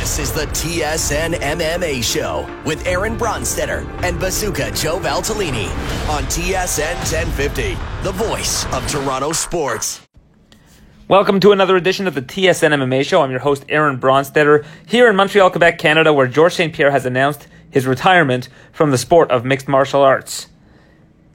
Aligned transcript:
This 0.00 0.18
is 0.18 0.32
the 0.32 0.46
TSN 0.46 1.34
MMA 1.34 2.02
Show 2.02 2.48
with 2.64 2.86
Aaron 2.86 3.18
Bronsteter 3.18 3.86
and 4.02 4.18
Bazooka 4.18 4.70
Joe 4.70 4.98
Valtellini 4.98 5.68
on 6.08 6.22
TSN 6.24 6.94
1050, 6.94 7.76
the 8.02 8.12
voice 8.12 8.64
of 8.72 8.88
Toronto 8.88 9.32
sports. 9.32 10.00
Welcome 11.06 11.38
to 11.40 11.52
another 11.52 11.76
edition 11.76 12.06
of 12.06 12.14
the 12.14 12.22
TSN 12.22 12.70
MMA 12.70 13.04
Show. 13.04 13.20
I'm 13.20 13.30
your 13.30 13.40
host, 13.40 13.66
Aaron 13.68 14.00
Bronsteter, 14.00 14.64
here 14.86 15.06
in 15.10 15.16
Montreal, 15.16 15.50
Quebec, 15.50 15.76
Canada, 15.76 16.14
where 16.14 16.26
George 16.26 16.54
St. 16.54 16.72
Pierre 16.72 16.92
has 16.92 17.04
announced 17.04 17.46
his 17.70 17.86
retirement 17.86 18.48
from 18.72 18.92
the 18.92 18.98
sport 18.98 19.30
of 19.30 19.44
mixed 19.44 19.68
martial 19.68 20.00
arts. 20.00 20.48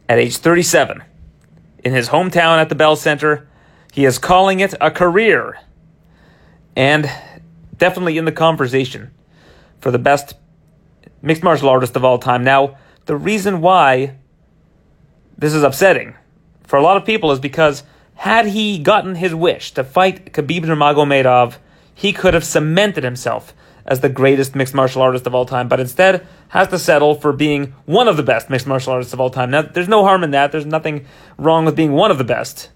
At 0.09 0.18
age 0.18 0.38
37, 0.38 1.04
in 1.84 1.93
his 1.93 2.09
hometown 2.09 2.57
at 2.57 2.70
the 2.70 2.75
Bell 2.75 2.95
Center, 2.95 3.47
he 3.93 4.05
is 4.05 4.18
calling 4.18 4.59
it 4.59 4.73
a 4.82 4.89
career. 4.89 5.59
And 6.75 7.07
definitely 7.78 8.18
in 8.18 8.26
the 8.26 8.32
conversation 8.32 9.12
for 9.79 9.92
the 9.92 10.00
best 10.00 10.36
mixed 11.21 11.43
martial 11.43 11.70
artist 11.70 11.96
of 11.96 12.04
all 12.04 12.18
time. 12.18 12.43
Now, 12.43 12.78
the 13.06 13.16
reason 13.16 13.61
why 13.61 14.16
this 15.38 15.54
is 15.54 15.64
upsetting 15.64 16.16
for 16.64 16.78
a 16.78 16.82
lot 16.82 16.97
of 16.97 17.06
people 17.06 17.32
is 17.32 17.39
because 17.39 17.83
had 18.16 18.47
he 18.47 18.80
gotten 18.80 19.16
his 19.16 19.36
wish 19.36 19.74
to 19.74 19.83
fight 19.83 20.32
Khabib 20.33 20.64
Nurmagomedov, 20.64 21.57
he 21.93 22.14
could 22.14 22.33
have 22.33 22.43
cemented 22.43 23.04
himself 23.04 23.54
as 23.86 24.00
the 24.00 24.10
greatest 24.10 24.55
mixed 24.55 24.74
martial 24.74 25.02
artist 25.02 25.28
of 25.28 25.36
all 25.36 25.46
time, 25.46 25.68
but 25.68 25.80
instead 25.80 26.25
has 26.50 26.68
to 26.69 26.80
settle 26.80 27.14
for 27.14 27.32
being 27.32 27.75
one 27.86 28.07
of 28.07 28.18
the 28.18 28.24
best 28.24 28.50
mixed 28.50 28.66
martial 28.66 28.94
artists 28.94 29.14
of 29.14 29.19
all 29.19 29.30
time. 29.30 29.52
Now, 29.52 29.61
there's 29.61 29.88
no 29.88 30.04
harm 30.04 30.24
in 30.24 30.32
that. 30.32 30.52
There's 30.52 30.66
nothing 30.66 31.05
wrong 31.38 31.66
with 31.66 31.75
being 31.75 31.92
one 31.92 32.09
of 32.09 32.17
the 32.17 32.23
best. 32.23 32.69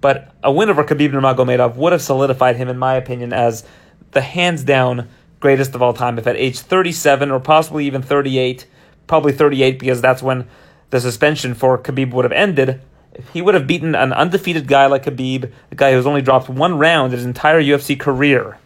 But 0.00 0.32
a 0.42 0.52
win 0.52 0.70
over 0.70 0.84
Khabib 0.84 1.10
Nurmagomedov 1.12 1.76
would 1.76 1.92
have 1.92 2.02
solidified 2.02 2.56
him, 2.56 2.68
in 2.68 2.78
my 2.78 2.94
opinion, 2.94 3.32
as 3.32 3.64
the 4.12 4.20
hands 4.20 4.64
down 4.64 5.08
greatest 5.40 5.74
of 5.74 5.82
all 5.82 5.92
time. 5.92 6.18
If 6.18 6.26
at 6.26 6.36
age 6.36 6.60
37 6.60 7.30
or 7.30 7.40
possibly 7.40 7.86
even 7.86 8.02
38, 8.02 8.66
probably 9.06 9.32
38 9.32 9.78
because 9.78 10.00
that's 10.00 10.22
when 10.22 10.48
the 10.90 11.00
suspension 11.00 11.54
for 11.54 11.78
Khabib 11.78 12.12
would 12.12 12.24
have 12.24 12.32
ended, 12.32 12.80
if 13.14 13.28
he 13.30 13.42
would 13.42 13.54
have 13.54 13.66
beaten 13.66 13.94
an 13.94 14.12
undefeated 14.12 14.66
guy 14.66 14.86
like 14.86 15.04
Khabib, 15.04 15.52
a 15.70 15.74
guy 15.74 15.92
who's 15.92 16.06
only 16.06 16.22
dropped 16.22 16.48
one 16.48 16.78
round 16.78 17.12
in 17.12 17.18
his 17.18 17.26
entire 17.26 17.60
UFC 17.60 17.98
career, 17.98 18.58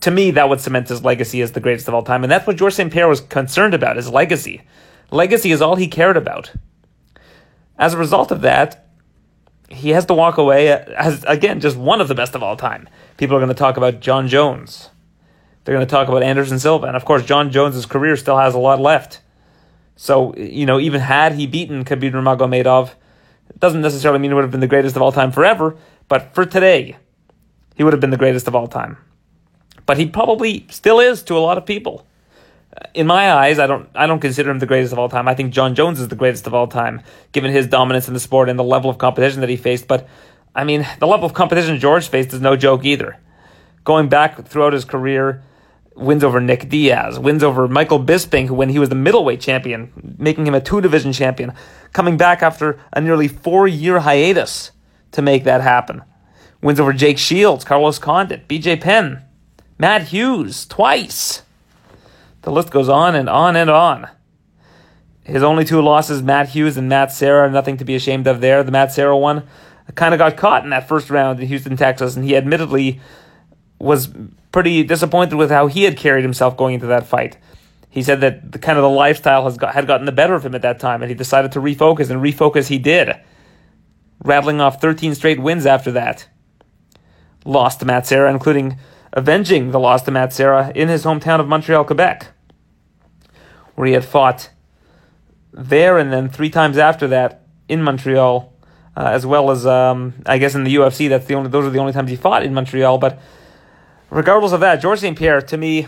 to 0.00 0.10
me, 0.10 0.30
that 0.30 0.48
would 0.48 0.60
cement 0.60 0.88
his 0.88 1.04
legacy 1.04 1.42
as 1.42 1.52
the 1.52 1.60
greatest 1.60 1.88
of 1.88 1.94
all 1.94 2.02
time. 2.02 2.22
And 2.22 2.30
that's 2.30 2.46
what 2.46 2.56
George 2.56 2.74
St. 2.74 2.92
Pierre 2.92 3.08
was 3.08 3.20
concerned 3.20 3.74
about, 3.74 3.96
his 3.96 4.08
legacy. 4.08 4.62
Legacy 5.10 5.50
is 5.50 5.60
all 5.60 5.76
he 5.76 5.88
cared 5.88 6.16
about. 6.16 6.52
As 7.78 7.94
a 7.94 7.98
result 7.98 8.30
of 8.30 8.40
that, 8.40 8.86
he 9.68 9.90
has 9.90 10.06
to 10.06 10.14
walk 10.14 10.38
away 10.38 10.68
as, 10.68 11.24
again, 11.24 11.60
just 11.60 11.76
one 11.76 12.00
of 12.00 12.08
the 12.08 12.14
best 12.14 12.34
of 12.34 12.42
all 12.42 12.56
time. 12.56 12.88
People 13.20 13.36
are 13.36 13.38
going 13.38 13.48
to 13.48 13.54
talk 13.54 13.76
about 13.76 14.00
Jon 14.00 14.26
Jones. 14.26 14.90
They're 15.62 15.76
going 15.76 15.86
to 15.86 15.90
talk 15.90 16.08
about 16.08 16.24
Anderson 16.24 16.58
Silva. 16.58 16.88
And 16.88 16.96
of 16.96 17.04
course, 17.04 17.24
Jon 17.24 17.52
Jones's 17.52 17.86
career 17.86 18.16
still 18.16 18.38
has 18.38 18.54
a 18.54 18.58
lot 18.58 18.80
left. 18.80 19.20
So, 19.94 20.34
you 20.34 20.66
know, 20.66 20.80
even 20.80 21.00
had 21.02 21.34
he 21.34 21.46
beaten 21.46 21.84
Khabib 21.84 22.12
Nurmagomedov, 22.12 22.90
it 23.50 23.60
doesn't 23.60 23.82
necessarily 23.82 24.18
mean 24.18 24.32
he 24.32 24.34
would 24.34 24.44
have 24.44 24.50
been 24.50 24.60
the 24.60 24.66
greatest 24.66 24.96
of 24.96 25.02
all 25.02 25.12
time 25.12 25.30
forever, 25.30 25.76
but 26.08 26.34
for 26.34 26.44
today, 26.44 26.96
he 27.76 27.84
would 27.84 27.92
have 27.92 28.00
been 28.00 28.10
the 28.10 28.16
greatest 28.16 28.48
of 28.48 28.56
all 28.56 28.66
time 28.66 28.96
but 29.90 29.98
he 29.98 30.06
probably 30.06 30.64
still 30.70 31.00
is 31.00 31.20
to 31.24 31.36
a 31.36 31.40
lot 31.40 31.58
of 31.58 31.66
people. 31.66 32.06
In 32.94 33.08
my 33.08 33.32
eyes, 33.32 33.58
I 33.58 33.66
don't 33.66 33.88
I 33.94 34.06
don't 34.06 34.20
consider 34.20 34.48
him 34.48 34.60
the 34.60 34.66
greatest 34.66 34.92
of 34.92 35.00
all 35.00 35.08
time. 35.08 35.26
I 35.26 35.34
think 35.34 35.52
Jon 35.52 35.74
Jones 35.74 35.98
is 35.98 36.06
the 36.06 36.14
greatest 36.14 36.46
of 36.46 36.54
all 36.54 36.68
time, 36.68 37.02
given 37.32 37.50
his 37.50 37.66
dominance 37.66 38.06
in 38.06 38.14
the 38.14 38.20
sport 38.20 38.48
and 38.48 38.56
the 38.56 38.62
level 38.62 38.88
of 38.88 38.98
competition 38.98 39.40
that 39.40 39.48
he 39.48 39.56
faced. 39.56 39.88
But 39.88 40.08
I 40.54 40.64
mean, 40.64 40.86
the 40.98 41.06
level 41.06 41.26
of 41.26 41.34
competition 41.34 41.78
George 41.78 42.08
faced 42.08 42.32
is 42.32 42.40
no 42.40 42.56
joke 42.56 42.84
either. 42.84 43.18
Going 43.84 44.08
back 44.08 44.46
throughout 44.46 44.72
his 44.72 44.84
career, 44.84 45.42
wins 45.94 46.24
over 46.24 46.40
Nick 46.40 46.68
Diaz, 46.68 47.18
wins 47.18 47.42
over 47.42 47.68
Michael 47.68 48.02
Bisping, 48.02 48.50
when 48.50 48.68
he 48.70 48.78
was 48.78 48.88
the 48.88 48.94
middleweight 48.94 49.40
champion, 49.40 50.16
making 50.18 50.46
him 50.46 50.54
a 50.54 50.60
two 50.60 50.80
division 50.80 51.12
champion, 51.12 51.52
coming 51.92 52.16
back 52.16 52.42
after 52.42 52.80
a 52.92 53.00
nearly 53.00 53.28
four 53.28 53.68
year 53.68 54.00
hiatus 54.00 54.72
to 55.12 55.22
make 55.22 55.44
that 55.44 55.60
happen. 55.60 56.02
Wins 56.62 56.80
over 56.80 56.92
Jake 56.92 57.18
Shields, 57.18 57.64
Carlos 57.64 57.98
Condit, 57.98 58.46
BJ 58.48 58.80
Penn, 58.80 59.22
Matt 59.78 60.08
Hughes 60.08 60.66
twice. 60.66 61.42
The 62.42 62.50
list 62.50 62.70
goes 62.70 62.88
on 62.88 63.14
and 63.14 63.28
on 63.28 63.56
and 63.56 63.70
on. 63.70 64.08
His 65.24 65.42
only 65.42 65.64
two 65.64 65.80
losses, 65.80 66.22
Matt 66.22 66.50
Hughes 66.50 66.76
and 66.76 66.88
Matt 66.88 67.12
Serra, 67.12 67.50
nothing 67.50 67.76
to 67.76 67.84
be 67.84 67.94
ashamed 67.94 68.26
of 68.26 68.40
there. 68.40 68.62
The 68.62 68.72
Matt 68.72 68.92
Serra 68.92 69.16
one 69.16 69.46
kind 69.94 70.14
of 70.14 70.18
got 70.18 70.36
caught 70.36 70.64
in 70.64 70.70
that 70.70 70.88
first 70.88 71.10
round 71.10 71.40
in 71.40 71.46
Houston, 71.46 71.76
Texas, 71.76 72.16
and 72.16 72.24
he 72.24 72.36
admittedly 72.36 73.00
was 73.78 74.08
pretty 74.52 74.82
disappointed 74.82 75.36
with 75.36 75.50
how 75.50 75.66
he 75.66 75.84
had 75.84 75.96
carried 75.96 76.22
himself 76.22 76.56
going 76.56 76.74
into 76.74 76.86
that 76.86 77.06
fight. 77.06 77.36
He 77.88 78.02
said 78.02 78.20
that 78.20 78.52
the 78.52 78.58
kind 78.58 78.78
of 78.78 78.82
the 78.82 78.90
lifestyle 78.90 79.44
has 79.44 79.56
got, 79.56 79.74
had 79.74 79.86
gotten 79.86 80.06
the 80.06 80.12
better 80.12 80.34
of 80.34 80.44
him 80.44 80.54
at 80.54 80.62
that 80.62 80.78
time, 80.78 81.02
and 81.02 81.10
he 81.10 81.14
decided 81.14 81.52
to 81.52 81.60
refocus, 81.60 82.10
and 82.10 82.22
refocus 82.22 82.68
he 82.68 82.78
did, 82.78 83.16
rattling 84.22 84.60
off 84.60 84.80
13 84.80 85.14
straight 85.14 85.40
wins 85.40 85.66
after 85.66 85.90
that. 85.92 86.28
Lost 87.44 87.80
to 87.80 87.86
Matt 87.86 88.06
Serra, 88.06 88.30
including 88.30 88.78
avenging 89.12 89.70
the 89.70 89.80
loss 89.80 90.02
to 90.02 90.10
Matt 90.10 90.32
Serra 90.32 90.70
in 90.74 90.88
his 90.88 91.04
hometown 91.04 91.40
of 91.40 91.48
Montreal, 91.48 91.84
Quebec, 91.84 92.28
where 93.74 93.86
he 93.86 93.94
had 93.94 94.04
fought 94.04 94.50
there 95.52 95.98
and 95.98 96.12
then 96.12 96.28
three 96.28 96.50
times 96.50 96.78
after 96.78 97.08
that 97.08 97.42
in 97.68 97.82
Montreal, 97.82 98.49
uh, 99.00 99.08
as 99.08 99.24
well 99.24 99.50
as 99.50 99.66
um, 99.66 100.12
I 100.26 100.36
guess 100.36 100.54
in 100.54 100.64
the 100.64 100.74
UFC. 100.74 101.08
That's 101.08 101.24
the 101.24 101.34
only 101.34 101.48
those 101.48 101.64
are 101.64 101.70
the 101.70 101.78
only 101.78 101.94
times 101.94 102.10
he 102.10 102.16
fought 102.16 102.42
in 102.42 102.52
Montreal. 102.52 102.98
But 102.98 103.18
regardless 104.10 104.52
of 104.52 104.60
that, 104.60 104.76
George 104.82 105.00
St. 105.00 105.16
Pierre 105.16 105.40
to 105.40 105.56
me 105.56 105.86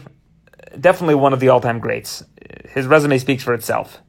definitely 0.81 1.17
one 1.17 1.35
of 1.35 1.41
the 1.41 1.51
all-time 1.51 1.79
greats. 1.79 2.25
His 2.71 2.87
resume 2.87 3.19
speaks 3.19 3.45
for 3.45 3.53
itself. 3.53 4.01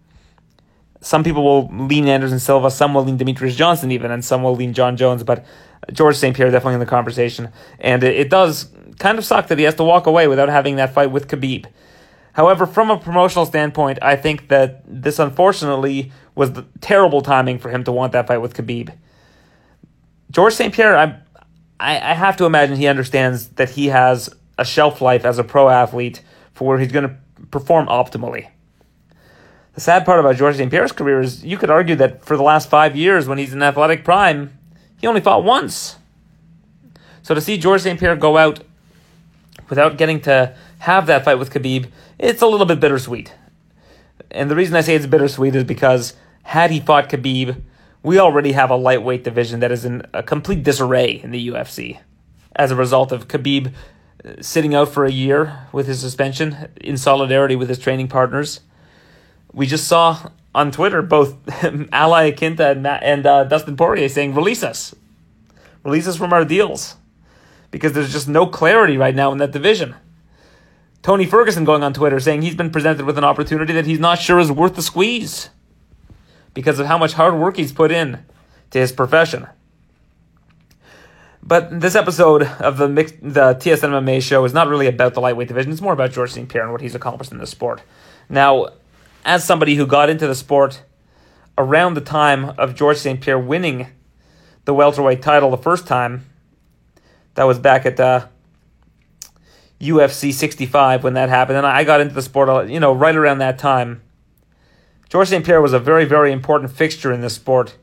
Some 1.01 1.25
people 1.25 1.43
will 1.43 1.67
lean 1.87 2.07
Anderson 2.07 2.39
Silva, 2.39 2.71
some 2.71 2.93
will 2.93 3.03
lean 3.03 3.17
Demetrious 3.17 3.57
Johnson 3.57 3.91
even, 3.91 4.09
and 4.09 4.23
some 4.23 4.41
will 4.41 4.55
lean 4.55 4.71
Jon 4.71 4.95
Jones. 4.95 5.21
But 5.23 5.45
George 5.91 6.15
St. 6.15 6.33
Pierre 6.33 6.49
definitely 6.49 6.75
in 6.75 6.79
the 6.79 6.85
conversation, 6.85 7.49
and 7.79 8.05
it, 8.05 8.15
it 8.15 8.29
does 8.29 8.69
kind 8.99 9.17
of 9.17 9.25
suck 9.25 9.49
that 9.49 9.57
he 9.57 9.65
has 9.65 9.75
to 9.75 9.83
walk 9.83 10.07
away 10.07 10.29
without 10.29 10.47
having 10.47 10.77
that 10.77 10.93
fight 10.93 11.11
with 11.11 11.27
Khabib. 11.27 11.65
However, 12.31 12.65
from 12.65 12.89
a 12.89 12.97
promotional 12.97 13.45
standpoint, 13.45 13.99
I 14.01 14.15
think 14.15 14.47
that 14.47 14.81
this 14.87 15.19
unfortunately 15.19 16.13
was 16.35 16.53
the 16.53 16.65
terrible 16.81 17.21
timing 17.21 17.59
for 17.59 17.69
him 17.69 17.83
to 17.83 17.91
want 17.91 18.13
that 18.13 18.27
fight 18.27 18.39
with 18.39 18.53
Khabib. 18.53 18.93
George 20.31 20.53
St. 20.53 20.73
Pierre, 20.73 20.97
I, 20.97 21.19
I, 21.79 21.95
I 21.95 22.13
have 22.13 22.37
to 22.37 22.45
imagine 22.45 22.77
he 22.77 22.87
understands 22.87 23.49
that 23.49 23.71
he 23.71 23.87
has 23.87 24.29
a 24.57 24.65
shelf 24.65 25.01
life 25.01 25.25
as 25.25 25.37
a 25.37 25.43
pro 25.43 25.69
athlete 25.69 26.21
for 26.53 26.67
where 26.67 26.79
he's 26.79 26.91
going 26.91 27.07
to 27.07 27.15
perform 27.51 27.87
optimally. 27.87 28.47
The 29.75 29.81
sad 29.81 30.05
part 30.05 30.19
about 30.19 30.35
George 30.35 30.57
St. 30.57 30.69
Pierre's 30.69 30.91
career 30.91 31.21
is 31.21 31.43
you 31.43 31.57
could 31.57 31.69
argue 31.69 31.95
that 31.95 32.23
for 32.23 32.37
the 32.37 32.43
last 32.43 32.69
five 32.69 32.95
years, 32.95 33.27
when 33.27 33.37
he's 33.37 33.53
in 33.53 33.63
athletic 33.63 34.03
prime, 34.03 34.57
he 34.99 35.07
only 35.07 35.21
fought 35.21 35.43
once. 35.43 35.97
So 37.23 37.33
to 37.33 37.41
see 37.41 37.57
George 37.57 37.81
St. 37.81 37.99
Pierre 37.99 38.15
go 38.15 38.37
out 38.37 38.59
without 39.69 39.97
getting 39.97 40.21
to 40.21 40.55
have 40.79 41.07
that 41.07 41.25
fight 41.25 41.39
with 41.39 41.51
Khabib, 41.51 41.87
it's 42.19 42.41
a 42.41 42.47
little 42.47 42.65
bit 42.65 42.79
bittersweet. 42.79 43.33
And 44.29 44.49
the 44.49 44.55
reason 44.55 44.75
I 44.75 44.81
say 44.81 44.95
it's 44.95 45.05
bittersweet 45.05 45.55
is 45.55 45.63
because 45.63 46.13
had 46.43 46.71
he 46.71 46.79
fought 46.79 47.09
Khabib, 47.09 47.61
we 48.03 48.19
already 48.19 48.51
have 48.51 48.69
a 48.69 48.75
lightweight 48.75 49.23
division 49.23 49.59
that 49.61 49.71
is 49.71 49.85
in 49.85 50.05
a 50.13 50.21
complete 50.21 50.63
disarray 50.63 51.21
in 51.23 51.31
the 51.31 51.47
UFC 51.47 51.99
as 52.55 52.69
a 52.69 52.75
result 52.75 53.11
of 53.11 53.27
Khabib 53.27 53.73
uh, 54.23 54.33
sitting 54.41 54.75
out 54.75 54.89
for 54.89 55.05
a 55.05 55.11
year 55.11 55.67
with 55.71 55.87
his 55.87 55.99
suspension 56.01 56.69
in 56.79 56.97
solidarity 56.97 57.55
with 57.55 57.69
his 57.69 57.79
training 57.79 58.09
partners. 58.09 58.59
We 59.53 59.65
just 59.65 59.87
saw 59.87 60.31
on 60.53 60.71
Twitter 60.71 61.01
both 61.01 61.35
Al 61.91 62.11
Iaquinta 62.11 62.71
and, 62.71 62.85
and 62.85 63.25
uh, 63.25 63.45
Dustin 63.45 63.77
Poirier 63.77 64.09
saying, 64.09 64.35
release 64.35 64.63
us. 64.63 64.93
Release 65.83 66.07
us 66.07 66.17
from 66.17 66.33
our 66.33 66.45
deals 66.45 66.95
because 67.71 67.93
there's 67.93 68.11
just 68.11 68.27
no 68.27 68.45
clarity 68.45 68.97
right 68.97 69.15
now 69.15 69.31
in 69.31 69.37
that 69.39 69.51
division. 69.51 69.95
Tony 71.01 71.25
Ferguson 71.25 71.65
going 71.65 71.83
on 71.83 71.93
Twitter 71.93 72.19
saying 72.19 72.41
he's 72.41 72.55
been 72.55 72.69
presented 72.69 73.05
with 73.05 73.17
an 73.17 73.23
opportunity 73.23 73.73
that 73.73 73.85
he's 73.85 73.99
not 73.99 74.19
sure 74.19 74.39
is 74.39 74.51
worth 74.51 74.75
the 74.75 74.81
squeeze 74.81 75.49
because 76.53 76.79
of 76.79 76.87
how 76.87 76.97
much 76.97 77.13
hard 77.13 77.35
work 77.35 77.57
he's 77.57 77.71
put 77.71 77.91
in 77.91 78.23
to 78.71 78.79
his 78.79 78.91
profession. 78.91 79.47
But 81.45 81.81
this 81.81 81.95
episode 81.95 82.43
of 82.43 82.77
the 82.77 82.87
mixed, 82.87 83.15
the 83.21 83.55
TSN 83.55 83.89
MMA 83.89 84.21
show 84.21 84.45
is 84.45 84.53
not 84.53 84.69
really 84.69 84.87
about 84.87 85.13
the 85.13 85.19
lightweight 85.19 85.49
division. 85.49 85.71
It's 85.71 85.81
more 85.81 85.93
about 85.93 86.11
George 86.11 86.31
St. 86.31 86.47
Pierre 86.47 86.63
and 86.63 86.71
what 86.71 86.81
he's 86.81 86.95
accomplished 86.95 87.33
in 87.33 87.37
the 87.37 87.47
sport. 87.47 87.81
Now, 88.29 88.69
as 89.25 89.43
somebody 89.43 89.75
who 89.75 89.85
got 89.85 90.09
into 90.09 90.25
the 90.25 90.35
sport 90.35 90.83
around 91.57 91.95
the 91.95 92.01
time 92.01 92.51
of 92.57 92.75
George 92.75 92.97
St. 92.97 93.19
Pierre 93.19 93.39
winning 93.39 93.87
the 94.65 94.73
welterweight 94.73 95.21
title 95.21 95.51
the 95.51 95.57
first 95.57 95.85
time, 95.85 96.25
that 97.35 97.43
was 97.43 97.59
back 97.59 97.85
at 97.85 97.99
uh, 97.99 98.27
UFC 99.81 100.33
65 100.33 101.03
when 101.03 101.13
that 101.15 101.29
happened, 101.29 101.57
and 101.57 101.67
I 101.67 101.83
got 101.83 101.99
into 101.99 102.13
the 102.13 102.21
sport, 102.21 102.47
uh, 102.47 102.61
you 102.61 102.79
know, 102.79 102.93
right 102.93 103.15
around 103.15 103.39
that 103.39 103.59
time. 103.59 104.01
George 105.13 105.27
St. 105.27 105.45
Pierre 105.45 105.61
was 105.61 105.73
a 105.73 105.79
very, 105.79 106.05
very 106.05 106.31
important 106.31 106.71
fixture 106.71 107.11
in 107.13 107.21
this 107.21 107.35
sport, 107.35 107.77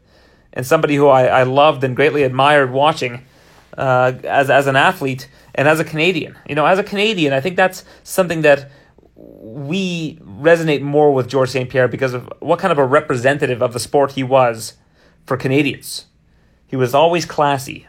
and 0.52 0.66
somebody 0.66 0.96
who 0.96 1.06
I, 1.06 1.26
I 1.26 1.42
loved 1.44 1.84
and 1.84 1.94
greatly 1.94 2.24
admired 2.24 2.72
watching 2.72 3.24
uh, 3.78 4.14
as 4.24 4.50
as 4.50 4.66
an 4.66 4.74
athlete, 4.74 5.28
And 5.54 5.68
as 5.68 5.78
a 5.78 5.84
Canadian, 5.84 6.36
you 6.48 6.56
know, 6.56 6.66
as 6.66 6.80
a 6.80 6.82
Canadian, 6.82 7.32
I 7.32 7.40
think 7.40 7.54
that's 7.54 7.84
something 8.02 8.42
that 8.42 8.72
we 9.14 10.16
resonate 10.16 10.82
more 10.82 11.14
with 11.14 11.28
George 11.28 11.50
St. 11.50 11.70
Pierre 11.70 11.86
because 11.86 12.14
of 12.14 12.28
what 12.40 12.58
kind 12.58 12.72
of 12.72 12.78
a 12.78 12.84
representative 12.84 13.62
of 13.62 13.74
the 13.74 13.78
sport 13.78 14.10
he 14.10 14.24
was 14.24 14.72
for 15.24 15.36
Canadians. 15.36 16.06
He 16.66 16.74
was 16.74 16.96
always 16.96 17.26
classy, 17.26 17.86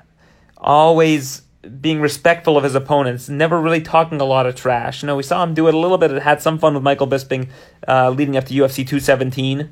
always 0.57 1.41
being 1.79 2.01
respectful 2.01 2.57
of 2.57 2.63
his 2.63 2.75
opponents, 2.75 3.29
never 3.29 3.61
really 3.61 3.81
talking 3.81 4.19
a 4.19 4.25
lot 4.25 4.45
of 4.45 4.55
trash. 4.55 5.03
You 5.03 5.07
know, 5.07 5.15
we 5.15 5.23
saw 5.23 5.43
him 5.43 5.53
do 5.53 5.67
it 5.67 5.73
a 5.73 5.77
little 5.77 5.97
bit. 5.97 6.11
It 6.11 6.23
had 6.23 6.41
some 6.41 6.57
fun 6.57 6.73
with 6.73 6.83
Michael 6.83 7.07
Bisping 7.07 7.49
uh, 7.87 8.09
leading 8.09 8.35
up 8.35 8.45
to 8.45 8.53
UFC 8.53 8.77
217. 8.77 9.69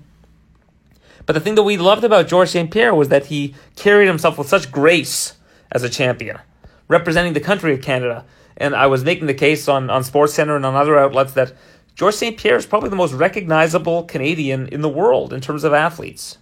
But 1.25 1.33
the 1.33 1.39
thing 1.39 1.55
that 1.55 1.63
we 1.63 1.77
loved 1.77 2.03
about 2.03 2.27
George 2.27 2.49
St. 2.49 2.71
Pierre 2.71 2.93
was 2.93 3.09
that 3.09 3.27
he 3.27 3.55
carried 3.75 4.07
himself 4.07 4.37
with 4.37 4.47
such 4.47 4.71
grace 4.71 5.33
as 5.71 5.83
a 5.83 5.89
champion, 5.89 6.39
representing 6.87 7.33
the 7.33 7.39
country 7.39 7.73
of 7.73 7.81
Canada. 7.81 8.25
And 8.57 8.75
I 8.75 8.87
was 8.87 9.03
making 9.03 9.27
the 9.27 9.33
case 9.33 9.67
on, 9.67 9.89
on 9.89 10.03
Sports 10.03 10.33
Center 10.33 10.55
and 10.55 10.65
on 10.65 10.75
other 10.75 10.97
outlets 10.97 11.33
that 11.33 11.53
George 11.95 12.15
St. 12.15 12.37
Pierre 12.37 12.55
is 12.55 12.65
probably 12.65 12.89
the 12.89 12.95
most 12.95 13.13
recognizable 13.13 14.03
Canadian 14.03 14.67
in 14.67 14.81
the 14.81 14.89
world 14.89 15.33
in 15.33 15.41
terms 15.41 15.63
of 15.63 15.73
athletes. 15.73 16.37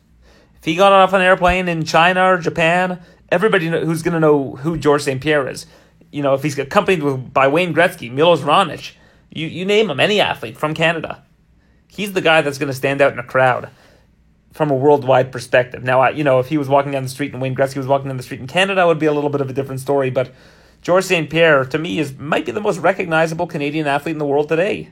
If 0.60 0.66
he 0.66 0.76
got 0.76 0.92
off 0.92 1.14
an 1.14 1.22
airplane 1.22 1.68
in 1.68 1.84
China 1.84 2.34
or 2.34 2.38
Japan, 2.38 3.02
everybody 3.30 3.68
who's 3.68 4.04
going 4.04 4.14
to 4.14 4.20
know 4.20 4.56
who 4.58 4.78
George 4.78 5.04
St. 5.04 5.22
Pierre 5.22 5.48
is. 5.48 5.66
You 6.12 6.24
know, 6.24 6.34
if 6.34 6.44
he's 6.44 6.58
accompanied 6.58 7.04
with, 7.04 7.34
by 7.34 7.48
Wayne 7.48 7.74
Gretzky, 7.74 8.12
Milos 8.12 8.42
Raonic, 8.42 8.94
you, 9.30 9.48
you 9.48 9.66
name 9.66 9.90
him, 9.90 10.00
any 10.00 10.22
athlete 10.22 10.58
from 10.58 10.74
Canada. 10.74 11.24
He's 11.88 12.14
the 12.14 12.22
guy 12.22 12.42
that's 12.42 12.58
going 12.58 12.72
to 12.72 12.74
stand 12.74 13.02
out 13.02 13.14
in 13.14 13.20
a 13.20 13.24
crowd 13.24 13.70
from 14.54 14.72
a 14.72 14.76
worldwide 14.76 15.32
perspective. 15.32 15.84
Now, 15.84 16.02
I, 16.02 16.10
you 16.10 16.24
know, 16.24 16.40
if 16.40 16.48
he 16.48 16.58
was 16.58 16.70
walking 16.70 16.92
down 16.92 17.04
the 17.04 17.10
street 17.10 17.34
and 17.34 17.42
Wayne 17.42 17.56
Gretzky 17.56 17.78
was 17.78 17.88
walking 17.88 18.08
down 18.08 18.18
the 18.18 18.24
street 18.24 18.40
in 18.40 18.48
Canada, 18.48 18.82
it 18.82 18.88
would 18.88 19.00
be 19.00 19.06
a 19.06 19.14
little 19.14 19.30
bit 19.30 19.42
of 19.42 19.50
a 19.50 19.54
different 19.54 19.82
story. 19.82 20.10
But 20.10 20.34
George 20.82 21.04
St. 21.04 21.30
Pierre, 21.30 21.66
to 21.66 21.78
me, 21.78 22.00
is 22.00 22.18
might 22.18 22.46
be 22.46 22.52
the 22.52 22.62
most 22.62 22.80
recognizable 22.80 23.48
Canadian 23.48 23.88
athlete 23.88 24.14
in 24.14 24.20
the 24.20 24.26
world 24.26 24.50
today. 24.50 24.90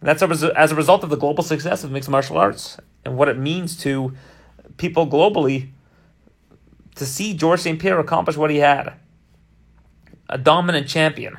And 0.00 0.08
that's 0.08 0.22
as 0.22 0.72
a 0.72 0.74
result 0.74 1.04
of 1.04 1.10
the 1.10 1.16
global 1.16 1.42
success 1.42 1.84
of 1.84 1.90
mixed 1.90 2.08
martial 2.08 2.36
arts 2.36 2.78
and 3.04 3.16
what 3.16 3.28
it 3.28 3.38
means 3.38 3.76
to 3.78 4.14
people 4.76 5.06
globally 5.06 5.70
to 6.96 7.06
see 7.06 7.34
George 7.34 7.60
St. 7.60 7.80
Pierre 7.80 8.00
accomplish 8.00 8.36
what 8.36 8.50
he 8.50 8.58
had. 8.58 8.94
A 10.28 10.36
dominant 10.36 10.88
champion 10.88 11.38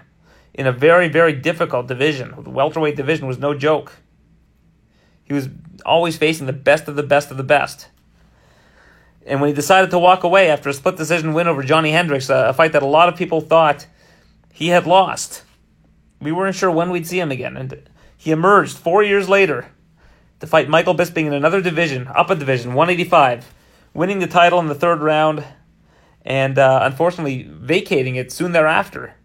in 0.54 0.66
a 0.66 0.72
very, 0.72 1.08
very 1.08 1.34
difficult 1.34 1.88
division. 1.88 2.34
The 2.42 2.50
welterweight 2.50 2.96
division 2.96 3.28
was 3.28 3.38
no 3.38 3.54
joke. 3.54 3.94
He 5.24 5.34
was 5.34 5.50
always 5.86 6.18
facing 6.18 6.48
the 6.48 6.54
best 6.54 6.88
of 6.88 6.96
the 6.96 7.04
best 7.04 7.30
of 7.30 7.38
the 7.38 7.44
best. 7.44 7.90
And 9.26 9.42
when 9.42 9.50
he 9.50 9.54
decided 9.54 9.92
to 9.92 10.00
walk 10.00 10.24
away 10.24 10.50
after 10.50 10.70
a 10.70 10.74
split 10.74 10.96
decision 10.96 11.34
win 11.34 11.48
over 11.48 11.62
Johnny 11.62 11.92
Hendricks, 11.92 12.30
a 12.30 12.54
fight 12.54 12.72
that 12.72 12.82
a 12.82 12.88
lot 12.88 13.10
of 13.10 13.18
people 13.18 13.42
thought 13.42 13.86
he 14.54 14.70
had 14.70 14.88
lost, 14.88 15.44
we 16.22 16.32
weren't 16.32 16.56
sure 16.56 16.72
when 16.72 16.90
we'd 16.90 17.06
see 17.06 17.20
him 17.20 17.32
again. 17.32 17.58
And 17.58 17.90
he 18.16 18.32
emerged 18.32 18.78
four 18.78 19.04
years 19.04 19.28
later 19.28 19.70
to 20.40 20.48
fight 20.48 20.70
Michael 20.70 20.96
Bisping 20.96 21.26
in 21.26 21.34
another 21.34 21.62
division, 21.62 22.08
up 22.08 22.30
a 22.30 22.36
division, 22.36 22.74
185, 22.74 23.54
winning 23.98 24.20
the 24.20 24.28
title 24.28 24.60
in 24.60 24.68
the 24.68 24.76
third 24.76 25.02
round, 25.02 25.44
and 26.24 26.60
uh, 26.60 26.82
unfortunately 26.84 27.50
vacating 27.50 28.16
it 28.16 28.32
soon 28.32 28.52
thereafter. 28.52 29.16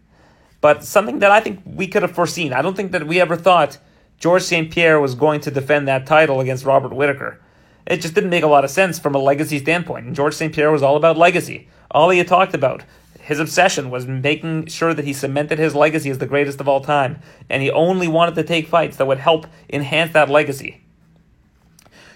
But 0.61 0.83
something 0.83 1.19
that 1.19 1.29
I 1.29 1.41
think 1.41 1.61
we 1.63 1.87
could 1.87 2.01
have 2.01 2.15
foreseen. 2.15 2.53
I 2.53 2.63
don't 2.63 2.75
think 2.75 2.91
that 2.91 3.05
we 3.05 3.21
ever 3.21 3.35
thought 3.35 3.77
George 4.17 4.41
St. 4.41 4.71
Pierre 4.71 4.99
was 4.99 5.13
going 5.13 5.41
to 5.41 5.51
defend 5.51 5.87
that 5.87 6.07
title 6.07 6.39
against 6.39 6.65
Robert 6.65 6.91
Whitaker. 6.91 7.39
It 7.85 7.97
just 7.97 8.15
didn't 8.15 8.31
make 8.31 8.43
a 8.43 8.47
lot 8.47 8.63
of 8.63 8.71
sense 8.71 8.97
from 8.97 9.13
a 9.13 9.19
legacy 9.19 9.59
standpoint. 9.59 10.07
And 10.07 10.15
George 10.15 10.33
St. 10.33 10.55
Pierre 10.55 10.71
was 10.71 10.81
all 10.81 10.95
about 10.95 11.17
legacy. 11.17 11.67
All 11.91 12.09
he 12.09 12.17
had 12.17 12.27
talked 12.27 12.55
about, 12.55 12.83
his 13.19 13.39
obsession 13.39 13.91
was 13.91 14.07
making 14.07 14.67
sure 14.67 14.95
that 14.95 15.05
he 15.05 15.13
cemented 15.13 15.59
his 15.59 15.75
legacy 15.75 16.09
as 16.09 16.17
the 16.17 16.25
greatest 16.25 16.59
of 16.59 16.67
all 16.67 16.81
time. 16.81 17.19
And 17.47 17.61
he 17.61 17.69
only 17.69 18.07
wanted 18.07 18.33
to 18.35 18.43
take 18.43 18.67
fights 18.67 18.97
that 18.97 19.05
would 19.05 19.19
help 19.19 19.45
enhance 19.69 20.13
that 20.13 20.29
legacy. 20.29 20.82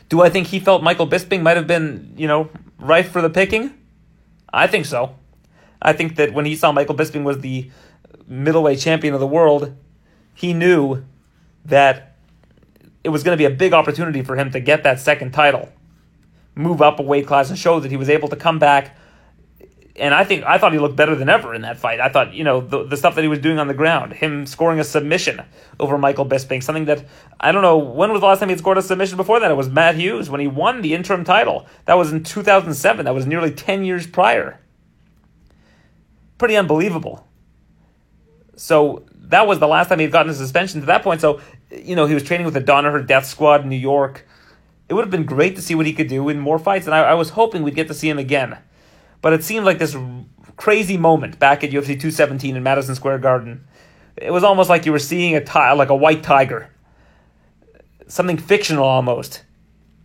Do 0.09 0.21
I 0.21 0.30
think 0.30 0.48
he 0.48 0.59
felt 0.59 0.83
Michael 0.83 1.07
Bisping 1.07 1.42
might 1.42 1.57
have 1.57 1.68
been, 1.68 2.13
you 2.18 2.27
know, 2.27 2.50
rife 2.80 3.12
for 3.12 3.21
the 3.21 3.30
picking? 3.30 3.74
I 4.51 4.68
think 4.68 4.86
so. 4.86 5.15
I 5.81 5.94
think 5.94 6.15
that 6.15 6.33
when 6.33 6.45
he 6.45 6.56
saw 6.56 6.71
Michael 6.71 6.95
Bisping 6.95 7.24
was 7.24 7.39
the 7.39 7.69
middleweight 8.27 8.80
champion 8.80 9.13
of 9.13 9.19
the 9.19 9.27
world, 9.27 9.75
he 10.33 10.54
knew 10.54 11.04
that 11.65 12.15
it 13.04 13.09
was 13.09 13.24
going 13.24 13.38
to 13.38 13.42
be 13.42 13.45
a 13.45 13.56
big 13.56 13.74
opportunity 13.74 14.21
for 14.21 14.36
him 14.36 14.51
to 14.51 14.59
get 14.59 14.83
that 14.83 15.00
second 15.00 15.31
title, 15.31 15.69
move 16.56 16.81
up 16.81 17.00
a 17.00 17.04
weight 17.04 17.27
class, 17.27 17.50
and 17.50 17.57
show 17.57 17.80
that 17.80 17.92
he 17.92 17.98
was 17.98 18.09
able 18.09 18.27
to 18.30 18.36
come 18.36 18.59
back 18.59 18.98
and 19.97 20.13
I 20.13 20.23
think 20.23 20.44
I 20.44 20.57
thought 20.57 20.73
he 20.73 20.79
looked 20.79 20.95
better 20.95 21.15
than 21.15 21.29
ever 21.29 21.53
in 21.53 21.61
that 21.61 21.77
fight. 21.77 21.99
I 21.99 22.09
thought, 22.09 22.33
you 22.33 22.44
know, 22.44 22.61
the, 22.61 22.83
the 22.83 22.97
stuff 22.97 23.15
that 23.15 23.21
he 23.21 23.27
was 23.27 23.39
doing 23.39 23.57
on 23.57 23.67
the 23.67 23.73
ground, 23.73 24.13
him 24.13 24.45
scoring 24.45 24.79
a 24.79 24.83
submission 24.83 25.41
over 25.79 25.97
Michael 25.97 26.25
Bisping, 26.25 26.61
something 26.61 26.85
that 26.85 27.05
I 27.39 27.51
don't 27.51 27.63
know 27.63 27.77
when 27.77 28.11
was 28.11 28.21
the 28.21 28.27
last 28.27 28.39
time 28.39 28.49
he 28.49 28.57
scored 28.57 28.77
a 28.77 28.81
submission 28.81 29.17
before 29.17 29.39
that. 29.39 29.49
It 29.49 29.55
was 29.55 29.69
Matt 29.69 29.95
Hughes 29.95 30.29
when 30.29 30.39
he 30.39 30.47
won 30.47 30.81
the 30.81 30.94
interim 30.94 31.23
title. 31.23 31.65
That 31.85 31.95
was 31.95 32.11
in 32.11 32.23
2007. 32.23 33.05
That 33.05 33.13
was 33.13 33.25
nearly 33.25 33.51
10 33.51 33.85
years 33.85 34.05
prior. 34.05 34.59
Pretty 36.38 36.55
unbelievable. 36.55 37.27
So 38.55 39.03
that 39.15 39.47
was 39.47 39.59
the 39.59 39.67
last 39.67 39.89
time 39.89 39.99
he'd 39.99 40.11
gotten 40.11 40.31
a 40.31 40.35
suspension 40.35 40.79
to 40.81 40.88
that 40.88 41.03
point. 41.03 41.21
So, 41.21 41.41
you 41.71 41.95
know, 41.95 42.05
he 42.05 42.13
was 42.13 42.23
training 42.23 42.45
with 42.45 42.53
the 42.53 42.61
Danaher 42.61 43.05
Death 43.05 43.25
Squad 43.25 43.63
in 43.63 43.69
New 43.69 43.75
York. 43.75 44.27
It 44.89 44.94
would 44.94 45.03
have 45.03 45.11
been 45.11 45.25
great 45.25 45.55
to 45.55 45.61
see 45.61 45.75
what 45.75 45.85
he 45.85 45.94
could 45.94 46.07
do 46.07 46.29
in 46.29 46.39
more 46.39 46.59
fights, 46.59 46.85
and 46.85 46.95
I, 46.95 46.99
I 46.99 47.13
was 47.13 47.31
hoping 47.31 47.61
we'd 47.61 47.75
get 47.75 47.89
to 47.89 47.94
see 47.94 48.09
him 48.09 48.17
again. 48.17 48.57
But 49.22 49.34
it 49.34 49.44
seemed 49.44 49.66
like 49.66 49.80
this 49.80 49.96
crazy 50.56 50.98
moment 50.98 51.40
back 51.40 51.64
at 51.64 51.72
UFC 51.72 51.88
217 51.88 52.56
in 52.56 52.64
Madison 52.64 52.96
Square 52.96 53.19
Garden. 53.19 53.68
It 54.16 54.31
was 54.31 54.44
almost 54.44 54.69
like 54.69 54.86
you 54.86 54.92
were 54.92 55.00
seeing 55.00 55.36
a 55.36 55.44
ti- 55.44 55.74
like 55.74 55.90
a 55.90 55.96
white 55.96 56.24
tiger, 56.24 56.69
something 58.08 58.38
fictional 58.38 58.84
almost, 58.84 59.44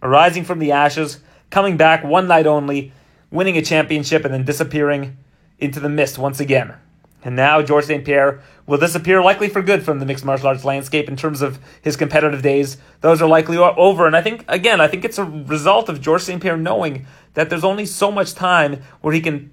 arising 0.02 0.44
from 0.44 0.58
the 0.58 0.72
ashes, 0.72 1.20
coming 1.50 1.76
back 1.76 2.04
one 2.04 2.28
night 2.28 2.46
only, 2.46 2.92
winning 3.30 3.56
a 3.56 3.62
championship, 3.62 4.24
and 4.24 4.34
then 4.34 4.44
disappearing 4.44 5.16
into 5.58 5.80
the 5.80 5.88
mist 5.88 6.18
once 6.18 6.40
again. 6.40 6.74
And 7.24 7.36
now 7.36 7.62
George 7.62 7.84
St. 7.84 8.04
Pierre 8.04 8.40
will 8.66 8.78
disappear 8.78 9.22
likely 9.22 9.48
for 9.48 9.62
good 9.62 9.84
from 9.84 9.98
the 9.98 10.06
mixed 10.06 10.24
martial 10.24 10.48
arts 10.48 10.64
landscape 10.64 11.08
in 11.08 11.16
terms 11.16 11.40
of 11.40 11.60
his 11.80 11.96
competitive 11.96 12.42
days. 12.42 12.78
Those 13.00 13.22
are 13.22 13.28
likely 13.28 13.56
over. 13.56 14.06
And 14.06 14.16
I 14.16 14.22
think, 14.22 14.44
again, 14.48 14.80
I 14.80 14.88
think 14.88 15.04
it's 15.04 15.18
a 15.18 15.24
result 15.24 15.88
of 15.88 16.00
George 16.00 16.22
St. 16.22 16.42
Pierre 16.42 16.56
knowing 16.56 17.06
that 17.34 17.48
there's 17.48 17.64
only 17.64 17.86
so 17.86 18.10
much 18.10 18.34
time 18.34 18.82
where 19.00 19.14
he 19.14 19.20
can 19.20 19.50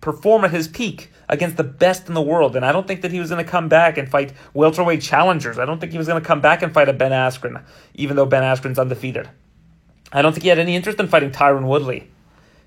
perform 0.00 0.44
at 0.44 0.50
his 0.50 0.66
peak 0.66 1.10
against 1.28 1.56
the 1.56 1.64
best 1.64 2.08
in 2.08 2.14
the 2.14 2.22
world. 2.22 2.56
And 2.56 2.64
I 2.64 2.72
don't 2.72 2.88
think 2.88 3.02
that 3.02 3.12
he 3.12 3.20
was 3.20 3.30
going 3.30 3.44
to 3.44 3.50
come 3.50 3.68
back 3.68 3.98
and 3.98 4.08
fight 4.08 4.32
welterweight 4.54 5.02
challengers. 5.02 5.58
I 5.58 5.66
don't 5.66 5.78
think 5.78 5.92
he 5.92 5.98
was 5.98 6.06
going 6.06 6.20
to 6.20 6.26
come 6.26 6.40
back 6.40 6.62
and 6.62 6.72
fight 6.72 6.88
a 6.88 6.92
Ben 6.92 7.12
Askren, 7.12 7.62
even 7.94 8.16
though 8.16 8.26
Ben 8.26 8.42
Askren's 8.42 8.78
undefeated. 8.78 9.28
I 10.12 10.22
don't 10.22 10.32
think 10.32 10.42
he 10.42 10.48
had 10.48 10.58
any 10.58 10.74
interest 10.74 10.98
in 10.98 11.06
fighting 11.06 11.30
Tyron 11.30 11.66
Woodley. 11.66 12.10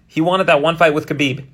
He 0.08 0.22
wanted 0.22 0.48
that 0.48 0.62
one 0.62 0.78
fight 0.78 0.94
with 0.94 1.08
Khabib. 1.08 1.46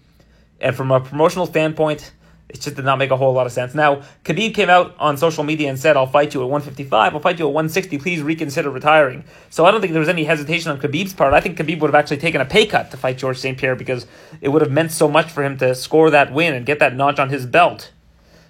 And 0.61 0.75
from 0.75 0.91
a 0.91 0.99
promotional 0.99 1.45
standpoint, 1.45 2.11
it 2.49 2.61
just 2.61 2.75
did 2.75 2.83
not 2.83 2.97
make 2.97 3.11
a 3.11 3.17
whole 3.17 3.31
lot 3.33 3.45
of 3.45 3.51
sense. 3.51 3.75
Now, 3.75 4.01
Khabib 4.25 4.55
came 4.55 4.69
out 4.69 4.95
on 4.97 5.17
social 5.17 5.43
media 5.43 5.69
and 5.69 5.77
said, 5.77 5.95
I'll 5.95 6.07
fight 6.07 6.33
you 6.33 6.41
at 6.41 6.49
155, 6.49 7.13
I'll 7.13 7.19
fight 7.19 7.37
you 7.37 7.47
at 7.47 7.53
160, 7.53 7.99
please 7.99 8.23
reconsider 8.23 8.71
retiring. 8.71 9.23
So 9.51 9.65
I 9.65 9.71
don't 9.71 9.81
think 9.81 9.93
there 9.93 9.99
was 9.99 10.09
any 10.09 10.23
hesitation 10.23 10.71
on 10.71 10.79
Khabib's 10.79 11.13
part. 11.13 11.33
I 11.33 11.41
think 11.41 11.59
Khabib 11.59 11.79
would 11.79 11.89
have 11.89 11.95
actually 11.95 12.17
taken 12.17 12.41
a 12.41 12.45
pay 12.45 12.65
cut 12.65 12.89
to 12.89 12.97
fight 12.97 13.19
George 13.19 13.37
St. 13.37 13.57
Pierre 13.57 13.75
because 13.75 14.07
it 14.41 14.49
would 14.49 14.63
have 14.63 14.71
meant 14.71 14.91
so 14.91 15.07
much 15.07 15.29
for 15.29 15.43
him 15.43 15.57
to 15.59 15.75
score 15.75 16.09
that 16.09 16.33
win 16.33 16.55
and 16.55 16.65
get 16.65 16.79
that 16.79 16.95
notch 16.95 17.19
on 17.19 17.29
his 17.29 17.45
belt 17.45 17.91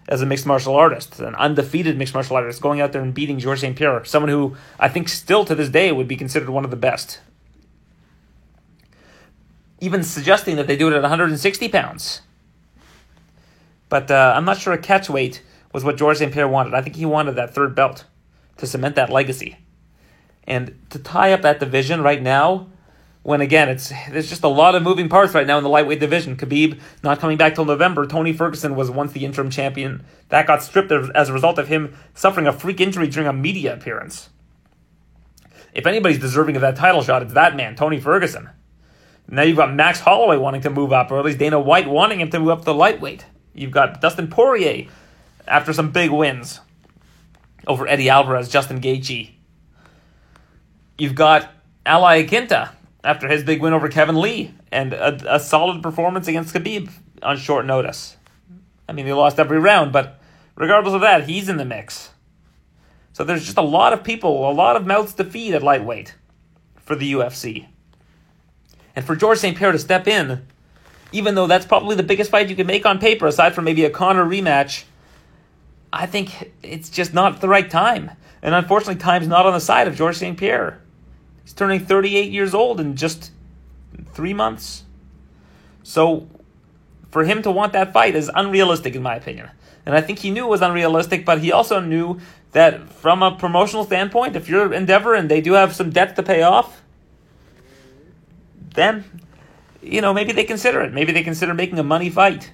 as 0.08 0.22
a 0.22 0.25
mixed 0.25 0.46
martial 0.46 0.75
artist, 0.75 1.20
an 1.20 1.36
undefeated 1.36 1.98
mixed 1.98 2.13
martial 2.13 2.38
artist, 2.38 2.62
going 2.62 2.79
out 2.79 2.94
there 2.94 3.01
and 3.01 3.13
beating 3.13 3.38
George 3.38 3.60
St. 3.60 3.75
Pierre, 3.75 4.03
someone 4.06 4.29
who 4.29 4.56
I 4.79 4.88
think 4.88 5.10
still 5.10 5.44
to 5.46 5.53
this 5.53 5.70
day 5.70 5.91
would 5.91 6.08
be 6.08 6.15
considered 6.15 6.50
one 6.50 6.63
of 6.63 6.72
the 6.72 6.77
best. 6.77 7.20
Even 9.82 10.03
suggesting 10.03 10.56
that 10.56 10.68
they 10.68 10.75
do 10.75 10.88
it 10.88 10.94
at 10.94 11.01
160 11.01 11.70
pounds. 11.70 12.22
But 13.89 14.10
uh, 14.12 14.34
I'm 14.36 14.46
not 14.46 14.60
sure 14.60 14.74
a 14.74 14.77
catch 14.77 15.10
weight 15.10 15.41
was 15.74 15.84
what 15.84 15.98
George 15.98 16.17
St. 16.17 16.31
Pierre 16.31 16.48
wanted. 16.48 16.74
I 16.74 16.81
think 16.81 16.96
he 16.96 17.05
wanted 17.05 17.34
that 17.34 17.53
third 17.53 17.75
belt 17.75 18.05
to 18.58 18.67
cement 18.67 18.96
that 18.96 19.10
legacy. 19.10 19.58
And 20.46 20.79
to 20.89 21.00
tie 21.00 21.34
up 21.34 21.41
that 21.41 21.60
division 21.60 22.01
right 22.01 22.22
now, 22.22 22.67
when 23.22 23.41
again 23.41 23.69
it's 23.69 23.91
there's 24.10 24.29
just 24.29 24.43
a 24.43 24.48
lot 24.48 24.75
of 24.75 24.81
moving 24.81 25.10
parts 25.10 25.34
right 25.34 25.46
now 25.46 25.58
in 25.58 25.63
the 25.63 25.69
lightweight 25.69 26.00
division. 26.00 26.36
Khabib 26.36 26.79
not 27.03 27.19
coming 27.19 27.38
back 27.38 27.55
till 27.55 27.65
November. 27.65 28.05
Tony 28.05 28.34
Ferguson 28.34 28.75
was 28.75 28.89
once 28.89 29.12
the 29.12 29.25
interim 29.25 29.50
champion. 29.50 30.03
That 30.29 30.48
got 30.48 30.63
stripped 30.63 30.91
as 30.91 31.29
a 31.29 31.34
result 31.34 31.60
of 31.60 31.67
him 31.67 31.96
suffering 32.15 32.48
a 32.48 32.53
freak 32.53 32.79
injury 32.79 33.08
during 33.08 33.27
a 33.27 33.34
media 33.34 33.74
appearance. 33.74 34.29
If 35.74 35.86
anybody's 35.86 36.19
deserving 36.19 36.55
of 36.55 36.62
that 36.62 36.75
title 36.75 37.03
shot, 37.03 37.22
it's 37.22 37.34
that 37.34 37.55
man, 37.55 37.75
Tony 37.75 38.00
Ferguson. 38.00 38.50
Now 39.27 39.43
you've 39.43 39.58
got 39.58 39.74
Max 39.74 40.00
Holloway 40.00 40.38
wanting 40.38 40.62
to 40.62 40.72
move 40.72 40.91
up, 40.91 41.12
or 41.12 41.19
at 41.19 41.25
least 41.25 41.38
Dana 41.38 41.60
White 41.60 41.88
wanting 41.88 42.19
him 42.19 42.31
to 42.31 42.39
move 42.39 42.50
up 42.50 42.65
to 42.65 42.72
lightweight. 42.72 43.25
You've 43.53 43.72
got 43.72 44.01
Dustin 44.01 44.27
Poirier 44.27 44.88
after 45.48 45.74
some 45.74 45.91
big 45.91 46.12
wins 46.12 46.60
over 47.68 47.88
Eddie 47.88 48.10
Alvarez, 48.10 48.50
Justin 48.50 48.79
Gaethje. 48.82 49.32
You've 50.98 51.15
got 51.15 51.51
Ali 51.86 52.25
Iaquinta 52.25 52.72
after 53.03 53.27
his 53.27 53.44
big 53.44 53.62
win 53.62 53.74
over 53.74 53.89
Kevin 53.89 54.20
Lee 54.20 54.53
and 54.72 54.94
a, 54.94 55.36
a 55.36 55.39
solid 55.39 55.82
performance 55.82 56.27
against 56.27 56.53
Khabib 56.53 56.89
on 57.24 57.38
short 57.38 57.65
notice. 57.65 58.18
I 58.88 58.94
mean, 58.94 59.06
he 59.06 59.13
lost 59.13 59.39
every 59.39 59.60
round, 59.60 59.91
but 59.91 60.20
regardless 60.56 60.94
of 60.94 61.01
that, 61.01 61.27
he's 61.27 61.50
in 61.50 61.58
the 61.58 61.65
mix. 61.65 62.12
So 63.13 63.24
there's 63.24 63.46
just 63.46 63.58
a 63.58 63.62
lot 63.62 63.94
of 63.94 64.03
people, 64.03 64.50
a 64.50 64.53
lot 64.53 64.75
of 64.75 64.86
mouths 64.86 65.13
to 65.15 65.24
feed 65.24 65.53
at 65.53 65.63
lightweight 65.63 66.15
for 66.77 66.96
the 66.96 67.13
UFC. 67.13 67.68
And 68.96 69.06
for 69.06 69.15
George 69.15 69.39
St. 69.39 69.58
Pierre 69.58 69.72
to 69.72 69.79
step 69.79 70.08
in, 70.08 70.46
even 71.11 71.35
though 71.35 71.47
that's 71.47 71.65
probably 71.65 71.95
the 71.95 72.03
biggest 72.03 72.31
fight 72.31 72.49
you 72.49 72.55
can 72.55 72.67
make 72.67 72.85
on 72.85 72.99
paper, 72.99 73.27
aside 73.27 73.55
from 73.55 73.65
maybe 73.65 73.85
a 73.85 73.89
Conor 73.89 74.25
rematch, 74.25 74.83
I 75.91 76.05
think 76.05 76.51
it's 76.61 76.89
just 76.89 77.13
not 77.13 77.41
the 77.41 77.47
right 77.47 77.69
time. 77.69 78.11
And 78.41 78.55
unfortunately, 78.55 78.95
time's 78.95 79.27
not 79.27 79.45
on 79.45 79.53
the 79.53 79.59
side 79.59 79.87
of 79.87 79.95
George 79.95 80.17
St. 80.17 80.37
Pierre. 80.37 80.81
He's 81.43 81.53
turning 81.53 81.85
38 81.85 82.31
years 82.31 82.53
old 82.53 82.79
in 82.79 82.95
just 82.95 83.31
three 84.13 84.33
months. 84.33 84.83
So 85.83 86.27
for 87.11 87.23
him 87.23 87.41
to 87.41 87.51
want 87.51 87.73
that 87.73 87.91
fight 87.91 88.15
is 88.15 88.29
unrealistic, 88.33 88.95
in 88.95 89.01
my 89.01 89.15
opinion. 89.15 89.49
And 89.85 89.95
I 89.95 90.01
think 90.01 90.19
he 90.19 90.29
knew 90.29 90.45
it 90.45 90.49
was 90.49 90.61
unrealistic, 90.61 91.25
but 91.25 91.39
he 91.39 91.51
also 91.51 91.79
knew 91.79 92.19
that 92.51 92.89
from 92.89 93.23
a 93.23 93.35
promotional 93.35 93.83
standpoint, 93.83 94.35
if 94.35 94.47
you're 94.47 94.73
Endeavor 94.73 95.13
and 95.15 95.29
they 95.29 95.41
do 95.41 95.53
have 95.53 95.75
some 95.75 95.89
debt 95.89 96.15
to 96.15 96.23
pay 96.23 96.43
off, 96.43 96.81
then, 98.75 99.03
you 99.81 100.01
know, 100.01 100.13
maybe 100.13 100.31
they 100.31 100.43
consider 100.43 100.81
it. 100.81 100.93
Maybe 100.93 101.12
they 101.12 101.24
consider 101.24 101.53
making 101.53 101.79
a 101.79 101.83
money 101.83 102.09
fight. 102.09 102.51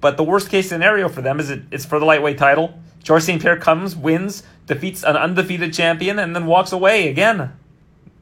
But 0.00 0.16
the 0.16 0.24
worst 0.24 0.50
case 0.50 0.68
scenario 0.68 1.08
for 1.08 1.22
them 1.22 1.40
is 1.40 1.50
it, 1.50 1.62
it's 1.70 1.84
for 1.84 1.98
the 1.98 2.04
lightweight 2.04 2.38
title. 2.38 2.78
George 3.02 3.22
St. 3.22 3.40
Pierre 3.40 3.58
comes, 3.58 3.96
wins, 3.96 4.42
defeats 4.66 5.02
an 5.02 5.16
undefeated 5.16 5.72
champion, 5.72 6.18
and 6.18 6.34
then 6.34 6.46
walks 6.46 6.72
away 6.72 7.08
again. 7.08 7.52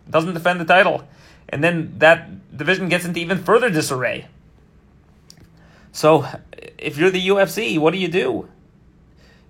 Doesn't 0.09 0.35
defend 0.35 0.61
the 0.61 0.65
title. 0.65 1.05
And 1.49 1.63
then 1.63 1.95
that 1.99 2.57
division 2.57 2.89
gets 2.89 3.05
into 3.05 3.21
even 3.21 3.39
further 3.43 3.71
disarray. 3.71 4.27
So, 5.93 6.27
if 6.79 6.99
you're 6.99 7.11
the 7.11 7.29
UFC, 7.29 7.79
what 7.79 7.93
do 7.93 7.99
you 7.99 8.09
do? 8.09 8.49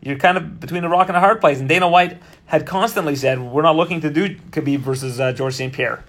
You're 0.00 0.18
kind 0.18 0.36
of 0.36 0.58
between 0.58 0.84
a 0.84 0.88
rock 0.88 1.08
and 1.08 1.16
a 1.16 1.20
hard 1.20 1.40
place. 1.40 1.60
And 1.60 1.68
Dana 1.68 1.88
White 1.88 2.20
had 2.46 2.66
constantly 2.66 3.14
said, 3.14 3.40
"We're 3.40 3.62
not 3.62 3.76
looking 3.76 4.00
to 4.00 4.10
do 4.10 4.36
Khabib 4.50 4.80
versus 4.80 5.20
uh, 5.20 5.32
George 5.32 5.54
St. 5.54 5.72
Pierre." 5.72 6.02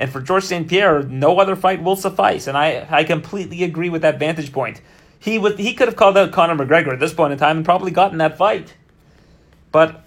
And 0.00 0.10
for 0.10 0.22
George 0.22 0.44
St. 0.44 0.66
Pierre, 0.66 1.02
no 1.02 1.38
other 1.38 1.54
fight 1.54 1.82
will 1.82 1.94
suffice. 1.94 2.46
And 2.46 2.56
I, 2.56 2.86
I 2.88 3.04
completely 3.04 3.62
agree 3.64 3.90
with 3.90 4.00
that 4.00 4.18
vantage 4.18 4.50
point. 4.50 4.80
He 5.18 5.38
would 5.38 5.58
he 5.58 5.74
could 5.74 5.88
have 5.88 5.96
called 5.96 6.16
out 6.16 6.32
Conor 6.32 6.54
McGregor 6.56 6.94
at 6.94 7.00
this 7.00 7.12
point 7.12 7.34
in 7.34 7.38
time 7.38 7.58
and 7.58 7.66
probably 7.66 7.90
gotten 7.90 8.16
that 8.16 8.38
fight. 8.38 8.74
But 9.70 10.02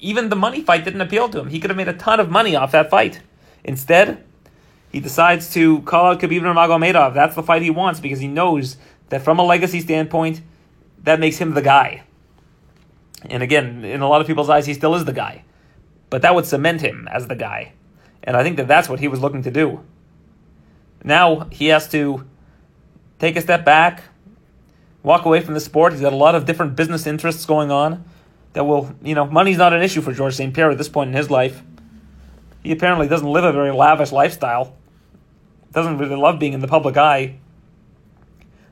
even 0.00 0.30
the 0.30 0.36
money 0.36 0.62
fight 0.62 0.82
didn't 0.82 1.02
appeal 1.02 1.28
to 1.28 1.40
him. 1.40 1.50
He 1.50 1.60
could 1.60 1.68
have 1.68 1.76
made 1.76 1.88
a 1.88 1.92
ton 1.92 2.20
of 2.20 2.30
money 2.30 2.56
off 2.56 2.72
that 2.72 2.88
fight. 2.88 3.20
Instead, 3.64 4.24
he 4.90 4.98
decides 4.98 5.52
to 5.52 5.82
call 5.82 6.06
out 6.06 6.20
Khabib 6.20 6.40
Nurmagomedov. 6.40 7.12
That's 7.12 7.34
the 7.34 7.42
fight 7.42 7.60
he 7.60 7.68
wants 7.68 8.00
because 8.00 8.20
he 8.20 8.28
knows 8.28 8.78
that 9.10 9.20
from 9.20 9.38
a 9.38 9.44
legacy 9.44 9.80
standpoint, 9.80 10.40
that 11.02 11.20
makes 11.20 11.36
him 11.36 11.52
the 11.52 11.60
guy. 11.60 12.02
And 13.28 13.42
again, 13.42 13.84
in 13.84 14.00
a 14.00 14.08
lot 14.08 14.22
of 14.22 14.26
people's 14.26 14.48
eyes, 14.48 14.64
he 14.64 14.72
still 14.72 14.94
is 14.94 15.04
the 15.04 15.12
guy. 15.12 15.44
But 16.08 16.22
that 16.22 16.34
would 16.34 16.46
cement 16.46 16.80
him 16.80 17.06
as 17.12 17.26
the 17.26 17.36
guy. 17.36 17.74
And 18.28 18.36
I 18.36 18.42
think 18.42 18.58
that 18.58 18.68
that's 18.68 18.90
what 18.90 19.00
he 19.00 19.08
was 19.08 19.20
looking 19.20 19.42
to 19.44 19.50
do. 19.50 19.80
Now 21.02 21.48
he 21.50 21.68
has 21.68 21.88
to 21.88 22.26
take 23.18 23.36
a 23.36 23.40
step 23.40 23.64
back, 23.64 24.02
walk 25.02 25.24
away 25.24 25.40
from 25.40 25.54
the 25.54 25.60
sport. 25.60 25.92
He's 25.94 26.02
got 26.02 26.12
a 26.12 26.16
lot 26.16 26.34
of 26.34 26.44
different 26.44 26.76
business 26.76 27.06
interests 27.06 27.46
going 27.46 27.70
on 27.70 28.04
that 28.52 28.64
will, 28.64 28.94
you 29.02 29.14
know, 29.14 29.24
money's 29.24 29.56
not 29.56 29.72
an 29.72 29.80
issue 29.80 30.02
for 30.02 30.12
George 30.12 30.34
St. 30.36 30.52
Pierre 30.52 30.70
at 30.70 30.76
this 30.76 30.90
point 30.90 31.08
in 31.08 31.16
his 31.16 31.30
life. 31.30 31.62
He 32.62 32.70
apparently 32.70 33.08
doesn't 33.08 33.26
live 33.26 33.44
a 33.44 33.52
very 33.52 33.72
lavish 33.72 34.12
lifestyle, 34.12 34.76
doesn't 35.72 35.96
really 35.96 36.16
love 36.16 36.38
being 36.38 36.52
in 36.52 36.60
the 36.60 36.68
public 36.68 36.98
eye. 36.98 37.38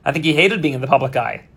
I 0.05 0.11
think 0.11 0.23
he 0.23 0.33
hated 0.33 0.61
being 0.61 0.75
in 0.75 0.81
the 0.81 0.87
public 0.87 1.15
eye. 1.15 1.47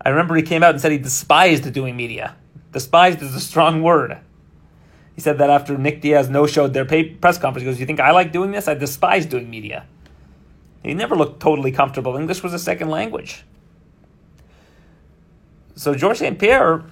I 0.00 0.08
remember 0.08 0.36
he 0.36 0.42
came 0.42 0.62
out 0.62 0.70
and 0.70 0.80
said 0.80 0.90
he 0.90 0.96
despised 0.96 1.70
doing 1.74 1.96
media. 1.96 2.34
Despised 2.72 3.20
is 3.20 3.34
a 3.34 3.40
strong 3.40 3.82
word. 3.82 4.20
He 5.20 5.22
said 5.22 5.36
that 5.36 5.50
after 5.50 5.76
Nick 5.76 6.00
Diaz 6.00 6.30
no 6.30 6.46
showed 6.46 6.72
their 6.72 6.86
pay- 6.86 7.10
press 7.10 7.36
conference. 7.36 7.60
He 7.64 7.70
goes, 7.70 7.78
You 7.78 7.84
think 7.84 8.00
I 8.00 8.10
like 8.10 8.32
doing 8.32 8.52
this? 8.52 8.66
I 8.66 8.72
despise 8.72 9.26
doing 9.26 9.50
media. 9.50 9.84
He 10.82 10.94
never 10.94 11.14
looked 11.14 11.40
totally 11.40 11.72
comfortable. 11.72 12.16
English 12.16 12.42
was 12.42 12.54
a 12.54 12.58
second 12.58 12.88
language. 12.88 13.44
So 15.74 15.94
George 15.94 16.16
St. 16.16 16.38
Pierre, 16.38 16.84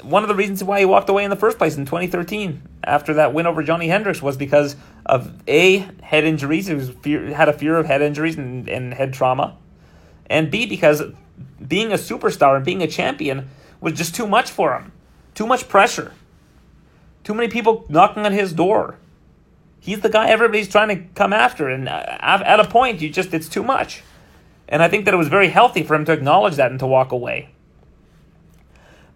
one 0.00 0.22
of 0.22 0.30
the 0.30 0.34
reasons 0.34 0.64
why 0.64 0.78
he 0.78 0.86
walked 0.86 1.10
away 1.10 1.24
in 1.24 1.28
the 1.28 1.36
first 1.36 1.58
place 1.58 1.76
in 1.76 1.84
2013 1.84 2.62
after 2.84 3.12
that 3.12 3.34
win 3.34 3.46
over 3.46 3.62
Johnny 3.62 3.88
Hendricks 3.88 4.22
was 4.22 4.38
because 4.38 4.74
of 5.04 5.30
A, 5.46 5.86
head 6.00 6.24
injuries. 6.24 6.68
He 6.68 6.74
was 6.74 6.88
fear, 6.88 7.34
had 7.34 7.50
a 7.50 7.52
fear 7.52 7.76
of 7.76 7.84
head 7.84 8.00
injuries 8.00 8.38
and, 8.38 8.66
and 8.66 8.94
head 8.94 9.12
trauma 9.12 9.58
and 10.30 10.50
B, 10.50 10.64
because 10.64 11.02
being 11.66 11.92
a 11.92 11.96
superstar 11.96 12.56
and 12.56 12.64
being 12.64 12.82
a 12.82 12.86
champion 12.86 13.50
was 13.78 13.92
just 13.92 14.14
too 14.14 14.26
much 14.26 14.50
for 14.50 14.74
him. 14.74 14.90
Too 15.34 15.46
much 15.46 15.68
pressure. 15.68 16.14
Too 17.28 17.34
many 17.34 17.48
people 17.48 17.84
knocking 17.90 18.24
on 18.24 18.32
his 18.32 18.54
door. 18.54 18.96
He's 19.80 20.00
the 20.00 20.08
guy 20.08 20.30
everybody's 20.30 20.66
trying 20.66 20.88
to 20.88 21.04
come 21.14 21.34
after, 21.34 21.68
and 21.68 21.86
uh, 21.86 22.16
at 22.20 22.58
a 22.58 22.66
point, 22.66 23.02
you 23.02 23.10
just, 23.10 23.34
it's 23.34 23.50
too 23.50 23.62
much. 23.62 24.02
And 24.66 24.82
I 24.82 24.88
think 24.88 25.04
that 25.04 25.12
it 25.12 25.18
was 25.18 25.28
very 25.28 25.48
healthy 25.48 25.82
for 25.82 25.94
him 25.94 26.06
to 26.06 26.12
acknowledge 26.12 26.56
that 26.56 26.70
and 26.70 26.80
to 26.80 26.86
walk 26.86 27.12
away. 27.12 27.50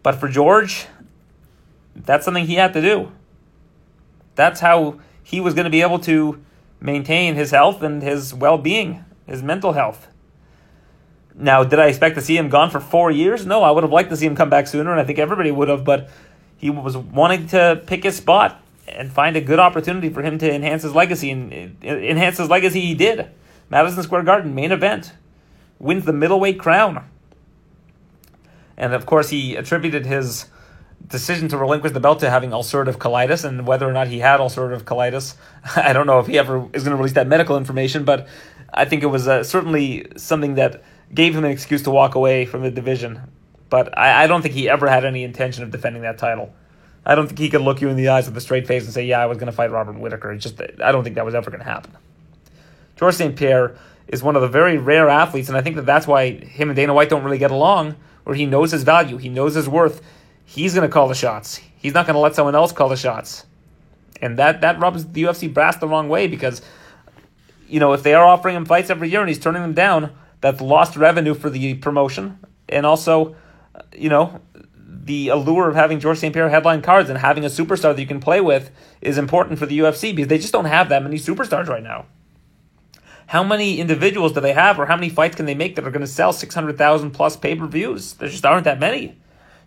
But 0.02 0.16
for 0.16 0.28
George, 0.28 0.88
that's 1.96 2.26
something 2.26 2.44
he 2.44 2.56
had 2.56 2.74
to 2.74 2.82
do. 2.82 3.12
That's 4.34 4.60
how 4.60 5.00
he 5.22 5.40
was 5.40 5.54
going 5.54 5.64
to 5.64 5.70
be 5.70 5.80
able 5.80 6.00
to 6.00 6.38
maintain 6.82 7.34
his 7.34 7.50
health 7.50 7.82
and 7.82 8.02
his 8.02 8.34
well 8.34 8.58
being, 8.58 9.06
his 9.26 9.42
mental 9.42 9.72
health. 9.72 10.08
Now, 11.34 11.64
did 11.64 11.78
I 11.78 11.86
expect 11.86 12.16
to 12.16 12.20
see 12.20 12.36
him 12.36 12.50
gone 12.50 12.68
for 12.68 12.78
four 12.78 13.10
years? 13.10 13.46
No, 13.46 13.62
I 13.62 13.70
would 13.70 13.84
have 13.84 13.90
liked 13.90 14.10
to 14.10 14.18
see 14.18 14.26
him 14.26 14.36
come 14.36 14.50
back 14.50 14.66
sooner, 14.66 14.90
and 14.90 15.00
I 15.00 15.04
think 15.04 15.18
everybody 15.18 15.50
would 15.50 15.70
have, 15.70 15.82
but 15.82 16.10
he 16.62 16.70
was 16.70 16.96
wanting 16.96 17.48
to 17.48 17.82
pick 17.86 18.04
his 18.04 18.16
spot 18.16 18.62
and 18.86 19.12
find 19.12 19.36
a 19.36 19.40
good 19.40 19.58
opportunity 19.58 20.08
for 20.08 20.22
him 20.22 20.38
to 20.38 20.50
enhance 20.50 20.84
his 20.84 20.94
legacy, 20.94 21.28
and 21.30 21.52
enhance 21.82 22.38
his 22.38 22.48
legacy 22.48 22.80
he 22.80 22.94
did. 22.94 23.28
Madison 23.68 24.02
Square 24.04 24.22
Garden, 24.22 24.54
main 24.54 24.70
event, 24.70 25.12
wins 25.80 26.04
the 26.04 26.12
middleweight 26.12 26.60
crown. 26.60 27.04
And 28.76 28.94
of 28.94 29.06
course, 29.06 29.30
he 29.30 29.56
attributed 29.56 30.06
his 30.06 30.46
decision 31.04 31.48
to 31.48 31.58
relinquish 31.58 31.92
the 31.92 32.00
belt 32.00 32.20
to 32.20 32.30
having 32.30 32.50
ulcerative 32.50 32.96
colitis, 32.96 33.44
and 33.44 33.66
whether 33.66 33.88
or 33.88 33.92
not 33.92 34.06
he 34.06 34.20
had 34.20 34.38
ulcerative 34.38 34.82
colitis, 34.82 35.34
I 35.76 35.92
don't 35.92 36.06
know 36.06 36.20
if 36.20 36.28
he 36.28 36.38
ever 36.38 36.68
is 36.72 36.84
going 36.84 36.92
to 36.92 36.96
release 36.96 37.14
that 37.14 37.26
medical 37.26 37.56
information, 37.56 38.04
but 38.04 38.28
I 38.72 38.84
think 38.84 39.02
it 39.02 39.06
was 39.06 39.26
uh, 39.26 39.42
certainly 39.42 40.06
something 40.16 40.54
that 40.54 40.84
gave 41.12 41.34
him 41.34 41.44
an 41.44 41.50
excuse 41.50 41.82
to 41.82 41.90
walk 41.90 42.14
away 42.14 42.44
from 42.44 42.62
the 42.62 42.70
division. 42.70 43.20
But 43.72 43.96
I, 43.96 44.24
I 44.24 44.26
don't 44.26 44.42
think 44.42 44.52
he 44.52 44.68
ever 44.68 44.86
had 44.86 45.06
any 45.06 45.24
intention 45.24 45.62
of 45.62 45.70
defending 45.70 46.02
that 46.02 46.18
title. 46.18 46.52
I 47.06 47.14
don't 47.14 47.26
think 47.26 47.38
he 47.38 47.48
could 47.48 47.62
look 47.62 47.80
you 47.80 47.88
in 47.88 47.96
the 47.96 48.10
eyes 48.10 48.26
with 48.26 48.36
a 48.36 48.40
straight 48.42 48.66
face 48.66 48.84
and 48.84 48.92
say, 48.92 49.06
"Yeah, 49.06 49.20
I 49.20 49.24
was 49.24 49.38
going 49.38 49.46
to 49.46 49.52
fight 49.52 49.70
Robert 49.70 49.98
Whitaker." 49.98 50.30
It's 50.30 50.42
just 50.42 50.60
I 50.84 50.92
don't 50.92 51.02
think 51.02 51.16
that 51.16 51.24
was 51.24 51.34
ever 51.34 51.50
going 51.50 51.62
to 51.62 51.70
happen. 51.70 51.90
George 52.96 53.14
St. 53.14 53.34
Pierre 53.34 53.74
is 54.08 54.22
one 54.22 54.36
of 54.36 54.42
the 54.42 54.48
very 54.48 54.76
rare 54.76 55.08
athletes, 55.08 55.48
and 55.48 55.56
I 55.56 55.62
think 55.62 55.76
that 55.76 55.86
that's 55.86 56.06
why 56.06 56.32
him 56.32 56.68
and 56.68 56.76
Dana 56.76 56.92
White 56.92 57.08
don't 57.08 57.24
really 57.24 57.38
get 57.38 57.50
along. 57.50 57.96
Where 58.24 58.36
he 58.36 58.44
knows 58.44 58.72
his 58.72 58.82
value, 58.82 59.16
he 59.16 59.30
knows 59.30 59.54
his 59.54 59.70
worth. 59.70 60.02
He's 60.44 60.74
going 60.74 60.86
to 60.86 60.92
call 60.92 61.08
the 61.08 61.14
shots. 61.14 61.56
He's 61.74 61.94
not 61.94 62.04
going 62.04 62.14
to 62.14 62.20
let 62.20 62.34
someone 62.34 62.54
else 62.54 62.72
call 62.72 62.90
the 62.90 62.96
shots, 62.96 63.46
and 64.20 64.38
that 64.38 64.60
that 64.60 64.78
rubs 64.80 65.06
the 65.06 65.22
UFC 65.22 65.50
brass 65.52 65.78
the 65.78 65.88
wrong 65.88 66.10
way 66.10 66.26
because, 66.26 66.60
you 67.70 67.80
know, 67.80 67.94
if 67.94 68.02
they 68.02 68.12
are 68.12 68.26
offering 68.26 68.54
him 68.54 68.66
fights 68.66 68.90
every 68.90 69.08
year 69.08 69.20
and 69.20 69.30
he's 69.30 69.38
turning 69.38 69.62
them 69.62 69.72
down, 69.72 70.12
that's 70.42 70.60
lost 70.60 70.94
revenue 70.94 71.32
for 71.32 71.48
the 71.48 71.72
promotion, 71.72 72.38
and 72.68 72.84
also, 72.84 73.34
you 73.96 74.08
know, 74.08 74.40
the 75.04 75.28
allure 75.28 75.68
of 75.68 75.74
having 75.74 76.00
George 76.00 76.18
St. 76.18 76.32
Pierre 76.32 76.48
headline 76.48 76.82
cards 76.82 77.10
and 77.10 77.18
having 77.18 77.44
a 77.44 77.48
superstar 77.48 77.94
that 77.94 77.98
you 77.98 78.06
can 78.06 78.20
play 78.20 78.40
with 78.40 78.70
is 79.00 79.18
important 79.18 79.58
for 79.58 79.66
the 79.66 79.78
UFC 79.78 80.14
because 80.14 80.28
they 80.28 80.38
just 80.38 80.52
don't 80.52 80.66
have 80.66 80.88
that 80.88 81.02
many 81.02 81.16
superstars 81.16 81.68
right 81.68 81.82
now. 81.82 82.06
How 83.26 83.42
many 83.42 83.80
individuals 83.80 84.32
do 84.32 84.40
they 84.40 84.52
have, 84.52 84.78
or 84.78 84.86
how 84.86 84.96
many 84.96 85.08
fights 85.08 85.36
can 85.36 85.46
they 85.46 85.54
make 85.54 85.74
that 85.76 85.86
are 85.86 85.90
going 85.90 86.02
to 86.02 86.06
sell 86.06 86.32
600,000 86.32 87.12
plus 87.12 87.36
pay 87.36 87.54
per 87.54 87.66
views? 87.66 88.14
There 88.14 88.28
just 88.28 88.44
aren't 88.44 88.64
that 88.64 88.78
many. 88.78 89.16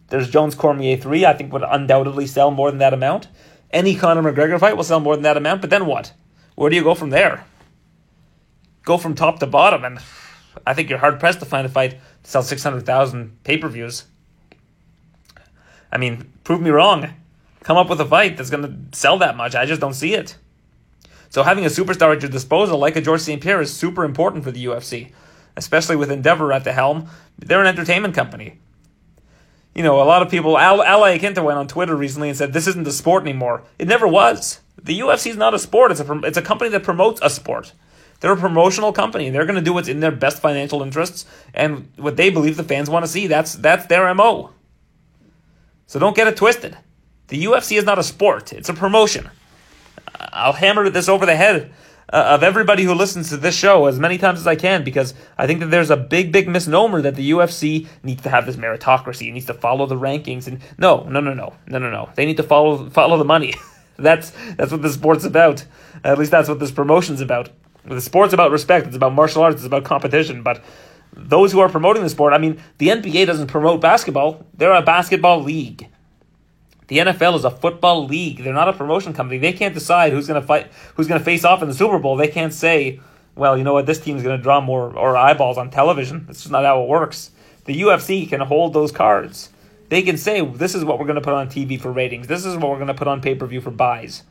There's 0.10 0.30
Jones 0.30 0.54
Cormier 0.54 0.98
3, 0.98 1.26
I 1.26 1.34
think 1.34 1.52
would 1.52 1.64
undoubtedly 1.64 2.28
sell 2.28 2.52
more 2.52 2.70
than 2.70 2.78
that 2.80 2.94
amount. 2.94 3.28
Any 3.72 3.96
Conor 3.96 4.22
McGregor 4.22 4.60
fight 4.60 4.78
will 4.78 4.84
sell 4.84 5.00
more 5.00 5.16
than 5.16 5.24
that 5.24 5.38
amount, 5.38 5.62
but 5.62 5.72
then 5.72 5.88
what? 5.88 6.14
Where 6.54 6.70
do 6.70 6.76
you 6.76 6.84
go 6.84 6.94
from 6.94 7.10
there? 7.10 7.46
Go 8.84 8.98
from 8.98 9.16
top 9.16 9.40
to 9.40 9.48
bottom, 9.48 9.84
and 9.84 10.00
I 10.66 10.76
think 10.76 10.90
you're 10.90 11.00
hard 11.00 11.20
pressed 11.20 11.40
to 11.40 11.46
find 11.46 11.66
a 11.66 11.70
fight 11.70 11.98
sell 12.26 12.44
600,000 12.44 13.44
pay 13.44 13.58
per 13.58 13.70
views. 13.70 14.06
I 15.92 15.98
mean, 15.98 16.32
prove 16.44 16.62
me 16.62 16.72
wrong. 16.72 17.14
Come 17.62 17.78
up 17.78 17.90
with 17.90 18.02
a 18.02 18.06
fight 18.06 18.38
that's 18.38 18.50
going 18.50 18.64
to 18.64 18.98
sell 18.98 19.18
that 19.20 19.38
much. 19.38 19.56
I 19.56 19.66
just 19.66 19.82
don't 19.82 19.94
see 19.94 20.14
it. 20.14 20.36
So 21.30 21.44
having 21.44 21.66
a 21.66 21.70
superstar 21.70 22.16
at 22.16 22.22
your 22.22 22.32
disposal, 22.32 22.78
like 22.78 22.96
a 22.96 23.02
George 23.02 23.22
St. 23.22 23.42
Pierre, 23.42 23.62
is 23.62 23.74
super 23.74 24.04
important 24.04 24.44
for 24.44 24.52
the 24.52 24.66
UFC, 24.66 25.12
especially 25.56 25.96
with 25.96 26.12
Endeavor 26.12 26.52
at 26.54 26.64
the 26.64 26.74
helm. 26.74 27.10
They're 27.40 27.62
an 27.62 27.68
entertainment 27.68 28.14
company. 28.14 28.60
You 29.74 29.84
know, 29.84 30.02
a 30.02 30.06
lot 30.06 30.22
of 30.22 30.30
people, 30.30 30.58
Al, 30.58 30.82
Al 30.84 31.02
Iaquinta 31.02 31.44
went 31.44 31.60
on 31.60 31.68
Twitter 31.68 31.96
recently 31.96 32.30
and 32.30 32.38
said, 32.38 32.54
this 32.54 32.68
isn't 32.68 32.88
a 32.88 32.92
sport 32.92 33.24
anymore. 33.24 33.64
It 33.78 33.88
never 33.88 34.08
was. 34.08 34.62
The 34.82 35.00
UFC 35.00 35.32
is 35.32 35.38
not 35.38 35.54
a 35.54 35.60
sport. 35.60 35.92
It's 35.92 36.00
a, 36.00 36.20
it's 36.20 36.38
a 36.38 36.42
company 36.42 36.70
that 36.72 36.84
promotes 36.84 37.20
a 37.22 37.30
sport. 37.30 37.74
They're 38.20 38.34
a 38.34 38.38
promotional 38.38 38.94
company. 38.94 39.30
They're 39.30 39.46
going 39.46 39.56
to 39.56 39.62
do 39.62 39.74
what's 39.74 39.88
in 39.88 40.00
their 40.00 40.12
best 40.12 40.42
financial 40.42 40.82
interests 40.82 41.26
and 41.54 41.90
what 41.98 42.18
they 42.18 42.30
believe 42.30 42.58
the 42.58 42.64
fans 42.64 42.90
want 42.90 43.06
to 43.06 43.12
see. 43.12 43.28
That's 43.28 43.56
that's 43.56 43.86
their 43.88 44.14
mo. 44.14 44.52
So 45.88 46.00
don't 46.00 46.16
get 46.16 46.28
it 46.28 46.38
twisted. 46.38 46.78
The 47.28 47.44
UFC 47.46 47.78
is 47.78 47.86
not 47.86 48.00
a 48.00 48.04
sport, 48.04 48.54
it's 48.54 48.70
a 48.70 48.74
promotion. 48.74 49.30
I'll 50.20 50.54
hammer 50.54 50.90
this 50.90 51.10
over 51.10 51.26
the 51.26 51.36
head 51.36 51.74
uh, 52.12 52.18
of 52.36 52.44
everybody 52.44 52.84
who 52.84 52.94
listens 52.94 53.30
to 53.30 53.38
this 53.38 53.56
show 53.56 53.86
as 53.86 54.00
many 54.00 54.18
times 54.18 54.40
as 54.40 54.48
I 54.48 54.56
can 54.56 54.84
because 54.84 55.14
I 55.38 55.48
think 55.48 55.60
that 55.60 55.68
there's 55.68 55.90
a 55.90 55.98
big, 55.98 56.32
big 56.32 56.48
misnomer 56.48 57.02
that 57.02 57.16
the 57.16 57.32
UFC 57.32 57.88
needs 58.04 58.22
to 58.24 58.30
have 58.30 58.46
this 58.46 58.56
meritocracy. 58.56 59.28
It 59.28 59.32
needs 59.32 59.48
to 59.48 59.54
follow 59.54 59.86
the 59.86 59.96
rankings. 59.96 60.48
And 60.48 60.60
no, 60.78 61.04
no, 61.04 61.20
no, 61.20 61.34
no, 61.34 61.54
no, 61.68 61.80
no, 61.80 61.90
no. 61.90 62.10
They 62.16 62.26
need 62.26 62.38
to 62.38 62.44
follow 62.44 62.90
follow 62.90 63.18
the 63.18 63.26
money. 63.26 63.54
that's 63.98 64.32
that's 64.56 64.72
what 64.72 64.82
the 64.82 64.90
sport's 64.90 65.26
about. 65.26 65.66
At 66.04 66.20
least 66.20 66.32
that's 66.32 66.50
what 66.50 66.60
this 66.60 66.72
promotion's 66.72 67.22
about. 67.22 67.50
The 67.88 68.02
sport's 68.02 68.34
about 68.34 68.52
respect. 68.52 68.88
It's 68.88 68.96
about 68.96 69.14
martial 69.14 69.44
arts. 69.44 69.58
It's 69.58 69.66
about 69.66 69.84
competition. 69.84 70.44
But 70.44 70.64
those 71.14 71.52
who 71.52 71.60
are 71.60 71.70
promoting 71.70 72.04
the 72.04 72.10
sport, 72.10 72.34
I 72.34 72.38
mean, 72.38 72.62
the 72.78 72.90
NBA 72.90 73.26
doesn't 73.26 73.48
promote 73.48 73.82
basketball. 73.82 74.46
They're 74.56 74.74
a 74.74 74.82
basketball 74.82 75.42
league. 75.42 75.88
The 76.88 77.00
NFL 77.00 77.36
is 77.36 77.46
a 77.46 77.52
football 77.52 78.06
league. 78.06 78.44
They're 78.44 78.54
not 78.54 78.70
a 78.70 78.74
promotion 78.74 79.14
company. 79.14 79.40
They 79.40 79.54
can't 79.54 79.74
decide 79.74 80.14
who's 80.14 80.28
going 80.28 80.40
to 80.40 80.46
fight, 80.46 80.72
who's 80.96 81.08
going 81.08 81.20
to 81.20 81.26
face 81.26 81.44
off 81.44 81.62
in 81.62 81.68
the 81.68 81.74
Super 81.74 81.98
Bowl. 81.98 82.16
They 82.16 82.28
can't 82.28 82.54
say, 82.54 83.00
well, 83.36 83.58
you 83.58 83.64
know 83.64 83.74
what, 83.74 83.86
this 83.86 84.00
team 84.00 84.18
is 84.18 84.24
going 84.24 84.38
to 84.38 84.44
draw 84.44 84.62
more 84.62 84.96
or 84.96 85.18
eyeballs 85.18 85.58
on 85.58 85.72
television. 85.72 86.26
That's 86.28 86.42
just 86.42 86.52
not 86.52 86.64
how 86.64 86.84
it 86.84 86.88
works. 86.88 87.32
The 87.66 87.82
UFC 87.82 88.30
can 88.30 88.42
hold 88.42 88.74
those 88.74 88.92
cards. 88.92 89.50
They 89.90 90.02
can 90.02 90.18
say, 90.18 90.46
this 90.46 90.76
is 90.76 90.84
what 90.84 91.00
we're 91.00 91.06
going 91.06 91.16
to 91.16 91.22
put 91.22 91.34
on 91.34 91.48
TV 91.48 91.80
for 91.80 91.92
ratings. 91.92 92.28
This 92.28 92.46
is 92.46 92.56
what 92.56 92.70
we're 92.70 92.78
going 92.78 92.88
to 92.88 92.94
put 92.94 93.08
on 93.08 93.22
pay 93.22 93.36
per 93.36 93.46
view 93.48 93.62
for 93.62 93.72
buys. 93.72 94.24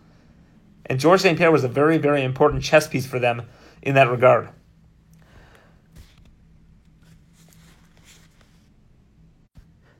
And 0.87 1.01
George 1.01 1.21
St. 1.21 1.39
Pierre 1.39 1.51
was 1.51 1.65
a 1.65 1.69
very, 1.69 1.99
very 1.99 2.23
important 2.23 2.63
chess 2.63 2.87
piece 2.87 3.07
for 3.07 3.19
them 3.19 3.43
in 3.83 3.95
that 3.95 4.11
regard. 4.11 4.49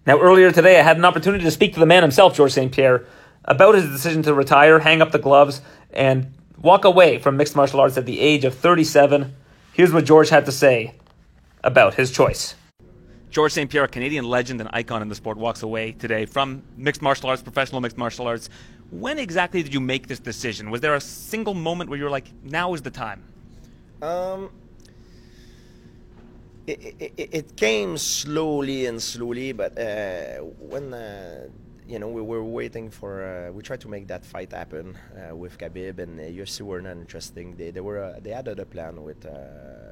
Now, 0.07 0.21
earlier 0.21 0.51
today, 0.51 0.79
I 0.79 0.83
had 0.83 0.99
an 0.99 1.05
opportunity 1.05 1.45
to 1.45 1.51
speak 1.51 1.73
to 1.75 1.81
the 1.81 1.87
man 1.87 2.03
himself, 2.03 2.37
George 2.37 2.53
St. 2.53 2.71
Pierre, 2.71 3.07
about 3.47 3.75
his 3.75 3.89
decision 3.89 4.23
to 4.23 4.35
retire, 4.35 4.81
hang 4.81 5.01
up 5.01 5.13
the 5.13 5.19
gloves, 5.19 5.63
and 5.91 6.35
walk 6.61 6.85
away 6.85 7.19
from 7.19 7.39
mixed 7.39 7.57
martial 7.57 7.81
arts 7.81 7.97
at 7.97 8.05
the 8.05 8.21
age 8.21 8.45
of 8.45 8.55
37. 8.55 9.35
Here's 9.73 9.93
what 9.93 10.05
George 10.05 10.29
had 10.29 10.45
to 10.45 10.53
say 10.53 10.95
about 11.63 11.95
his 11.95 12.11
choice. 12.11 12.55
George 13.35 13.51
St. 13.51 13.69
Pierre, 13.69 13.83
a 13.83 13.89
Canadian 13.89 14.25
legend 14.27 14.61
and 14.61 14.71
icon 14.73 15.03
in 15.03 15.09
the 15.09 15.15
sport, 15.17 15.37
walks 15.37 15.65
away 15.65 15.91
today 15.91 16.25
from 16.25 16.63
mixed 16.77 17.03
martial 17.03 17.29
arts, 17.29 17.43
professional 17.43 17.81
mixed 17.81 17.99
martial 17.99 18.29
arts. 18.29 18.49
When 18.91 19.19
exactly 19.19 19.61
did 19.61 19.75
you 19.75 19.81
make 19.81 20.07
this 20.07 20.21
decision? 20.21 20.71
Was 20.71 20.81
there 20.81 20.95
a 20.95 21.01
single 21.01 21.53
moment 21.53 21.91
where 21.91 21.99
you 21.99 22.05
were 22.05 22.11
like, 22.11 22.29
now 22.45 22.75
is 22.75 22.83
the 22.83 22.93
time? 22.93 23.25
Um, 24.01 24.51
it, 26.69 26.95
it, 27.01 27.29
it 27.33 27.57
came 27.57 27.99
slowly 27.99 28.87
and 28.87 29.03
slowly, 29.03 29.51
but 29.51 29.77
uh, 29.77 30.45
when 30.71 30.95
uh, 30.95 31.49
you 31.89 31.99
know 31.99 32.07
we 32.07 32.23
were 32.23 32.45
waiting 32.45 32.89
for, 32.89 33.25
uh, 33.25 33.51
we 33.51 33.65
tried 33.65 33.81
to 33.81 33.89
make 33.89 34.07
that 34.07 34.25
fight 34.25 34.53
happen 34.53 34.97
uh, 34.97 35.35
with 35.35 35.59
Khabib, 35.59 35.99
and 35.99 36.21
uh, 36.21 36.23
UFC 36.23 36.61
were 36.61 36.81
not 36.81 36.99
interesting. 36.99 37.57
They 37.57 37.73
they 37.73 37.81
were 37.81 38.01
uh, 38.01 38.21
they 38.23 38.31
had 38.31 38.47
other 38.47 38.65
plan 38.65 39.03
with 39.03 39.27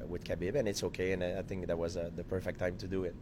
with 0.07 0.23
Khabib, 0.23 0.55
and 0.55 0.65
it's 0.65 0.83
okay. 0.83 1.11
And 1.11 1.21
I 1.21 1.41
think 1.41 1.67
that 1.67 1.77
was 1.77 1.95
the 1.95 2.23
perfect 2.29 2.59
time 2.59 2.77
to 2.77 2.87
do 2.87 3.03
it. 3.03 3.15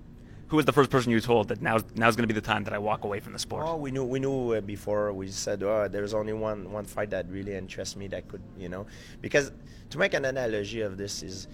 Who 0.51 0.57
was 0.57 0.65
the 0.65 0.73
first 0.73 0.89
person 0.89 1.13
you 1.13 1.21
told 1.21 1.47
that 1.47 1.61
now 1.61 1.77
now's 1.95 2.17
going 2.17 2.27
to 2.27 2.33
be 2.33 2.37
the 2.37 2.45
time 2.45 2.65
that 2.65 2.73
I 2.73 2.77
walk 2.77 3.05
away 3.05 3.21
from 3.21 3.31
the 3.31 3.39
sport? 3.39 3.63
Oh, 3.65 3.77
we 3.77 3.89
knew 3.89 4.03
we 4.03 4.19
knew 4.19 4.51
uh, 4.51 4.59
before. 4.59 5.13
We 5.13 5.29
said, 5.29 5.63
oh, 5.63 5.87
there's 5.87 6.13
only 6.13 6.33
one 6.33 6.69
one 6.73 6.83
fight 6.83 7.11
that 7.11 7.29
really 7.29 7.55
interests 7.55 7.95
me 7.95 8.07
that 8.07 8.27
could, 8.27 8.41
you 8.57 8.67
know, 8.67 8.85
because 9.21 9.53
to 9.91 9.97
make 9.97 10.13
an 10.13 10.25
analogy 10.25 10.81
of 10.81 10.97
this 10.97 11.23
is 11.23 11.47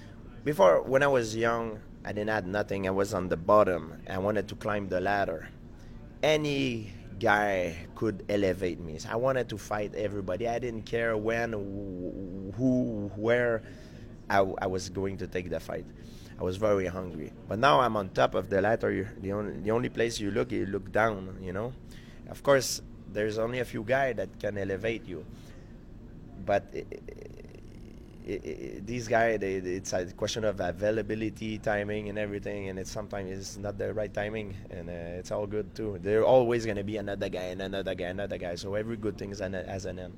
before 0.43 0.81
when 0.81 1.03
I 1.03 1.07
was 1.07 1.35
young, 1.35 1.79
I 2.03 2.11
didn't 2.11 2.31
have 2.31 2.47
nothing. 2.47 2.87
I 2.87 2.89
was 2.89 3.13
on 3.13 3.29
the 3.29 3.37
bottom. 3.37 4.01
I 4.09 4.17
wanted 4.17 4.47
to 4.47 4.55
climb 4.55 4.89
the 4.89 4.99
ladder. 4.99 5.47
Any 6.23 6.91
guy 7.19 7.75
could 7.93 8.25
elevate 8.29 8.79
me. 8.79 8.97
I 9.07 9.15
wanted 9.15 9.47
to 9.49 9.59
fight 9.59 9.93
everybody. 9.93 10.47
I 10.47 10.57
didn't 10.57 10.87
care 10.87 11.15
when, 11.15 11.53
who, 11.53 13.11
where 13.15 13.61
I, 14.27 14.39
I 14.39 14.65
was 14.65 14.89
going 14.89 15.17
to 15.17 15.27
take 15.27 15.51
the 15.51 15.59
fight. 15.59 15.85
I 16.39 16.43
was 16.43 16.57
very 16.57 16.85
hungry. 16.85 17.31
But 17.47 17.59
now 17.59 17.79
I'm 17.79 17.97
on 17.97 18.09
top 18.09 18.35
of 18.35 18.49
the 18.49 18.61
ladder. 18.61 19.09
The 19.21 19.31
only, 19.33 19.53
the 19.59 19.71
only 19.71 19.89
place 19.89 20.19
you 20.19 20.31
look, 20.31 20.51
you 20.51 20.65
look 20.65 20.91
down, 20.91 21.37
you 21.41 21.51
know. 21.51 21.73
Of 22.29 22.43
course, 22.43 22.81
there's 23.11 23.37
only 23.37 23.59
a 23.59 23.65
few 23.65 23.83
guys 23.83 24.15
that 24.17 24.39
can 24.39 24.57
elevate 24.57 25.05
you. 25.05 25.25
But 26.45 26.63
it, 26.73 26.87
it, 28.27 28.85
these 28.85 29.07
guys, 29.07 29.39
they, 29.39 29.55
it's 29.55 29.93
a 29.93 30.05
question 30.07 30.43
of 30.43 30.59
availability, 30.59 31.57
timing, 31.57 32.09
and 32.09 32.19
everything, 32.19 32.69
and 32.69 32.77
it's 32.77 32.91
sometimes 32.91 33.31
it's 33.31 33.57
not 33.57 33.77
the 33.77 33.93
right 33.93 34.13
timing, 34.13 34.53
and 34.69 34.89
uh, 34.89 35.19
it's 35.19 35.31
all 35.31 35.47
good 35.47 35.73
too. 35.73 35.97
There's 36.01 36.25
always 36.25 36.65
going 36.65 36.77
to 36.77 36.83
be 36.83 36.97
another 36.97 37.29
guy 37.29 37.43
and 37.43 37.61
another 37.61 37.95
guy, 37.95 38.05
another 38.05 38.37
guy. 38.37 38.55
So 38.55 38.75
every 38.75 38.97
good 38.97 39.17
thing 39.17 39.31
is 39.31 39.41
an, 39.41 39.53
has 39.53 39.85
an 39.85 39.99
end. 39.99 40.17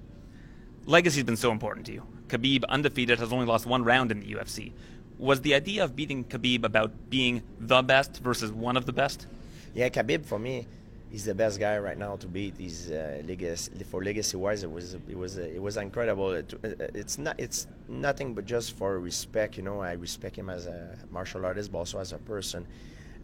Legacy's 0.86 1.24
been 1.24 1.38
so 1.38 1.52
important 1.52 1.86
to 1.86 1.94
you. 1.94 2.04
Khabib, 2.28 2.64
undefeated, 2.68 3.20
has 3.20 3.32
only 3.32 3.46
lost 3.46 3.66
one 3.66 3.84
round 3.84 4.12
in 4.12 4.22
the 4.22 4.34
UFC. 4.34 4.74
Was 5.20 5.42
the 5.42 5.54
idea 5.54 5.84
of 5.84 5.96
beating 5.96 6.24
Khabib 6.24 6.64
about 6.64 6.92
being 7.10 7.44
the 7.60 7.82
best 7.82 8.20
versus 8.20 8.52
one 8.52 8.76
of 8.78 8.86
the 8.86 8.94
best? 8.94 9.28
Yeah, 9.76 9.90
Khabib 9.90 10.26
for 10.26 10.40
me 10.40 10.66
he's 11.12 11.26
the 11.26 11.36
best 11.36 11.60
guy 11.60 11.78
right 11.78 11.98
now 11.98 12.16
to 12.18 12.28
beat. 12.28 12.56
He's 12.58 12.92
uh, 12.92 13.22
legacy 13.26 13.72
for 13.84 14.04
legacy 14.04 14.38
wise. 14.38 14.64
It 14.64 14.72
was 14.72 14.94
it 14.94 15.18
was 15.18 15.38
it 15.38 15.62
was 15.62 15.78
incredible. 15.78 16.32
It, 16.32 16.54
uh, 16.64 16.70
it's 16.94 17.18
not 17.18 17.40
it's 17.40 17.68
nothing 17.88 18.34
but 18.34 18.46
just 18.46 18.78
for 18.78 19.00
respect. 19.00 19.58
You 19.58 19.64
know, 19.64 19.82
I 19.82 19.94
respect 19.94 20.36
him 20.36 20.50
as 20.50 20.68
a 20.68 20.98
martial 21.12 21.46
artist, 21.46 21.72
but 21.72 21.80
also 21.80 22.00
as 22.00 22.14
a 22.14 22.18
person. 22.18 22.66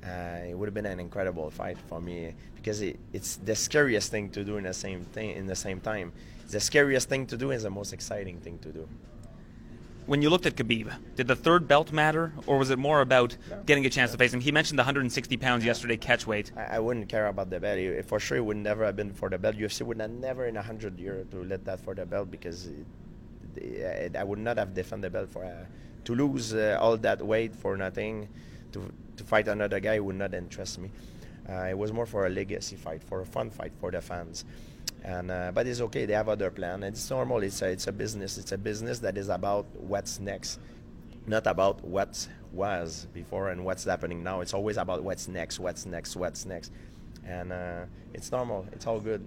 Uh, 0.03 0.49
it 0.49 0.53
would 0.53 0.67
have 0.67 0.73
been 0.73 0.85
an 0.85 0.99
incredible 0.99 1.49
fight 1.49 1.77
for 1.87 1.99
me 1.99 2.35
because 2.55 2.81
it, 2.81 2.99
it's 3.11 3.37
the 3.37 3.55
scariest 3.55 4.11
thing 4.11 4.29
to 4.29 4.43
do 4.43 4.57
in 4.57 4.65
the 4.65 4.73
same 4.73 5.03
thing 5.03 5.31
in 5.31 5.47
the 5.47 5.55
same 5.55 5.79
time. 5.79 6.11
the 6.51 6.59
scariest 6.59 7.09
thing 7.09 7.25
to 7.25 7.35
do 7.37 7.49
is 7.49 7.63
the 7.63 7.69
most 7.71 7.91
exciting 7.91 8.37
thing 8.39 8.59
to 8.59 8.71
do 8.71 8.87
when 10.05 10.21
you 10.21 10.29
looked 10.29 10.45
at 10.45 10.55
Khabib, 10.55 10.93
did 11.15 11.27
the 11.27 11.35
third 11.35 11.67
belt 11.67 11.91
matter, 11.91 12.33
or 12.45 12.57
was 12.57 12.69
it 12.69 12.77
more 12.77 13.01
about 13.01 13.35
getting 13.65 13.85
a 13.85 13.89
chance 13.89 14.11
to 14.11 14.17
face 14.17 14.33
him? 14.33 14.39
He 14.39 14.51
mentioned 14.51 14.77
the 14.77 14.83
160 14.83 15.37
pounds 15.37 15.65
yesterday 15.65 15.97
catch 15.97 16.27
weight. 16.27 16.51
I, 16.55 16.75
I 16.75 16.79
wouldn't 16.79 17.09
care 17.09 17.27
about 17.27 17.49
the 17.49 17.59
belt. 17.59 18.05
For 18.05 18.19
sure, 18.19 18.37
it 18.37 18.45
would 18.45 18.57
never 18.57 18.85
have 18.85 18.95
been 18.95 19.13
for 19.13 19.29
the 19.29 19.37
belt. 19.37 19.55
UFC 19.55 19.81
would 19.81 19.99
have 19.99 20.11
never 20.11 20.45
in 20.45 20.57
a 20.57 20.61
hundred 20.61 20.99
years 20.99 21.25
to 21.31 21.43
let 21.43 21.65
that 21.65 21.79
for 21.79 21.95
the 21.95 22.05
belt 22.05 22.29
because 22.29 22.67
it, 22.67 22.85
it, 23.57 24.15
I 24.15 24.23
would 24.23 24.39
not 24.39 24.57
have 24.57 24.73
defended 24.73 25.11
the 25.11 25.17
belt 25.17 25.29
for 25.29 25.43
uh, 25.43 25.65
to 26.05 26.15
lose 26.15 26.53
uh, 26.53 26.77
all 26.79 26.97
that 26.97 27.21
weight 27.25 27.55
for 27.55 27.75
nothing. 27.77 28.27
To 28.73 28.91
to 29.17 29.23
fight 29.23 29.47
another 29.47 29.79
guy 29.79 29.99
would 29.99 30.15
not 30.15 30.33
interest 30.33 30.79
me. 30.79 30.91
Uh, 31.47 31.67
it 31.69 31.77
was 31.77 31.93
more 31.93 32.05
for 32.05 32.25
a 32.25 32.29
legacy 32.29 32.75
fight, 32.75 33.03
for 33.03 33.21
a 33.21 33.25
fun 33.25 33.49
fight 33.49 33.71
for 33.79 33.91
the 33.91 34.01
fans. 34.01 34.45
And 35.05 35.29
uh, 35.29 35.51
but 35.53 35.67
it's 35.67 35.81
okay. 35.81 36.07
They 36.07 36.13
have 36.13 36.29
other 36.29 36.49
plan. 36.49 36.81
It's 36.81 37.11
normal. 37.11 37.43
It's 37.43 37.61
a, 37.61 37.67
it's 37.67 37.85
a 37.85 37.91
business. 37.91 38.39
It's 38.39 38.51
a 38.51 38.57
business 38.57 38.97
that 38.99 39.19
is 39.19 39.29
about 39.29 39.67
what's 39.75 40.19
next, 40.19 40.59
not 41.27 41.45
about 41.45 41.83
what 41.85 42.27
was 42.51 43.05
before 43.13 43.49
and 43.49 43.63
what's 43.63 43.83
happening 43.83 44.23
now. 44.23 44.41
It's 44.41 44.55
always 44.55 44.77
about 44.77 45.03
what's 45.03 45.27
next, 45.27 45.59
what's 45.59 45.85
next, 45.85 46.15
what's 46.15 46.47
next, 46.47 46.71
and 47.23 47.53
uh, 47.53 47.85
it's 48.15 48.31
normal. 48.31 48.65
It's 48.71 48.87
all 48.87 48.99
good. 48.99 49.23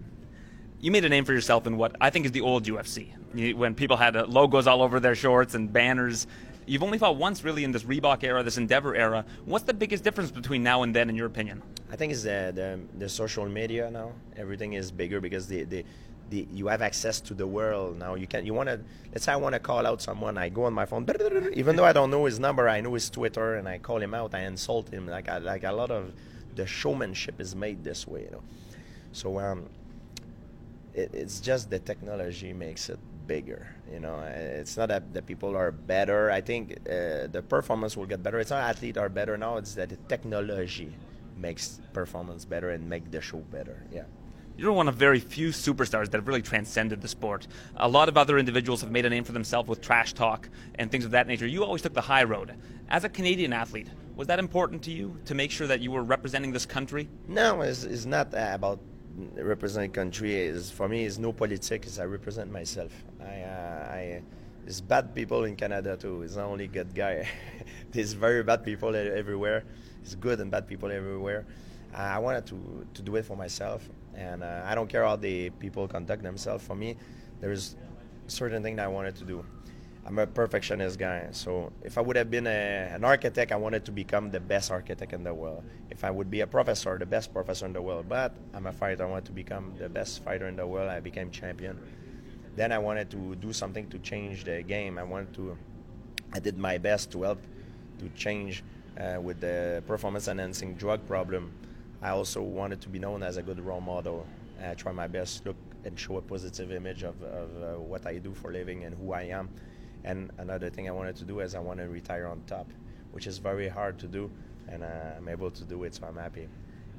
You 0.81 0.91
made 0.91 1.05
a 1.05 1.09
name 1.09 1.25
for 1.25 1.33
yourself 1.33 1.65
in 1.69 1.77
what 1.77 1.95
I 2.01 2.11
think 2.11 2.27
is 2.27 2.33
the 2.33 2.41
old 2.41 2.65
UFC, 2.65 3.55
when 3.55 3.77
people 3.77 3.97
had 3.97 4.17
uh, 4.17 4.27
logos 4.27 4.67
all 4.67 4.83
over 4.83 4.99
their 4.99 5.15
shorts 5.15 5.55
and 5.55 5.73
banners. 5.73 6.27
You've 6.69 6.83
only 6.83 6.99
fought 6.99 7.17
once, 7.17 7.43
really, 7.45 7.65
in 7.65 7.73
this 7.73 7.85
Reebok 7.85 8.23
era, 8.23 8.43
this 8.43 8.59
Endeavor 8.59 8.95
era. 8.95 9.25
What's 9.47 9.65
the 9.65 9.73
biggest 9.73 10.05
difference 10.05 10.31
between 10.31 10.63
now 10.63 10.83
and 10.83 10.95
then, 10.95 11.09
in 11.09 11.17
your 11.17 11.27
opinion? 11.27 11.63
I 11.91 11.97
think 11.97 12.13
it's 12.13 12.23
the, 12.23 12.53
the, 12.55 12.79
the 12.99 13.09
social 13.09 13.49
media 13.49 13.91
now. 13.91 14.13
Everything 14.37 14.75
is 14.75 14.91
bigger 14.91 15.19
because 15.19 15.47
the, 15.47 15.65
the, 15.65 15.85
the 16.29 16.47
you 16.53 16.67
have 16.67 16.83
access 16.83 17.21
to 17.23 17.33
the 17.33 17.47
world 17.47 17.99
now. 17.99 18.15
You 18.17 18.27
can 18.27 18.45
you 18.45 18.53
want 18.53 18.69
to 18.69 18.81
let's 19.13 19.25
say 19.25 19.33
I 19.33 19.37
want 19.37 19.55
to 19.55 19.59
call 19.59 19.87
out 19.87 20.03
someone. 20.03 20.37
I 20.37 20.51
go 20.51 20.65
on 20.65 20.75
my 20.75 20.85
phone, 20.85 21.07
even 21.55 21.77
though 21.77 21.87
I 21.87 21.95
don't 21.95 22.11
know 22.11 22.27
his 22.27 22.39
number, 22.39 22.69
I 22.69 22.83
know 22.83 22.93
his 22.93 23.09
Twitter, 23.09 23.55
and 23.55 23.67
I 23.67 23.79
call 23.79 24.03
him 24.03 24.13
out. 24.13 24.35
I 24.35 24.41
insult 24.41 24.91
him. 24.91 25.07
Like 25.07 25.31
I, 25.31 25.39
like 25.39 25.65
a 25.65 25.73
lot 25.73 25.91
of 25.91 26.13
the 26.55 26.67
showmanship 26.67 27.41
is 27.41 27.57
made 27.57 27.83
this 27.83 28.07
way, 28.07 28.25
you 28.25 28.31
know. 28.31 28.43
So 29.13 29.39
um, 29.39 29.71
it, 30.93 31.11
it's 31.15 31.41
just 31.41 31.71
the 31.71 31.79
technology 31.79 32.53
makes 32.53 32.91
it 32.91 32.99
bigger. 33.29 33.69
You 33.93 34.01
know, 34.01 34.19
it's 34.21 34.77
not 34.77 34.89
that 34.89 35.15
the 35.15 35.23
people 35.23 35.57
are 35.57 35.71
better. 35.71 36.31
I 36.33 36.41
think 36.41 36.73
uh, 36.73 37.29
the 37.31 37.45
performance 37.49 37.97
will 37.97 38.07
get 38.07 38.23
better. 38.23 38.41
It's 38.41 38.51
not 38.51 38.63
athletes 38.63 38.99
are 38.99 39.09
better 39.09 39.37
now. 39.37 39.59
It's 39.59 39.75
that 39.75 39.91
the 39.91 39.97
technology 40.09 40.93
makes 41.37 41.81
performance 41.93 42.45
better 42.45 42.71
and 42.71 42.89
make 42.89 43.11
the 43.13 43.21
show 43.21 43.39
better. 43.39 43.85
Yeah. 43.93 44.05
You're 44.57 44.73
one 44.73 44.89
of 44.89 44.97
very 44.97 45.21
few 45.21 45.51
superstars 45.51 46.07
that 46.11 46.15
have 46.15 46.27
really 46.27 46.43
transcended 46.43 47.01
the 47.01 47.07
sport. 47.07 47.47
A 47.77 47.89
lot 47.89 48.09
of 48.09 48.17
other 48.17 48.39
individuals 48.39 48.81
have 48.81 48.91
made 48.91 49.07
a 49.07 49.11
name 49.11 49.23
for 49.23 49.31
themselves 49.31 49.69
with 49.69 49.81
trash 49.81 50.15
talk 50.15 50.49
and 50.75 50.91
things 50.91 51.05
of 51.05 51.13
that 51.13 51.29
nature. 51.29 51.47
You 51.47 51.63
always 51.63 51.83
took 51.83 51.95
the 51.95 52.01
high 52.01 52.25
road. 52.25 52.55
As 52.91 53.05
a 53.05 53.09
Canadian 53.09 53.53
athlete, 53.53 53.87
was 54.17 54.27
that 54.27 54.41
important 54.41 54.83
to 54.83 54.91
you 54.91 55.17
to 55.27 55.35
make 55.37 55.53
sure 55.53 55.69
that 55.69 55.79
you 55.79 55.93
were 55.93 56.03
representing 56.03 56.51
this 56.51 56.67
country? 56.67 57.09
No, 57.29 57.61
it's, 57.61 57.85
it's 57.85 58.05
not 58.05 58.35
about 58.35 58.81
representing 59.37 59.91
country. 59.91 60.35
Is 60.35 60.71
for 60.71 60.89
me, 60.89 61.05
is 61.05 61.19
no 61.19 61.33
politics. 61.33 61.99
I 61.99 62.05
represent 62.05 62.51
myself. 62.51 62.93
I, 63.21 63.43
uh, 63.43 63.93
I 63.93 64.23
bad 64.87 65.15
people 65.15 65.45
in 65.45 65.57
Canada 65.57 65.97
too. 65.97 66.23
It's 66.23 66.37
not 66.37 66.47
only 66.47 66.67
good 66.67 66.95
guy. 66.95 67.27
there's 67.93 68.13
very 68.13 68.43
bad 68.43 68.65
people 68.65 68.95
everywhere. 68.95 69.65
It's 70.03 70.15
good 70.15 70.41
and 70.41 70.51
bad 70.51 70.67
people 70.67 70.91
everywhere. 70.91 71.47
I 71.95 72.19
wanted 72.19 72.47
to, 72.47 72.87
to 72.95 73.03
do 73.03 73.17
it 73.17 73.25
for 73.25 73.37
myself, 73.37 73.89
and 74.15 74.43
uh, 74.43 74.63
I 74.67 74.75
don't 74.75 74.89
care 74.89 75.05
how 75.05 75.17
the 75.17 75.51
people 75.51 75.89
conduct 75.89 76.23
themselves. 76.23 76.65
For 76.65 76.75
me, 76.75 76.97
there's 77.41 77.77
certain 78.27 78.63
thing 78.63 78.77
that 78.77 78.85
I 78.85 78.89
wanted 78.89 79.17
to 79.17 79.25
do. 79.25 79.45
I'm 80.09 80.19
a 80.19 80.27
perfectionist 80.27 80.99
guy, 80.99 81.29
so 81.33 81.71
if 81.83 81.99
I 81.99 82.01
would 82.01 82.17
have 82.17 82.31
been 82.31 82.47
a, 82.47 82.89
an 82.95 83.05
architect, 83.05 83.53
I 83.53 83.57
wanted 83.57 83.85
to 83.85 83.93
become 83.93 84.31
the 84.31 84.41
best 84.41 84.71
architect 84.71 85.13
in 85.13 85.23
the 85.23 85.35
world. 85.35 85.63
If 85.91 86.03
I 86.03 86.11
would 86.11 86.31
be 86.31 86.41
a 86.41 86.47
professor, 86.47 86.97
the 86.97 87.05
best 87.05 87.31
professor 87.31 87.67
in 87.67 87.75
the 87.75 87.83
world. 87.83 88.07
But 88.09 88.35
I'm 88.55 88.67
a 88.67 88.73
fighter. 88.73 89.05
I 89.05 89.07
want 89.07 89.27
to 89.27 89.33
become 89.33 89.75
the 89.79 89.91
best 89.91 90.25
fighter 90.25 90.49
in 90.49 90.57
the 90.57 90.67
world. 90.67 90.89
I 90.89 91.01
became 91.01 91.31
champion. 91.31 91.79
Then 92.57 92.73
I 92.73 92.79
wanted 92.79 93.11
to 93.11 93.35
do 93.35 93.53
something 93.53 93.87
to 93.91 93.99
change 93.99 94.45
the 94.45 94.63
game. 94.63 94.97
I 94.97 95.03
wanted 95.03 95.35
to. 95.35 95.59
I 96.33 96.39
did 96.39 96.57
my 96.57 96.79
best 96.79 97.13
to 97.13 97.25
help 97.25 97.43
to 97.99 98.09
change 98.17 98.65
uh, 98.99 99.21
with 99.21 99.41
the 99.41 99.83
performance 99.87 100.27
enhancing 100.27 100.73
drug 100.75 101.07
problem 101.07 101.53
I 102.01 102.11
also 102.11 102.43
wanted 102.43 102.81
to 102.83 102.89
be 102.89 102.99
known 102.99 103.23
as 103.23 103.37
a 103.39 103.43
good 103.43 103.59
role 103.61 103.81
model. 103.81 104.27
I 104.63 104.75
try 104.75 104.93
my 104.93 105.09
best 105.09 105.43
to 105.43 105.49
look 105.49 105.57
and 105.85 105.99
show 105.99 106.17
a 106.17 106.23
positive 106.23 106.71
image 106.71 107.03
of, 107.03 107.21
of 107.23 107.63
uh, 107.63 107.81
what 107.81 108.07
I 108.07 108.19
do 108.19 108.35
for 108.35 108.53
living 108.53 108.85
and 108.85 108.95
who 108.95 109.13
I 109.13 109.23
am. 109.23 109.49
And 110.09 110.31
another 110.39 110.71
thing 110.71 110.89
I 110.89 110.91
wanted 110.91 111.17
to 111.17 111.25
do 111.25 111.41
is 111.41 111.55
I 111.55 111.59
want 111.59 111.81
to 111.81 111.87
retire 111.87 112.27
on 112.27 112.41
top, 112.47 112.67
which 113.13 113.27
is 113.27 113.37
very 113.37 113.69
hard 113.69 113.99
to 113.99 114.07
do, 114.07 114.31
and 114.67 114.83
uh, 114.83 114.87
I'm 115.19 115.29
able 115.29 115.51
to 115.51 115.65
do 115.65 115.85
it, 115.85 115.95
so 115.95 116.07
I'm 116.07 116.17
happy. 116.17 116.49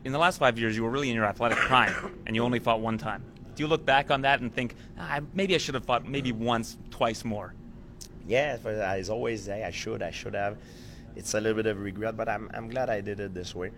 In 0.06 0.12
the 0.12 0.20
last 0.20 0.38
five 0.38 0.60
years, 0.60 0.76
you 0.76 0.84
were 0.84 0.92
really 0.92 1.10
in 1.10 1.16
your 1.16 1.26
athletic 1.26 1.58
prime, 1.58 1.96
and 2.28 2.36
you 2.36 2.44
only 2.44 2.60
fought 2.60 2.82
one 2.82 3.00
time. 3.00 3.24
Do 3.56 3.64
you 3.64 3.68
look 3.68 3.84
back 3.84 4.12
on 4.12 4.22
that 4.22 4.42
and 4.42 4.54
think, 4.54 4.76
ah, 5.00 5.22
maybe 5.34 5.56
I 5.56 5.58
should 5.58 5.74
have 5.74 5.86
fought 5.86 6.08
maybe 6.08 6.32
once, 6.32 6.78
twice 6.92 7.26
more? 7.26 7.56
Yeah, 8.28 8.58
as 8.64 9.10
always 9.10 9.44
say, 9.44 9.64
I 9.64 9.72
should, 9.72 10.04
I 10.04 10.12
should 10.12 10.36
have. 10.36 10.58
It's 11.16 11.34
a 11.34 11.42
little 11.42 11.56
bit 11.56 11.66
of 11.66 11.82
regret, 11.82 12.16
but 12.16 12.30
I'm, 12.30 12.52
I'm 12.54 12.70
glad 12.70 12.92
I 12.92 13.02
did 13.02 13.20
it 13.20 13.34
this 13.34 13.56
way 13.56 13.72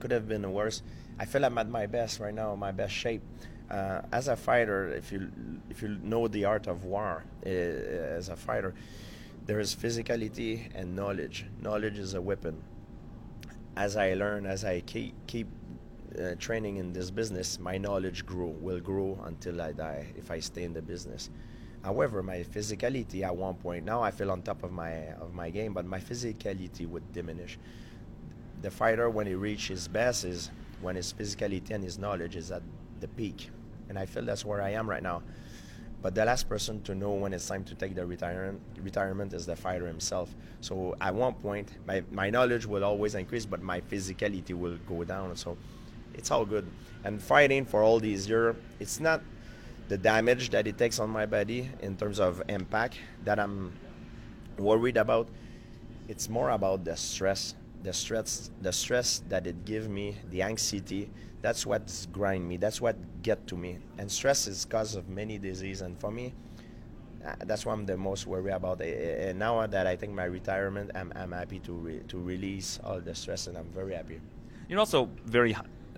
could 0.00 0.10
have 0.10 0.26
been 0.26 0.50
worse. 0.52 0.82
I 1.18 1.26
feel 1.26 1.44
I'm 1.44 1.58
at 1.58 1.68
my 1.68 1.86
best 1.86 2.18
right 2.18 2.34
now, 2.34 2.56
my 2.56 2.72
best 2.72 2.92
shape. 2.92 3.22
Uh, 3.70 4.02
as 4.12 4.28
a 4.28 4.36
fighter, 4.36 4.88
if 4.88 5.12
you 5.12 5.30
if 5.70 5.80
you 5.82 5.96
know 6.02 6.26
the 6.26 6.44
art 6.44 6.66
of 6.66 6.84
war 6.84 7.24
uh, 7.46 7.48
as 7.48 8.28
a 8.28 8.36
fighter, 8.36 8.74
there 9.46 9.60
is 9.60 9.74
physicality 9.74 10.68
and 10.74 10.96
knowledge. 10.96 11.46
Knowledge 11.60 11.98
is 11.98 12.14
a 12.14 12.20
weapon. 12.20 12.60
As 13.76 13.96
I 13.96 14.14
learn, 14.14 14.44
as 14.46 14.64
I 14.64 14.80
keep 14.80 15.14
keep 15.28 15.46
uh, 16.18 16.34
training 16.38 16.78
in 16.78 16.92
this 16.92 17.10
business, 17.10 17.60
my 17.60 17.78
knowledge 17.78 18.26
grow 18.26 18.48
will 18.48 18.80
grow 18.80 19.18
until 19.24 19.62
I 19.62 19.72
die 19.72 20.06
if 20.16 20.30
I 20.30 20.40
stay 20.40 20.64
in 20.64 20.72
the 20.72 20.82
business. 20.82 21.30
However, 21.84 22.22
my 22.22 22.38
physicality 22.38 23.22
at 23.22 23.34
one 23.34 23.54
point 23.54 23.84
now 23.84 24.02
I 24.02 24.10
feel 24.10 24.32
on 24.32 24.42
top 24.42 24.64
of 24.64 24.72
my 24.72 25.12
of 25.20 25.32
my 25.32 25.48
game, 25.48 25.74
but 25.74 25.84
my 25.86 26.00
physicality 26.00 26.88
would 26.88 27.12
diminish 27.12 27.56
the 28.62 28.70
fighter 28.70 29.08
when 29.08 29.26
he 29.26 29.34
reaches 29.34 29.68
his 29.68 29.88
best 29.88 30.24
is 30.24 30.50
when 30.80 30.96
his 30.96 31.12
physicality 31.12 31.70
and 31.70 31.82
his 31.84 31.98
knowledge 31.98 32.36
is 32.36 32.50
at 32.50 32.62
the 33.00 33.08
peak. 33.08 33.50
And 33.90 33.98
I 33.98 34.06
feel 34.06 34.24
that's 34.24 34.44
where 34.44 34.62
I 34.62 34.70
am 34.70 34.88
right 34.88 35.02
now. 35.02 35.20
But 36.00 36.14
the 36.14 36.24
last 36.24 36.48
person 36.48 36.80
to 36.82 36.94
know 36.94 37.10
when 37.10 37.34
it's 37.34 37.46
time 37.46 37.64
to 37.64 37.74
take 37.74 37.94
the 37.94 38.06
retirement 38.06 38.62
retirement 38.82 39.34
is 39.34 39.44
the 39.44 39.56
fighter 39.56 39.86
himself. 39.86 40.34
So 40.62 40.96
at 41.00 41.14
one 41.14 41.34
point, 41.34 41.68
my, 41.86 42.02
my 42.10 42.30
knowledge 42.30 42.64
will 42.64 42.84
always 42.84 43.14
increase, 43.14 43.44
but 43.44 43.60
my 43.62 43.82
physicality 43.82 44.54
will 44.54 44.78
go 44.88 45.04
down. 45.04 45.36
So 45.36 45.58
it's 46.14 46.30
all 46.30 46.46
good. 46.46 46.66
And 47.04 47.20
fighting 47.20 47.66
for 47.66 47.82
all 47.82 48.00
these 48.00 48.26
years, 48.28 48.56
it's 48.78 48.98
not 48.98 49.20
the 49.88 49.98
damage 49.98 50.50
that 50.50 50.66
it 50.66 50.78
takes 50.78 50.98
on 51.00 51.10
my 51.10 51.26
body 51.26 51.68
in 51.82 51.96
terms 51.96 52.18
of 52.20 52.42
impact 52.48 52.96
that 53.24 53.38
I'm 53.38 53.72
worried 54.56 54.96
about. 54.96 55.28
It's 56.08 56.28
more 56.28 56.50
about 56.50 56.84
the 56.84 56.96
stress 56.96 57.54
the 57.82 57.92
stress 57.92 58.50
the 58.60 58.72
stress 58.72 59.22
that 59.30 59.46
it 59.46 59.64
gives 59.64 59.88
me 59.88 60.14
the 60.30 60.42
anxiety 60.42 61.08
that's 61.42 61.64
what 61.64 62.06
grind 62.12 62.46
me. 62.48 62.56
That's 62.56 62.80
what 62.80 62.96
get 63.22 63.46
to 63.48 63.56
me. 63.56 63.78
And 63.98 64.10
stress 64.10 64.46
is 64.46 64.64
cause 64.64 64.94
of 64.94 65.08
many 65.08 65.38
disease 65.38 65.80
and 65.80 65.98
for 65.98 66.10
me 66.10 66.34
uh, 67.24 67.34
that's 67.44 67.66
what 67.66 67.72
I'm 67.72 67.84
the 67.84 67.96
most 67.96 68.26
worried 68.26 68.52
about 68.52 68.80
and 68.80 69.38
now 69.38 69.66
that 69.66 69.86
I 69.86 69.96
think 69.96 70.14
my 70.14 70.24
retirement 70.24 70.90
I'm, 70.94 71.12
I'm 71.14 71.32
happy 71.32 71.58
to 71.60 71.72
re- 71.72 72.02
to 72.08 72.18
release 72.18 72.80
all 72.82 73.00
the 73.00 73.14
stress 73.14 73.46
and 73.46 73.56
I'm 73.58 73.70
very 73.74 73.94
happy. 73.94 74.20
You're 74.68 74.78
also 74.78 75.10
very 75.26 75.52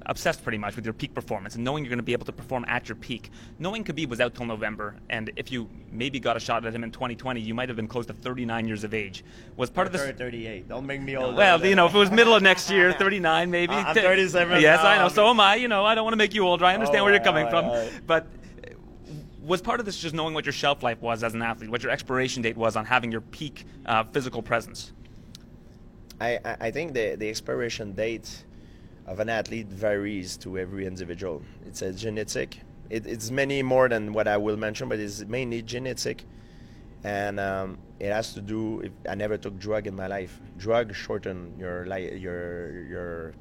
obsessed 0.07 0.43
pretty 0.43 0.59
much 0.59 0.77
with 0.77 0.85
your 0.85 0.95
peak 0.95 1.15
performance 1.15 1.55
and 1.55 1.65
knowing 1.65 1.85
you're 1.85 1.91
going 1.91 1.99
to 1.99 2.03
be 2.03 2.13
able 2.13 2.27
to 2.27 2.33
perform 2.33 2.65
at 2.69 2.89
your 2.89 2.97
peak. 2.97 3.31
Knowing 3.59 3.85
Khabib 3.85 4.09
was 4.09 4.21
out 4.21 4.35
till 4.35 4.47
November, 4.47 4.97
and 5.11 5.31
if 5.37 5.53
you 5.53 5.69
maybe 5.91 6.21
got 6.21 6.37
a 6.37 6.41
shot 6.41 6.65
at 6.65 6.75
him 6.75 6.85
in 6.85 6.91
2020, 6.91 7.41
you 7.41 7.55
might 7.55 7.69
have 7.69 7.77
been 7.77 7.89
close 7.89 8.07
to 8.07 8.13
39 8.13 8.67
years 8.67 8.85
of 8.85 8.95
age. 8.95 9.25
Was 9.57 9.71
part 9.71 9.87
of 9.87 9.93
this 9.93 10.11
38? 10.17 10.69
Don't 10.69 10.87
make 10.87 11.03
me 11.03 11.17
old. 11.17 11.37
Well, 11.37 11.65
you 11.65 11.75
know, 11.75 11.87
if 11.87 11.95
it 11.95 11.99
was 11.99 12.11
middle 12.11 12.35
of 12.35 12.43
next 12.43 12.71
year, 12.71 12.93
39 12.99 13.51
maybe. 13.51 13.75
I'm 13.75 13.95
37. 13.95 14.61
Yes, 14.61 14.83
now. 14.83 14.89
I 14.89 14.99
know. 14.99 15.09
So 15.09 15.29
am 15.29 15.41
I. 15.41 15.57
You 15.57 15.69
know, 15.69 15.85
I 15.85 15.95
don't 15.95 16.05
want 16.05 16.15
to 16.15 16.19
make 16.19 16.35
you 16.35 16.47
older. 16.47 16.65
I 16.65 16.75
understand 16.75 17.01
oh, 17.01 17.05
where 17.05 17.15
you're 17.15 17.23
coming 17.23 17.49
from, 17.49 17.71
but 18.07 18.27
was 19.43 19.61
part 19.61 19.81
of 19.81 19.87
this 19.87 19.99
just 19.99 20.15
knowing 20.15 20.35
what 20.35 20.47
your 20.47 20.53
shelf 20.53 20.83
life 20.83 21.01
was 21.01 21.25
as 21.25 21.35
an 21.35 21.43
athlete, 21.43 21.71
what 21.71 21.83
your 21.83 21.93
expiration 21.93 22.43
date 22.43 22.57
was 22.57 22.77
on 22.77 22.85
having 22.85 23.11
your 23.11 23.21
peak 23.21 23.65
uh, 23.87 24.05
physical 24.05 24.43
presence? 24.43 24.93
I, 26.21 26.39
I 26.61 26.71
think 26.71 26.95
the, 26.95 27.17
the 27.17 27.29
expiration 27.29 27.93
date 27.93 28.45
of 29.07 29.21
an 29.21 29.29
athlete 29.29 29.67
varies 29.67 30.37
to 30.39 30.59
every 30.59 30.87
individual. 30.87 31.43
It's 31.67 31.83
a 31.83 31.93
genetic. 31.93 32.59
It, 32.91 33.07
it's 33.07 33.31
many 33.31 33.63
more 33.63 33.89
than 33.89 34.13
what 34.13 34.29
I 34.29 34.37
will 34.37 34.57
mention, 34.57 34.89
but 34.89 34.99
it's 34.99 35.25
mainly 35.25 35.63
genetic, 35.63 36.25
and 37.05 37.41
um, 37.41 37.79
it 37.99 38.13
has 38.13 38.35
to 38.35 38.41
do. 38.41 38.81
If 38.81 38.93
I 39.09 39.15
never 39.15 39.37
took 39.37 39.59
drug 39.59 39.87
in 39.87 39.95
my 39.95 40.07
life. 40.07 40.39
Drug 40.59 40.95
shorten 40.95 41.55
your 41.59 41.87
li- 41.87 42.17
your 42.17 42.83
your 42.83 43.35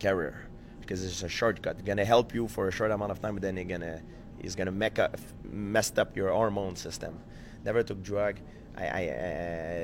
career 0.00 0.48
because 0.80 1.04
it's 1.04 1.22
a 1.22 1.28
shortcut. 1.28 1.76
It's 1.76 1.86
gonna 1.86 2.04
help 2.04 2.34
you 2.34 2.48
for 2.48 2.68
a 2.68 2.72
short 2.72 2.90
amount 2.90 3.10
of 3.10 3.20
time, 3.20 3.34
but 3.34 3.42
then 3.42 3.58
it's 3.58 3.68
gonna 3.68 4.00
it's 4.40 4.54
gonna 4.54 4.72
make 4.72 4.98
a, 4.98 5.10
messed 5.44 5.98
up 5.98 6.16
your 6.16 6.30
hormone 6.30 6.76
system. 6.76 7.18
Never 7.64 7.82
took 7.82 8.02
drug. 8.02 8.38
I, 8.78 8.86
I 8.86 9.08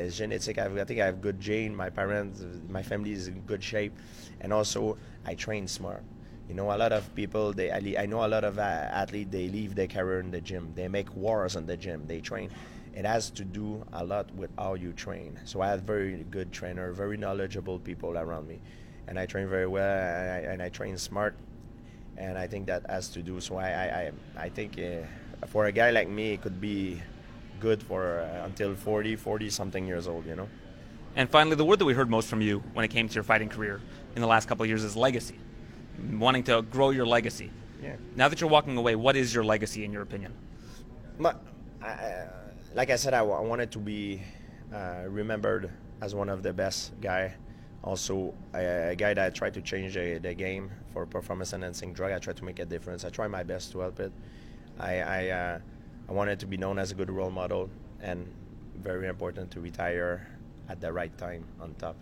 uh, 0.07 0.11
genetic. 0.11 0.59
I, 0.59 0.67
I 0.67 0.85
think 0.85 1.01
I 1.01 1.07
have 1.07 1.21
good 1.21 1.41
gene. 1.41 1.75
My 1.75 1.91
parents, 1.91 2.45
my 2.69 2.83
family 2.83 3.13
is 3.13 3.29
in 3.29 3.41
good 3.41 3.63
shape, 3.63 3.97
and 4.43 4.53
also 4.53 4.99
I 5.25 5.35
train 5.35 5.67
smart. 5.67 6.03
You 6.49 6.55
know, 6.55 6.73
a 6.73 6.77
lot 6.77 6.93
of 6.93 7.15
people. 7.15 7.53
They 7.53 7.73
I, 7.73 8.05
know 8.05 8.27
a 8.27 8.29
lot 8.29 8.45
of 8.45 8.59
uh, 8.59 8.63
athletes. 8.63 9.31
They 9.31 9.49
leave 9.49 9.75
their 9.75 9.87
career 9.87 10.21
in 10.21 10.31
the 10.31 10.41
gym. 10.41 10.73
They 10.75 10.89
make 10.89 11.15
wars 11.17 11.57
in 11.57 11.65
the 11.65 11.77
gym. 11.77 12.05
They 12.07 12.21
train. 12.21 12.51
It 12.95 13.07
has 13.07 13.31
to 13.31 13.45
do 13.45 13.83
a 13.95 14.05
lot 14.05 14.31
with 14.35 14.51
how 14.59 14.75
you 14.75 14.93
train. 14.93 15.39
So 15.47 15.63
I 15.63 15.69
have 15.69 15.83
very 15.83 16.27
good 16.31 16.53
trainer, 16.53 16.93
very 16.93 17.17
knowledgeable 17.17 17.79
people 17.79 18.19
around 18.19 18.47
me, 18.49 18.61
and 19.07 19.19
I 19.19 19.25
train 19.25 19.49
very 19.49 19.67
well. 19.67 19.89
And 19.89 20.31
I, 20.31 20.39
and 20.53 20.63
I 20.63 20.69
train 20.69 20.99
smart, 20.99 21.35
and 22.19 22.37
I 22.37 22.47
think 22.47 22.67
that 22.67 22.85
has 22.91 23.09
to 23.11 23.23
do. 23.23 23.41
So 23.41 23.57
I 23.57 23.71
I 23.71 23.85
I, 23.85 24.13
I 24.45 24.49
think 24.51 24.79
uh, 24.79 25.47
for 25.47 25.67
a 25.67 25.73
guy 25.73 25.91
like 25.91 26.09
me, 26.09 26.33
it 26.33 26.43
could 26.43 26.61
be 26.61 27.01
good 27.61 27.81
for 27.83 28.21
uh, 28.21 28.45
until 28.45 28.75
40, 28.75 29.15
40 29.15 29.49
something 29.49 29.87
years 29.87 30.09
old, 30.09 30.27
you 30.27 30.35
know. 30.35 30.49
And 31.15 31.31
finally, 31.31 31.57
the 31.57 31.65
word 31.65 31.79
that 31.79 31.85
we 31.85 31.95
heard 31.95 32.11
most 32.11 32.29
from 32.29 32.41
you 32.41 32.63
when 32.73 32.85
it 32.85 32.89
came 32.89 33.09
to 33.09 33.15
your 33.15 33.25
fighting 33.25 33.49
career 33.49 33.81
in 34.15 34.21
the 34.21 34.29
last 34.29 34.49
couple 34.49 34.63
of 34.63 34.69
years 34.69 34.85
is 34.85 34.97
legacy, 34.97 35.39
wanting 36.13 36.43
to 36.45 36.63
grow 36.63 36.91
your 36.91 37.07
legacy. 37.07 37.51
Yeah. 37.83 37.97
Now 38.15 38.29
that 38.29 38.41
you're 38.41 38.51
walking 38.51 38.77
away, 38.77 38.95
what 38.95 39.17
is 39.17 39.35
your 39.35 39.45
legacy 39.45 39.85
in 39.85 39.93
your 39.93 40.03
opinion? 40.03 40.33
My, 41.19 41.35
uh, 41.85 42.27
like 42.75 42.91
I 42.91 42.97
said, 42.97 43.15
I, 43.15 43.19
w- 43.19 43.37
I 43.37 43.41
wanted 43.41 43.71
to 43.73 43.79
be 43.79 44.23
uh, 44.73 45.05
remembered 45.09 45.71
as 46.01 46.15
one 46.15 46.29
of 46.29 46.43
the 46.43 46.53
best 46.53 46.93
guy. 47.01 47.35
Also, 47.85 48.33
a, 48.55 48.91
a 48.93 48.97
guy 48.97 49.13
that 49.15 49.35
tried 49.35 49.55
to 49.55 49.61
change 49.61 49.95
the, 49.95 50.19
the, 50.19 50.35
game 50.35 50.71
for 50.93 51.05
performance 51.05 51.53
enhancing 51.53 51.93
drug. 51.93 52.13
I 52.13 52.19
tried 52.19 52.37
to 52.37 52.45
make 52.45 52.61
a 52.61 52.65
difference. 52.65 53.05
I 53.05 53.11
try 53.11 53.27
my 53.27 53.43
best 53.43 53.73
to 53.73 53.81
help 53.81 53.99
it. 53.99 54.13
I, 54.79 55.01
I 55.01 55.29
uh, 55.29 55.59
I 56.09 56.13
wanted 56.13 56.39
to 56.41 56.47
be 56.47 56.57
known 56.57 56.79
as 56.79 56.91
a 56.91 56.95
good 56.95 57.11
role 57.11 57.31
model 57.31 57.71
and 58.01 58.27
very 58.83 59.09
important 59.09 59.51
to 59.53 59.61
retire 59.61 60.27
at 60.69 60.81
the 60.81 60.93
right 60.93 61.17
time 61.19 61.45
on 61.61 61.75
top. 61.75 61.97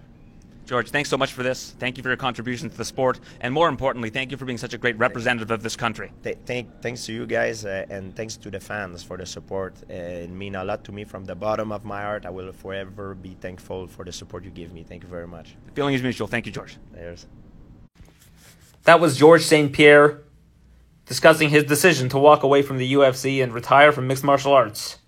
George, 0.71 0.91
thanks 0.91 1.11
so 1.11 1.19
much 1.19 1.33
for 1.33 1.43
this. 1.43 1.75
Thank 1.81 1.97
you 1.97 2.03
for 2.05 2.11
your 2.11 2.17
contribution 2.17 2.71
to 2.71 2.77
the 2.77 2.85
sport, 2.85 3.19
and 3.41 3.53
more 3.53 3.69
importantly, 3.69 4.09
thank 4.09 4.31
you 4.31 4.37
for 4.37 4.45
being 4.45 4.57
such 4.57 4.73
a 4.73 4.79
great 4.79 4.97
representative 4.99 5.51
of 5.51 5.65
this 5.65 5.75
country. 5.75 6.13
Th- 6.23 6.39
thank, 6.47 6.81
thanks 6.81 7.05
to 7.07 7.13
you 7.13 7.27
guys, 7.27 7.65
uh, 7.65 7.87
and 7.91 8.15
thanks 8.15 8.37
to 8.37 8.53
the 8.53 8.61
fans 8.61 9.03
for 9.03 9.17
the 9.17 9.27
support. 9.27 9.75
Uh, 9.91 9.95
it 9.95 10.31
means 10.31 10.55
a 10.55 10.63
lot 10.63 10.85
to 10.85 10.93
me 10.93 11.03
from 11.03 11.25
the 11.25 11.35
bottom 11.35 11.73
of 11.73 11.85
my 11.85 12.03
heart. 12.03 12.25
I 12.25 12.31
will 12.31 12.53
forever 12.53 13.17
be 13.17 13.35
thankful 13.41 13.89
for 13.89 14.05
the 14.05 14.13
support 14.13 14.45
you 14.45 14.51
give 14.51 14.73
me. 14.73 14.85
Thank 14.85 15.03
you 15.03 15.09
very 15.09 15.27
much. 15.27 15.57
The 15.67 15.73
feeling 15.73 15.95
is 15.95 16.05
mutual. 16.05 16.29
Thank 16.29 16.47
you, 16.47 16.53
George. 16.53 16.77
There's. 16.93 17.27
That 18.85 19.01
was 19.01 19.17
George 19.17 19.43
St. 19.43 19.73
Pierre 19.73 20.23
discussing 21.05 21.49
his 21.49 21.65
decision 21.65 22.09
to 22.11 22.19
walk 22.19 22.45
away 22.45 22.63
from 22.63 22.79
the 22.79 22.93
UFC 22.93 23.43
and 23.43 23.53
retire 23.53 23.91
from 23.91 24.07
mixed 24.07 24.23
martial 24.23 24.53
arts. 24.53 24.99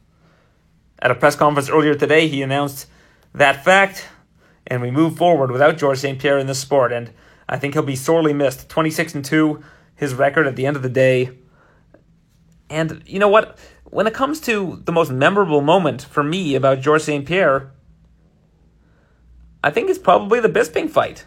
At 0.99 1.13
a 1.13 1.15
press 1.15 1.37
conference 1.37 1.71
earlier 1.71 1.95
today, 1.95 2.27
he 2.27 2.43
announced 2.43 2.89
that 3.33 3.65
fact, 3.65 4.09
and 4.67 4.83
we 4.83 4.91
move 4.91 5.17
forward 5.17 5.51
without 5.51 5.79
George 5.79 5.99
St. 5.99 6.19
Pierre 6.19 6.39
in 6.39 6.47
this 6.47 6.59
sport, 6.59 6.93
and 6.93 7.11
I 7.49 7.59
think 7.59 7.75
he'll 7.75 7.83
be 7.83 7.97
sorely 7.97 8.33
missed. 8.33 8.69
26 8.69 9.15
and 9.15 9.25
2, 9.25 9.63
his 9.97 10.15
record 10.15 10.47
at 10.47 10.57
the 10.57 10.67
end 10.67 10.77
of 10.77 10.83
the 10.83 10.89
day. 10.89 11.31
And 12.71 13.03
you 13.07 13.19
know 13.19 13.29
what? 13.29 13.59
When 13.85 14.07
it 14.07 14.15
comes 14.15 14.41
to 14.41 14.81
the 14.85 14.93
most 14.93 15.11
memorable 15.11 15.61
moment 15.61 16.03
for 16.03 16.23
me 16.23 16.55
about 16.55 16.81
George 16.81 17.03
St. 17.03 17.27
Pierre, 17.27 17.71
I 19.63 19.71
think 19.71 19.91
it's 19.91 19.99
probably 19.99 20.41
the 20.41 20.49
Bisping 20.49 20.89
fight. 20.89 21.27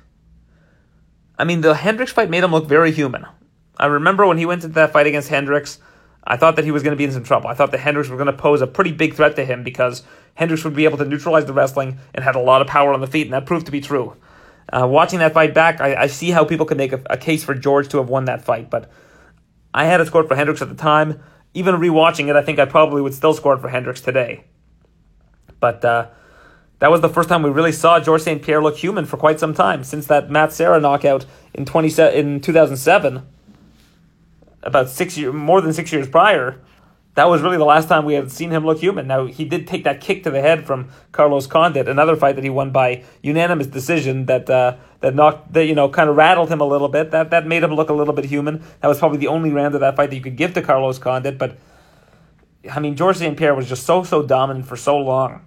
I 1.37 1.43
mean, 1.43 1.61
the 1.61 1.75
Hendricks 1.75 2.11
fight 2.11 2.29
made 2.29 2.43
him 2.43 2.51
look 2.51 2.67
very 2.67 2.91
human. 2.91 3.25
I 3.77 3.85
remember 3.87 4.25
when 4.25 4.37
he 4.37 4.45
went 4.45 4.63
into 4.63 4.73
that 4.75 4.93
fight 4.93 5.07
against 5.07 5.29
Hendricks, 5.29 5.79
I 6.27 6.37
thought 6.37 6.55
that 6.55 6.65
he 6.65 6.71
was 6.71 6.81
going 6.81 6.93
to 6.93 6.97
be 6.97 7.03
in 7.03 7.11
some 7.11 7.23
trouble. 7.23 7.49
I 7.49 7.53
thought 7.53 7.71
that 7.71 7.79
Hendricks 7.79 8.09
was 8.09 8.17
going 8.17 8.27
to 8.27 8.33
pose 8.33 8.61
a 8.61 8.67
pretty 8.67 8.91
big 8.91 9.13
threat 9.13 9.35
to 9.35 9.45
him 9.45 9.63
because 9.63 10.03
Hendricks 10.33 10.63
would 10.63 10.75
be 10.75 10.85
able 10.85 10.97
to 10.97 11.05
neutralize 11.05 11.45
the 11.45 11.53
wrestling 11.53 11.99
and 12.13 12.23
had 12.23 12.35
a 12.35 12.39
lot 12.39 12.61
of 12.61 12.67
power 12.67 12.93
on 12.93 13.01
the 13.01 13.07
feet, 13.07 13.27
and 13.27 13.33
that 13.33 13.45
proved 13.45 13.67
to 13.67 13.71
be 13.71 13.81
true. 13.81 14.15
Uh, 14.71 14.87
watching 14.87 15.19
that 15.19 15.33
fight 15.33 15.53
back, 15.53 15.79
I, 15.79 15.95
I, 15.95 16.07
see 16.07 16.31
how 16.31 16.43
people 16.43 16.65
could 16.65 16.77
make 16.77 16.91
a, 16.91 16.99
a, 17.07 17.17
case 17.17 17.43
for 17.43 17.53
George 17.53 17.87
to 17.89 17.97
have 17.97 18.09
won 18.09 18.25
that 18.25 18.43
fight, 18.43 18.71
but 18.71 18.89
I 19.75 19.85
had 19.85 20.01
it 20.01 20.07
scored 20.07 20.27
for 20.27 20.35
Hendricks 20.35 20.63
at 20.63 20.69
the 20.69 20.75
time. 20.75 21.21
Even 21.53 21.75
rewatching 21.75 22.29
it, 22.29 22.35
I 22.35 22.41
think 22.41 22.57
I 22.57 22.65
probably 22.65 23.03
would 23.03 23.13
still 23.13 23.33
score 23.33 23.53
it 23.53 23.61
for 23.61 23.69
Hendricks 23.69 24.01
today. 24.01 24.43
But 25.59 25.85
uh, 25.85 26.07
that 26.79 26.89
was 26.89 27.01
the 27.01 27.09
first 27.09 27.29
time 27.29 27.43
we 27.43 27.51
really 27.51 27.71
saw 27.71 27.99
George 27.99 28.23
St. 28.23 28.41
Pierre 28.41 28.61
look 28.61 28.77
human 28.77 29.05
for 29.05 29.17
quite 29.17 29.39
some 29.39 29.53
time 29.53 29.83
since 29.83 30.07
that 30.07 30.31
Matt 30.31 30.51
Serra 30.51 30.79
knockout 30.79 31.27
in 31.53 31.65
20, 31.65 32.01
in 32.17 32.41
2007 32.41 33.21
about 34.65 34.89
six 34.89 35.17
years, 35.17 35.33
more 35.33 35.61
than 35.61 35.71
six 35.73 35.91
years 35.93 36.07
prior, 36.07 36.59
that 37.15 37.29
was 37.29 37.41
really 37.41 37.57
the 37.57 37.65
last 37.65 37.87
time 37.87 38.03
we 38.03 38.13
had 38.13 38.29
seen 38.29 38.51
him 38.51 38.65
look 38.65 38.79
human. 38.79 39.07
Now 39.07 39.25
he 39.25 39.45
did 39.45 39.67
take 39.67 39.85
that 39.85 40.01
kick 40.01 40.23
to 40.23 40.31
the 40.31 40.41
head 40.41 40.65
from 40.65 40.89
Carlos 41.13 41.47
Condit, 41.47 41.87
another 41.87 42.15
fight 42.15 42.35
that 42.35 42.43
he 42.43 42.49
won 42.49 42.71
by 42.71 43.03
unanimous 43.21 43.67
decision 43.67 44.25
that 44.25 44.49
uh, 44.49 44.75
that 44.99 45.15
knocked 45.15 45.53
that 45.53 45.65
you 45.65 45.75
know 45.75 45.87
kind 45.87 46.09
of 46.09 46.17
rattled 46.17 46.49
him 46.49 46.59
a 46.59 46.65
little 46.65 46.89
bit. 46.89 47.11
That 47.11 47.31
that 47.31 47.47
made 47.47 47.63
him 47.63 47.73
look 47.73 47.89
a 47.89 47.93
little 47.93 48.13
bit 48.13 48.25
human. 48.25 48.63
That 48.81 48.89
was 48.89 48.99
probably 48.99 49.17
the 49.17 49.27
only 49.27 49.51
round 49.51 49.75
of 49.75 49.81
that 49.81 49.95
fight 49.95 50.09
that 50.09 50.15
you 50.15 50.21
could 50.21 50.35
give 50.35 50.53
to 50.55 50.61
Carlos 50.61 50.99
Condit. 50.99 51.37
But 51.37 51.57
I 52.69 52.81
mean, 52.81 52.97
George 52.97 53.17
St. 53.17 53.37
Pierre 53.37 53.55
was 53.55 53.69
just 53.69 53.85
so 53.85 54.03
so 54.03 54.21
dominant 54.21 54.67
for 54.67 54.75
so 54.75 54.97
long. 54.97 55.41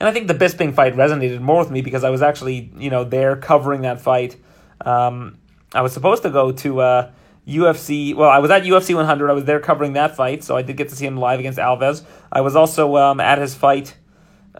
And 0.00 0.08
I 0.08 0.12
think 0.12 0.28
the 0.28 0.34
Bisping 0.34 0.74
fight 0.74 0.94
resonated 0.94 1.40
more 1.40 1.58
with 1.58 1.70
me 1.70 1.80
because 1.80 2.04
I 2.04 2.10
was 2.10 2.20
actually 2.20 2.70
you 2.76 2.90
know 2.90 3.02
there 3.02 3.34
covering 3.34 3.80
that 3.80 3.98
fight. 3.98 4.36
Um, 4.82 5.38
I 5.72 5.80
was 5.80 5.94
supposed 5.94 6.22
to 6.24 6.30
go 6.30 6.52
to. 6.52 6.80
Uh, 6.80 7.10
UFC. 7.48 8.14
Well, 8.14 8.28
I 8.28 8.38
was 8.38 8.50
at 8.50 8.62
UFC 8.62 8.94
100. 8.94 9.30
I 9.30 9.32
was 9.32 9.44
there 9.44 9.58
covering 9.58 9.94
that 9.94 10.14
fight, 10.14 10.44
so 10.44 10.56
I 10.56 10.62
did 10.62 10.76
get 10.76 10.90
to 10.90 10.96
see 10.96 11.06
him 11.06 11.16
live 11.16 11.40
against 11.40 11.58
Alves. 11.58 12.04
I 12.30 12.42
was 12.42 12.54
also 12.54 12.96
um, 12.96 13.20
at 13.20 13.38
his 13.38 13.54
fight 13.54 13.96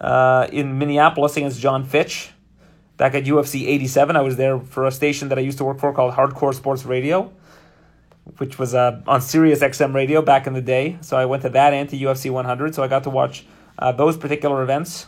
uh, 0.01 0.49
in 0.51 0.79
Minneapolis 0.79 1.37
against 1.37 1.61
Jon 1.61 1.85
Fitch 1.85 2.31
back 2.97 3.15
at 3.15 3.25
UFC 3.25 3.67
87. 3.69 4.17
I 4.17 4.23
was 4.23 4.37
there 4.37 4.59
for 4.59 4.87
a 4.87 4.91
station 4.91 5.29
that 5.29 5.39
I 5.39 5.43
used 5.43 5.59
to 5.59 5.65
work 5.65 5.79
for 5.79 5.93
called 5.93 6.15
Hardcore 6.15 6.55
Sports 6.55 6.87
Radio, 6.87 7.31
which 8.39 8.59
was 8.59 8.75
uh, 8.75 9.03
on 9.07 9.21
Sirius 9.21 9.61
XM 9.61 9.95
radio 9.95 10.23
back 10.23 10.47
in 10.47 10.55
the 10.55 10.63
day. 10.63 10.97
So 11.03 11.19
I 11.19 11.27
went 11.27 11.43
to 11.43 11.51
that 11.51 11.75
and 11.75 11.91
to 11.91 11.97
UFC 11.97 12.31
100. 12.31 12.75
So 12.75 12.83
I 12.83 12.89
got 12.89 13.05
to 13.05 13.11
watch 13.11 13.45
uh, 13.79 13.93
those 13.93 14.17
particular 14.17 14.63
events. 14.63 15.07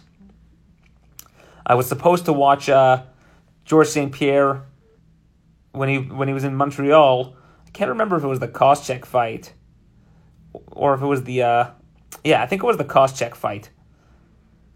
I 1.66 1.74
was 1.74 1.88
supposed 1.88 2.26
to 2.26 2.32
watch 2.34 2.68
uh, 2.68 3.04
George 3.64 3.88
St. 3.88 4.12
Pierre 4.12 4.64
when 5.72 5.88
he 5.88 5.98
when 5.98 6.28
he 6.28 6.34
was 6.34 6.44
in 6.44 6.56
Montreal 6.56 7.36
I 7.70 7.72
can't 7.72 7.90
remember 7.90 8.16
if 8.16 8.24
it 8.24 8.26
was 8.26 8.40
the 8.40 8.48
Koscheck 8.48 9.04
fight 9.04 9.52
or 10.72 10.94
if 10.94 11.02
it 11.02 11.06
was 11.06 11.22
the 11.22 11.42
uh, 11.42 11.70
yeah, 12.24 12.42
I 12.42 12.46
think 12.46 12.64
it 12.64 12.66
was 12.66 12.76
the 12.76 12.84
Koscheck 12.84 13.36
fight 13.36 13.70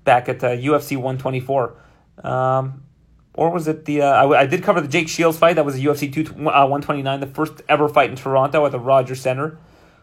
back 0.05 0.29
at 0.29 0.39
the 0.39 0.49
UFC 0.49 0.97
124. 0.97 1.77
Um, 2.23 2.85
or 3.35 3.51
was 3.51 3.67
it 3.67 3.85
the 3.85 4.03
uh, 4.03 4.07
I, 4.07 4.43
I 4.43 4.47
did 4.47 4.63
cover 4.63 4.81
the 4.81 4.87
Jake 4.87 5.09
Shields 5.09 5.37
fight 5.37 5.57
that 5.57 5.65
was 5.65 5.75
a 5.75 5.81
UFC 5.81 6.13
2 6.13 6.49
uh, 6.49 6.67
129 6.67 7.19
the 7.19 7.27
first 7.27 7.63
ever 7.69 7.89
fight 7.89 8.11
in 8.11 8.17
Toronto 8.17 8.65
at 8.65 8.71
the 8.71 8.79
Rogers 8.79 9.21
Center. 9.21 9.59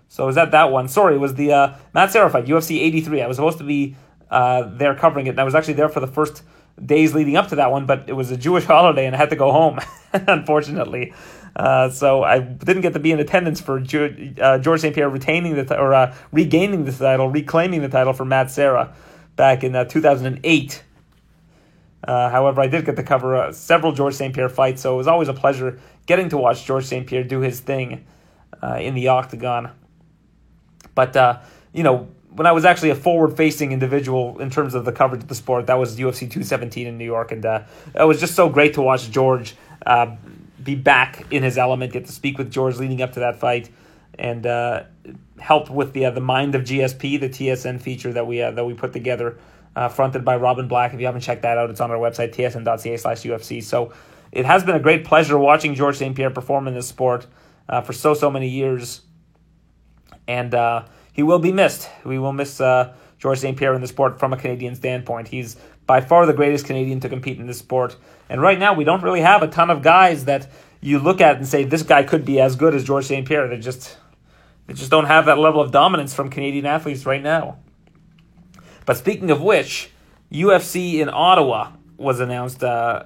So 0.09 0.25
was 0.25 0.35
that 0.35 0.51
that 0.51 0.69
one? 0.69 0.89
Sorry, 0.89 1.15
it 1.15 1.19
was 1.19 1.35
the 1.35 1.53
uh, 1.53 1.75
Matt 1.93 2.11
Serra 2.11 2.29
fight 2.29 2.45
UFC 2.45 2.81
83. 2.81 3.21
I 3.21 3.27
was 3.27 3.37
supposed 3.37 3.59
to 3.59 3.63
be 3.63 3.95
uh, 4.29 4.63
there 4.63 4.95
covering 4.95 5.27
it 5.27 5.31
and 5.31 5.39
I 5.39 5.45
was 5.45 5.55
actually 5.55 5.75
there 5.75 5.87
for 5.87 6.01
the 6.01 6.07
first 6.07 6.43
days 6.83 7.13
leading 7.13 7.37
up 7.37 7.47
to 7.49 7.55
that 7.55 7.71
one, 7.71 7.85
but 7.85 8.09
it 8.09 8.13
was 8.13 8.31
a 8.31 8.37
Jewish 8.37 8.65
holiday 8.65 9.05
and 9.05 9.15
I 9.15 9.17
had 9.17 9.29
to 9.29 9.37
go 9.37 9.53
home 9.53 9.79
unfortunately. 10.13 11.13
Uh, 11.55 11.89
so 11.89 12.23
I 12.23 12.39
didn't 12.39 12.81
get 12.81 12.93
to 12.93 12.99
be 12.99 13.11
in 13.11 13.19
attendance 13.19 13.59
for 13.59 13.77
uh, 13.79 14.57
George 14.59 14.81
St. 14.81 14.95
Pierre 14.95 15.09
retaining 15.09 15.55
the 15.55 15.65
th- 15.65 15.79
or 15.79 15.93
uh, 15.93 16.15
regaining 16.31 16.85
the 16.85 16.91
title, 16.91 17.29
reclaiming 17.29 17.81
the 17.81 17.89
title 17.89 18.13
for 18.13 18.25
Matt 18.25 18.49
Serra 18.51 18.93
back 19.35 19.63
in 19.63 19.75
uh, 19.75 19.83
2008. 19.85 20.83
Uh, 22.03 22.29
however, 22.29 22.61
I 22.61 22.67
did 22.67 22.85
get 22.85 22.95
to 22.95 23.03
cover 23.03 23.49
several 23.53 23.91
George 23.91 24.15
St. 24.15 24.33
Pierre 24.33 24.49
fights, 24.49 24.81
so 24.81 24.93
it 24.93 24.97
was 24.97 25.07
always 25.07 25.27
a 25.27 25.33
pleasure 25.33 25.79
getting 26.05 26.29
to 26.29 26.37
watch 26.37 26.65
George 26.65 26.85
St. 26.85 27.05
Pierre 27.05 27.23
do 27.23 27.41
his 27.41 27.59
thing 27.59 28.05
in 28.79 28.95
the 28.95 29.09
octagon. 29.09 29.71
But 30.95 31.43
you 31.73 31.83
know, 31.83 32.09
when 32.31 32.47
I 32.47 32.53
was 32.53 32.65
actually 32.65 32.91
a 32.91 32.95
forward-facing 32.95 33.71
individual 33.71 34.39
in 34.39 34.49
terms 34.49 34.73
of 34.73 34.85
the 34.85 34.91
coverage 34.91 35.21
of 35.21 35.27
the 35.27 35.35
sport, 35.35 35.67
that 35.67 35.77
was 35.77 35.97
UFC 35.97 36.19
217 36.19 36.87
in 36.87 36.97
New 36.97 37.05
York, 37.05 37.31
and 37.31 37.45
uh, 37.45 37.63
it 37.93 38.03
was 38.03 38.19
just 38.19 38.35
so 38.35 38.49
great 38.49 38.73
to 38.75 38.81
watch 38.81 39.11
George 39.11 39.55
uh, 39.85 40.15
be 40.63 40.75
back 40.75 41.25
in 41.31 41.43
his 41.43 41.57
element, 41.57 41.93
get 41.93 42.05
to 42.05 42.11
speak 42.11 42.37
with 42.37 42.51
George 42.51 42.77
leading 42.77 43.01
up 43.01 43.13
to 43.13 43.21
that 43.21 43.39
fight, 43.39 43.69
and 44.17 44.45
uh, 44.45 44.83
help 45.39 45.69
with 45.69 45.93
the 45.93 46.05
uh, 46.05 46.11
the 46.11 46.21
Mind 46.21 46.55
of 46.55 46.63
GSP, 46.63 47.19
the 47.19 47.29
TSN 47.29 47.81
feature 47.81 48.13
that 48.13 48.27
we 48.27 48.41
uh, 48.41 48.51
that 48.51 48.65
we 48.65 48.73
put 48.73 48.93
together, 48.93 49.37
uh, 49.75 49.89
fronted 49.89 50.23
by 50.23 50.35
Robin 50.35 50.67
Black. 50.67 50.93
If 50.93 50.99
you 50.99 51.05
haven't 51.05 51.21
checked 51.21 51.41
that 51.43 51.57
out, 51.57 51.69
it's 51.69 51.81
on 51.81 51.91
our 51.91 51.97
website 51.97 52.33
tsn.ca/ufc. 52.33 53.63
So 53.63 53.93
it 54.31 54.45
has 54.45 54.63
been 54.63 54.75
a 54.75 54.79
great 54.79 55.03
pleasure 55.05 55.37
watching 55.37 55.75
George 55.75 55.97
St. 55.97 56.15
Pierre 56.15 56.29
perform 56.29 56.67
in 56.67 56.73
this 56.73 56.87
sport 56.87 57.27
uh, 57.67 57.81
for 57.81 57.93
so 57.93 58.13
so 58.13 58.29
many 58.29 58.47
years, 58.47 59.01
and 60.27 60.53
uh, 60.53 60.85
he 61.13 61.23
will 61.23 61.39
be 61.39 61.51
missed. 61.51 61.89
We 62.05 62.19
will 62.19 62.33
miss 62.33 62.59
George 63.21 63.37
St. 63.37 63.55
Pierre 63.55 63.75
in 63.75 63.81
the 63.81 63.87
sport 63.87 64.19
from 64.19 64.33
a 64.33 64.37
Canadian 64.37 64.75
standpoint. 64.75 65.27
He's 65.27 65.55
by 65.85 66.01
far 66.01 66.25
the 66.25 66.33
greatest 66.33 66.65
Canadian 66.65 66.99
to 67.01 67.09
compete 67.09 67.37
in 67.37 67.45
this 67.45 67.59
sport. 67.59 67.95
And 68.27 68.41
right 68.41 68.57
now, 68.57 68.73
we 68.73 68.83
don't 68.83 69.03
really 69.03 69.21
have 69.21 69.43
a 69.43 69.47
ton 69.47 69.69
of 69.69 69.83
guys 69.83 70.25
that 70.25 70.49
you 70.81 70.97
look 70.97 71.21
at 71.21 71.37
and 71.37 71.47
say 71.47 71.63
this 71.63 71.83
guy 71.83 72.01
could 72.01 72.25
be 72.25 72.41
as 72.41 72.55
good 72.55 72.73
as 72.73 72.83
George 72.83 73.05
St. 73.05 73.27
Pierre. 73.27 73.47
They 73.47 73.59
just 73.59 73.97
they 74.65 74.73
just 74.73 74.89
don't 74.89 75.05
have 75.05 75.27
that 75.27 75.37
level 75.37 75.61
of 75.61 75.71
dominance 75.71 76.15
from 76.15 76.29
Canadian 76.29 76.65
athletes 76.65 77.05
right 77.05 77.21
now. 77.21 77.57
But 78.85 78.97
speaking 78.97 79.29
of 79.29 79.41
which, 79.41 79.91
UFC 80.31 80.95
in 80.95 81.09
Ottawa 81.09 81.73
was 81.97 82.19
announced 82.19 82.63
uh, 82.63 83.03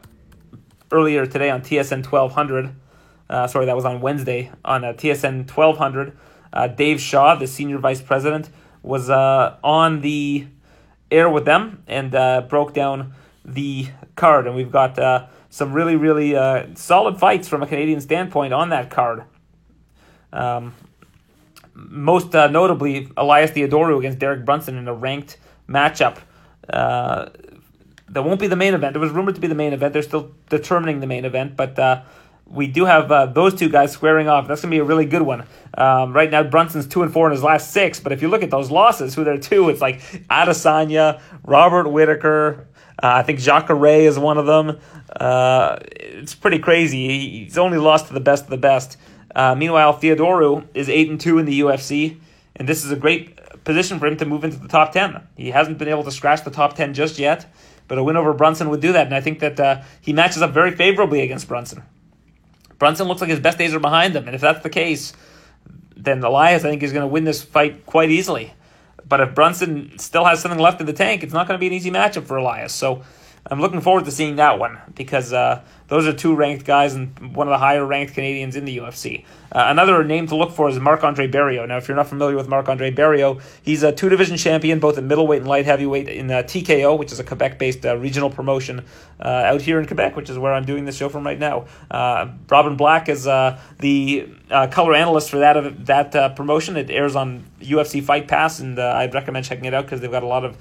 earlier 0.91 1.25
today 1.25 1.49
on 1.49 1.61
TSN 1.61 2.09
1200. 2.09 2.73
Uh, 3.29 3.47
sorry, 3.47 3.65
that 3.65 3.75
was 3.75 3.83
on 3.83 3.99
Wednesday 3.99 4.51
on 4.63 4.85
uh, 4.85 4.93
TSN 4.93 5.51
1200. 5.51 6.17
Uh, 6.53 6.67
Dave 6.67 7.01
Shaw, 7.01 7.35
the 7.35 7.47
senior 7.47 7.79
vice 7.79 8.01
president, 8.01 8.49
was 8.85 9.09
uh, 9.09 9.57
on 9.63 10.01
the 10.01 10.47
air 11.09 11.29
with 11.29 11.45
them 11.45 11.83
and 11.87 12.13
uh, 12.13 12.41
broke 12.41 12.73
down 12.73 13.13
the 13.43 13.87
card. 14.15 14.45
And 14.47 14.55
we've 14.55 14.71
got 14.71 14.97
uh, 14.99 15.27
some 15.49 15.73
really, 15.73 15.95
really 15.95 16.35
uh, 16.35 16.67
solid 16.75 17.19
fights 17.19 17.47
from 17.47 17.63
a 17.63 17.67
Canadian 17.67 17.99
standpoint 17.99 18.53
on 18.53 18.69
that 18.69 18.89
card. 18.89 19.23
Um, 20.31 20.73
most 21.73 22.35
uh, 22.35 22.47
notably, 22.47 23.09
Elias 23.17 23.51
Theodorou 23.51 23.97
against 23.97 24.19
Derek 24.19 24.45
Brunson 24.45 24.77
in 24.77 24.87
a 24.87 24.93
ranked 24.93 25.37
matchup. 25.67 26.17
Uh, 26.69 27.29
that 28.09 28.23
won't 28.23 28.39
be 28.39 28.47
the 28.47 28.55
main 28.55 28.73
event. 28.73 28.95
It 28.95 28.99
was 28.99 29.11
rumored 29.11 29.35
to 29.35 29.41
be 29.41 29.47
the 29.47 29.55
main 29.55 29.73
event. 29.73 29.93
They're 29.93 30.03
still 30.03 30.31
determining 30.49 30.99
the 30.99 31.07
main 31.07 31.25
event, 31.25 31.57
but 31.57 31.77
we 32.47 32.67
do 32.67 32.85
have 32.85 33.11
uh, 33.11 33.25
those 33.25 33.55
two 33.55 33.69
guys 33.69 33.91
squaring 33.91 34.27
off. 34.27 34.47
That's 34.47 34.61
gonna 34.61 34.71
be 34.71 34.79
a 34.79 34.83
really 34.83 35.05
good 35.05 35.21
one. 35.21 35.45
Um, 35.77 36.13
right 36.13 36.29
now, 36.29 36.43
Brunson's 36.43 36.87
two 36.87 37.03
and 37.03 37.11
four 37.11 37.27
in 37.27 37.31
his 37.31 37.43
last 37.43 37.71
six, 37.71 37.99
but 37.99 38.11
if 38.11 38.21
you 38.21 38.27
look 38.27 38.43
at 38.43 38.51
those 38.51 38.71
losses, 38.71 39.15
who 39.15 39.23
they're 39.23 39.37
two, 39.37 39.69
it's 39.69 39.81
like 39.81 40.01
Adesanya, 40.29 41.21
Robert 41.43 41.89
Whitaker. 41.89 42.67
Uh, 43.01 43.07
I 43.15 43.23
think 43.23 43.39
Jacare 43.39 44.07
is 44.07 44.17
one 44.17 44.37
of 44.37 44.45
them. 44.45 44.79
Uh, 45.15 45.77
it's 45.81 46.33
pretty 46.33 46.59
crazy. 46.59 47.43
He's 47.43 47.57
only 47.57 47.77
lost 47.77 48.07
to 48.07 48.13
the 48.13 48.21
best 48.21 48.45
of 48.45 48.49
the 48.49 48.57
best. 48.57 48.97
Uh, 49.35 49.53
meanwhile, 49.53 49.93
Theodorou 49.93 50.65
is 50.73 50.87
eight 50.87 51.09
and 51.09 51.19
two 51.19 51.39
in 51.39 51.45
the 51.45 51.59
UFC, 51.59 52.19
and 52.55 52.69
this 52.69 52.85
is 52.85 52.91
a 52.91 52.95
great 52.95 53.37
position 53.65 53.99
for 53.99 54.07
him 54.07 54.15
to 54.17 54.25
move 54.25 54.45
into 54.45 54.57
the 54.57 54.67
top 54.67 54.93
ten. 54.93 55.21
He 55.35 55.51
hasn't 55.51 55.77
been 55.77 55.89
able 55.89 56.03
to 56.03 56.11
scratch 56.11 56.43
the 56.45 56.51
top 56.51 56.75
ten 56.75 56.93
just 56.93 57.19
yet, 57.19 57.51
but 57.89 57.97
a 57.97 58.03
win 58.03 58.15
over 58.15 58.33
Brunson 58.33 58.69
would 58.69 58.79
do 58.79 58.93
that, 58.93 59.07
and 59.07 59.15
I 59.15 59.19
think 59.19 59.39
that 59.39 59.59
uh, 59.59 59.81
he 59.99 60.13
matches 60.13 60.41
up 60.41 60.51
very 60.51 60.71
favorably 60.71 61.21
against 61.21 61.49
Brunson. 61.49 61.83
Brunson 62.77 63.07
looks 63.07 63.21
like 63.21 63.29
his 63.29 63.39
best 63.39 63.57
days 63.57 63.73
are 63.73 63.79
behind 63.79 64.15
him, 64.15 64.25
and 64.25 64.35
if 64.35 64.41
that's 64.41 64.63
the 64.63 64.69
case, 64.69 65.13
then 65.95 66.23
Elias 66.23 66.63
I 66.63 66.69
think 66.69 66.83
is 66.83 66.91
going 66.91 67.03
to 67.03 67.07
win 67.07 67.23
this 67.23 67.41
fight 67.41 67.85
quite 67.85 68.09
easily. 68.09 68.53
But 69.07 69.21
if 69.21 69.35
Brunson 69.35 69.97
still 69.99 70.25
has 70.25 70.41
something 70.41 70.59
left 70.59 70.79
in 70.79 70.87
the 70.87 70.93
tank, 70.93 71.23
it's 71.23 71.33
not 71.33 71.47
going 71.47 71.57
to 71.57 71.59
be 71.59 71.67
an 71.67 71.73
easy 71.73 71.91
matchup 71.91 72.25
for 72.25 72.37
Elias. 72.37 72.73
So 72.73 73.03
I'm 73.47 73.61
looking 73.61 73.79
forward 73.79 74.05
to 74.05 74.11
seeing 74.11 74.37
that 74.37 74.57
one 74.57 74.79
because 74.95 75.31
uh, 75.31 75.61
those 75.87 76.07
are 76.07 76.13
two 76.13 76.35
ranked 76.35 76.65
guys 76.65 76.95
and 76.95 77.35
one 77.35 77.47
of 77.47 77.51
the 77.51 77.59
higher 77.59 77.85
ranked 77.85 78.15
Canadians 78.15 78.55
in 78.55 78.65
the 78.65 78.77
UFC. 78.77 79.23
Uh, 79.51 79.65
another 79.67 80.03
name 80.03 80.25
to 80.27 80.35
look 80.35 80.51
for 80.51 80.67
is 80.67 80.79
Marc 80.79 81.03
Andre 81.03 81.27
Barriault. 81.27 81.67
Now, 81.67 81.77
if 81.77 81.87
you're 81.87 81.95
not 81.95 82.07
familiar 82.07 82.35
with 82.35 82.47
Marc 82.47 82.67
Andre 82.69 82.89
Barriault, 82.89 83.43
he's 83.61 83.83
a 83.83 83.91
two 83.91 84.09
division 84.09 84.35
champion 84.35 84.79
both 84.79 84.97
in 84.97 85.07
middleweight 85.07 85.41
and 85.41 85.47
light 85.47 85.65
heavyweight 85.65 86.09
in 86.09 86.31
uh, 86.31 86.41
TKO, 86.41 86.97
which 86.97 87.11
is 87.11 87.19
a 87.19 87.23
Quebec 87.23 87.59
based 87.59 87.85
uh, 87.85 87.95
regional 87.97 88.31
promotion 88.31 88.83
uh, 89.23 89.27
out 89.27 89.61
here 89.61 89.79
in 89.79 89.85
Quebec, 89.85 90.15
which 90.15 90.31
is 90.31 90.39
where 90.39 90.51
I'm 90.51 90.65
doing 90.65 90.85
this 90.85 90.97
show 90.97 91.09
from 91.09 91.23
right 91.23 91.37
now. 91.37 91.67
Uh, 91.91 92.29
Robin 92.49 92.75
Black 92.75 93.09
is 93.09 93.25
the 93.25 94.27
color 94.71 94.95
analyst 94.95 95.29
for 95.29 95.37
that 95.37 95.85
that 95.85 96.35
promotion. 96.35 96.77
It 96.77 96.89
airs 96.89 97.15
on 97.15 97.45
UFC 97.61 98.03
Fight 98.03 98.27
Pass, 98.27 98.59
and 98.59 98.79
I'd 98.79 99.13
recommend 99.13 99.45
checking 99.45 99.65
it 99.65 99.75
out 99.75 99.85
because 99.85 100.01
they've 100.01 100.09
got 100.09 100.23
a 100.23 100.27
lot 100.27 100.45
of 100.45 100.57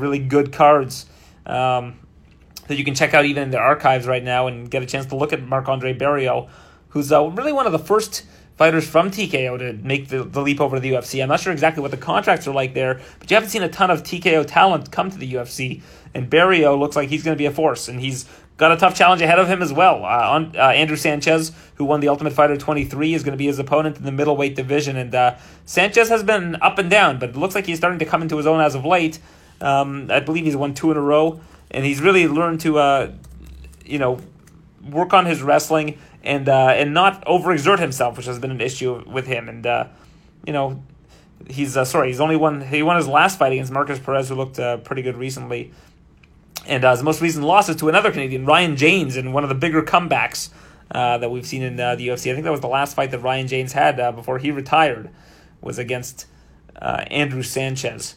really 0.00 0.18
good 0.18 0.52
cards. 0.52 1.06
Um, 1.46 1.98
that 2.68 2.76
you 2.76 2.84
can 2.84 2.94
check 2.94 3.14
out 3.14 3.24
even 3.24 3.44
in 3.44 3.50
the 3.50 3.58
archives 3.58 4.06
right 4.06 4.22
now 4.22 4.46
and 4.46 4.70
get 4.70 4.82
a 4.82 4.86
chance 4.86 5.06
to 5.06 5.16
look 5.16 5.32
at 5.32 5.42
Marc 5.42 5.68
Andre 5.68 5.94
Barriault, 5.94 6.48
who's 6.90 7.12
uh, 7.12 7.24
really 7.26 7.52
one 7.52 7.66
of 7.66 7.72
the 7.72 7.78
first 7.78 8.24
fighters 8.56 8.88
from 8.88 9.10
TKO 9.10 9.58
to 9.58 9.72
make 9.84 10.08
the, 10.08 10.22
the 10.22 10.40
leap 10.40 10.60
over 10.60 10.76
to 10.76 10.80
the 10.80 10.92
UFC. 10.92 11.22
I'm 11.22 11.28
not 11.28 11.40
sure 11.40 11.52
exactly 11.52 11.82
what 11.82 11.90
the 11.90 11.96
contracts 11.96 12.46
are 12.46 12.54
like 12.54 12.74
there, 12.74 13.00
but 13.18 13.30
you 13.30 13.34
haven't 13.34 13.50
seen 13.50 13.62
a 13.62 13.68
ton 13.68 13.90
of 13.90 14.02
TKO 14.02 14.46
talent 14.46 14.90
come 14.90 15.10
to 15.10 15.18
the 15.18 15.32
UFC. 15.34 15.82
And 16.14 16.30
Barriault 16.30 16.78
looks 16.78 16.94
like 16.94 17.08
he's 17.08 17.24
going 17.24 17.34
to 17.34 17.38
be 17.38 17.46
a 17.46 17.50
force, 17.50 17.88
and 17.88 18.00
he's 18.00 18.28
got 18.56 18.70
a 18.70 18.76
tough 18.76 18.94
challenge 18.94 19.20
ahead 19.20 19.40
of 19.40 19.48
him 19.48 19.62
as 19.62 19.72
well. 19.72 20.04
Uh, 20.04 20.30
on, 20.30 20.56
uh, 20.56 20.68
Andrew 20.68 20.96
Sanchez, 20.96 21.50
who 21.74 21.84
won 21.84 21.98
the 21.98 22.08
Ultimate 22.08 22.32
Fighter 22.32 22.56
23, 22.56 23.14
is 23.14 23.24
going 23.24 23.32
to 23.32 23.38
be 23.38 23.46
his 23.46 23.58
opponent 23.58 23.96
in 23.96 24.04
the 24.04 24.12
middleweight 24.12 24.54
division. 24.54 24.96
And 24.96 25.12
uh, 25.12 25.36
Sanchez 25.64 26.08
has 26.08 26.22
been 26.22 26.56
up 26.62 26.78
and 26.78 26.88
down, 26.88 27.18
but 27.18 27.30
it 27.30 27.36
looks 27.36 27.56
like 27.56 27.66
he's 27.66 27.78
starting 27.78 27.98
to 27.98 28.04
come 28.04 28.22
into 28.22 28.36
his 28.36 28.46
own 28.46 28.60
as 28.60 28.76
of 28.76 28.84
late. 28.84 29.18
Um, 29.60 30.08
I 30.10 30.20
believe 30.20 30.44
he's 30.44 30.56
won 30.56 30.74
two 30.74 30.90
in 30.92 30.96
a 30.96 31.00
row, 31.00 31.40
and 31.70 31.84
he's 31.84 32.00
really 32.00 32.26
learned 32.28 32.60
to, 32.60 32.78
uh, 32.78 33.12
you 33.84 33.98
know, 33.98 34.18
work 34.90 35.12
on 35.12 35.26
his 35.26 35.42
wrestling 35.42 35.98
and 36.24 36.48
uh, 36.48 36.68
and 36.68 36.94
not 36.94 37.24
overexert 37.26 37.78
himself, 37.78 38.16
which 38.16 38.26
has 38.26 38.38
been 38.38 38.50
an 38.50 38.60
issue 38.60 39.04
with 39.08 39.26
him. 39.26 39.48
And 39.48 39.66
uh, 39.66 39.86
you 40.46 40.52
know, 40.52 40.82
he's 41.48 41.76
uh, 41.76 41.84
sorry, 41.84 42.08
he's 42.08 42.20
only 42.20 42.36
won 42.36 42.62
he 42.62 42.82
won 42.82 42.96
his 42.96 43.06
last 43.06 43.38
fight 43.38 43.52
against 43.52 43.70
Markus 43.70 43.98
Perez, 43.98 44.28
who 44.28 44.34
looked 44.34 44.58
uh, 44.58 44.78
pretty 44.78 45.02
good 45.02 45.16
recently. 45.16 45.72
And 46.66 46.82
uh, 46.82 46.92
his 46.92 47.02
most 47.02 47.20
recent 47.20 47.44
loss 47.44 47.68
is 47.68 47.76
to 47.76 47.90
another 47.90 48.10
Canadian, 48.10 48.46
Ryan 48.46 48.76
Janes, 48.76 49.18
in 49.18 49.32
one 49.32 49.42
of 49.42 49.50
the 49.50 49.54
bigger 49.54 49.82
comebacks 49.82 50.48
uh, 50.90 51.18
that 51.18 51.30
we've 51.30 51.46
seen 51.46 51.62
in 51.62 51.76
the 51.76 51.82
UFC. 51.82 52.30
I 52.30 52.34
think 52.34 52.44
that 52.44 52.52
was 52.52 52.62
the 52.62 52.68
last 52.68 52.96
fight 52.96 53.10
that 53.10 53.18
Ryan 53.18 53.46
Janes 53.46 53.74
had 53.74 53.96
before 54.16 54.38
he 54.38 54.50
retired, 54.50 55.10
was 55.60 55.78
against 55.78 56.24
Andrew 56.80 57.42
Sanchez. 57.42 58.14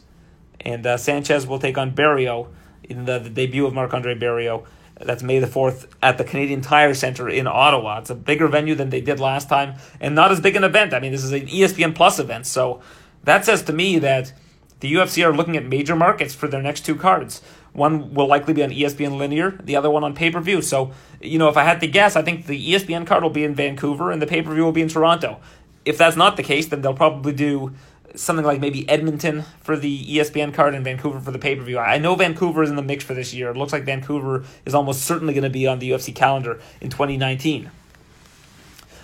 And 0.60 0.98
Sanchez 0.98 1.46
will 1.46 1.58
take 1.58 1.76
on 1.76 1.90
in 1.90 2.48
the, 2.88 3.18
the 3.18 3.30
debut 3.30 3.66
of 3.66 3.74
Marc 3.74 3.94
Andre 3.94 4.14
Barriault. 4.14 4.64
Uh, 5.00 5.04
that's 5.04 5.22
May 5.22 5.38
the 5.38 5.46
4th 5.46 5.86
at 6.02 6.18
the 6.18 6.24
Canadian 6.24 6.60
Tire 6.60 6.94
Center 6.94 7.28
in 7.28 7.46
Ottawa. 7.46 7.98
It's 7.98 8.10
a 8.10 8.14
bigger 8.14 8.48
venue 8.48 8.74
than 8.74 8.90
they 8.90 9.00
did 9.00 9.20
last 9.20 9.48
time 9.48 9.74
and 10.00 10.14
not 10.14 10.32
as 10.32 10.40
big 10.40 10.56
an 10.56 10.64
event. 10.64 10.94
I 10.94 11.00
mean, 11.00 11.12
this 11.12 11.24
is 11.24 11.32
an 11.32 11.46
ESPN 11.46 11.94
Plus 11.94 12.18
event. 12.18 12.46
So 12.46 12.80
that 13.24 13.44
says 13.44 13.62
to 13.62 13.72
me 13.72 13.98
that 13.98 14.32
the 14.80 14.92
UFC 14.92 15.24
are 15.24 15.34
looking 15.34 15.56
at 15.56 15.64
major 15.64 15.96
markets 15.96 16.34
for 16.34 16.48
their 16.48 16.62
next 16.62 16.84
two 16.86 16.94
cards. 16.94 17.42
One 17.72 18.14
will 18.14 18.26
likely 18.26 18.54
be 18.54 18.62
on 18.62 18.70
ESPN 18.70 19.18
Linear, 19.18 19.58
the 19.62 19.76
other 19.76 19.90
one 19.90 20.04
on 20.04 20.14
pay 20.14 20.30
per 20.30 20.40
view. 20.40 20.62
So, 20.62 20.92
you 21.20 21.38
know, 21.38 21.48
if 21.48 21.56
I 21.56 21.64
had 21.64 21.80
to 21.80 21.86
guess, 21.86 22.16
I 22.16 22.22
think 22.22 22.46
the 22.46 22.72
ESPN 22.72 23.06
card 23.06 23.22
will 23.22 23.30
be 23.30 23.44
in 23.44 23.54
Vancouver 23.54 24.10
and 24.10 24.22
the 24.22 24.26
pay 24.26 24.42
per 24.42 24.54
view 24.54 24.64
will 24.64 24.72
be 24.72 24.82
in 24.82 24.88
Toronto. 24.88 25.40
If 25.84 25.98
that's 25.98 26.16
not 26.16 26.36
the 26.36 26.42
case, 26.42 26.66
then 26.66 26.80
they'll 26.82 26.94
probably 26.94 27.32
do 27.32 27.72
something 28.14 28.44
like 28.44 28.60
maybe 28.60 28.88
Edmonton 28.88 29.44
for 29.60 29.76
the 29.76 30.16
ESPN 30.16 30.54
card 30.54 30.74
and 30.74 30.84
Vancouver 30.84 31.20
for 31.20 31.30
the 31.30 31.38
pay 31.38 31.56
per 31.56 31.62
view. 31.62 31.78
I 31.78 31.98
know 31.98 32.14
Vancouver 32.14 32.62
is 32.62 32.70
in 32.70 32.76
the 32.76 32.82
mix 32.82 33.04
for 33.04 33.14
this 33.14 33.34
year. 33.34 33.50
It 33.50 33.56
looks 33.56 33.72
like 33.72 33.84
Vancouver 33.84 34.44
is 34.64 34.74
almost 34.74 35.02
certainly 35.02 35.34
going 35.34 35.44
to 35.44 35.50
be 35.50 35.66
on 35.66 35.78
the 35.78 35.90
UFC 35.90 36.14
calendar 36.14 36.60
in 36.80 36.90
2019. 36.90 37.70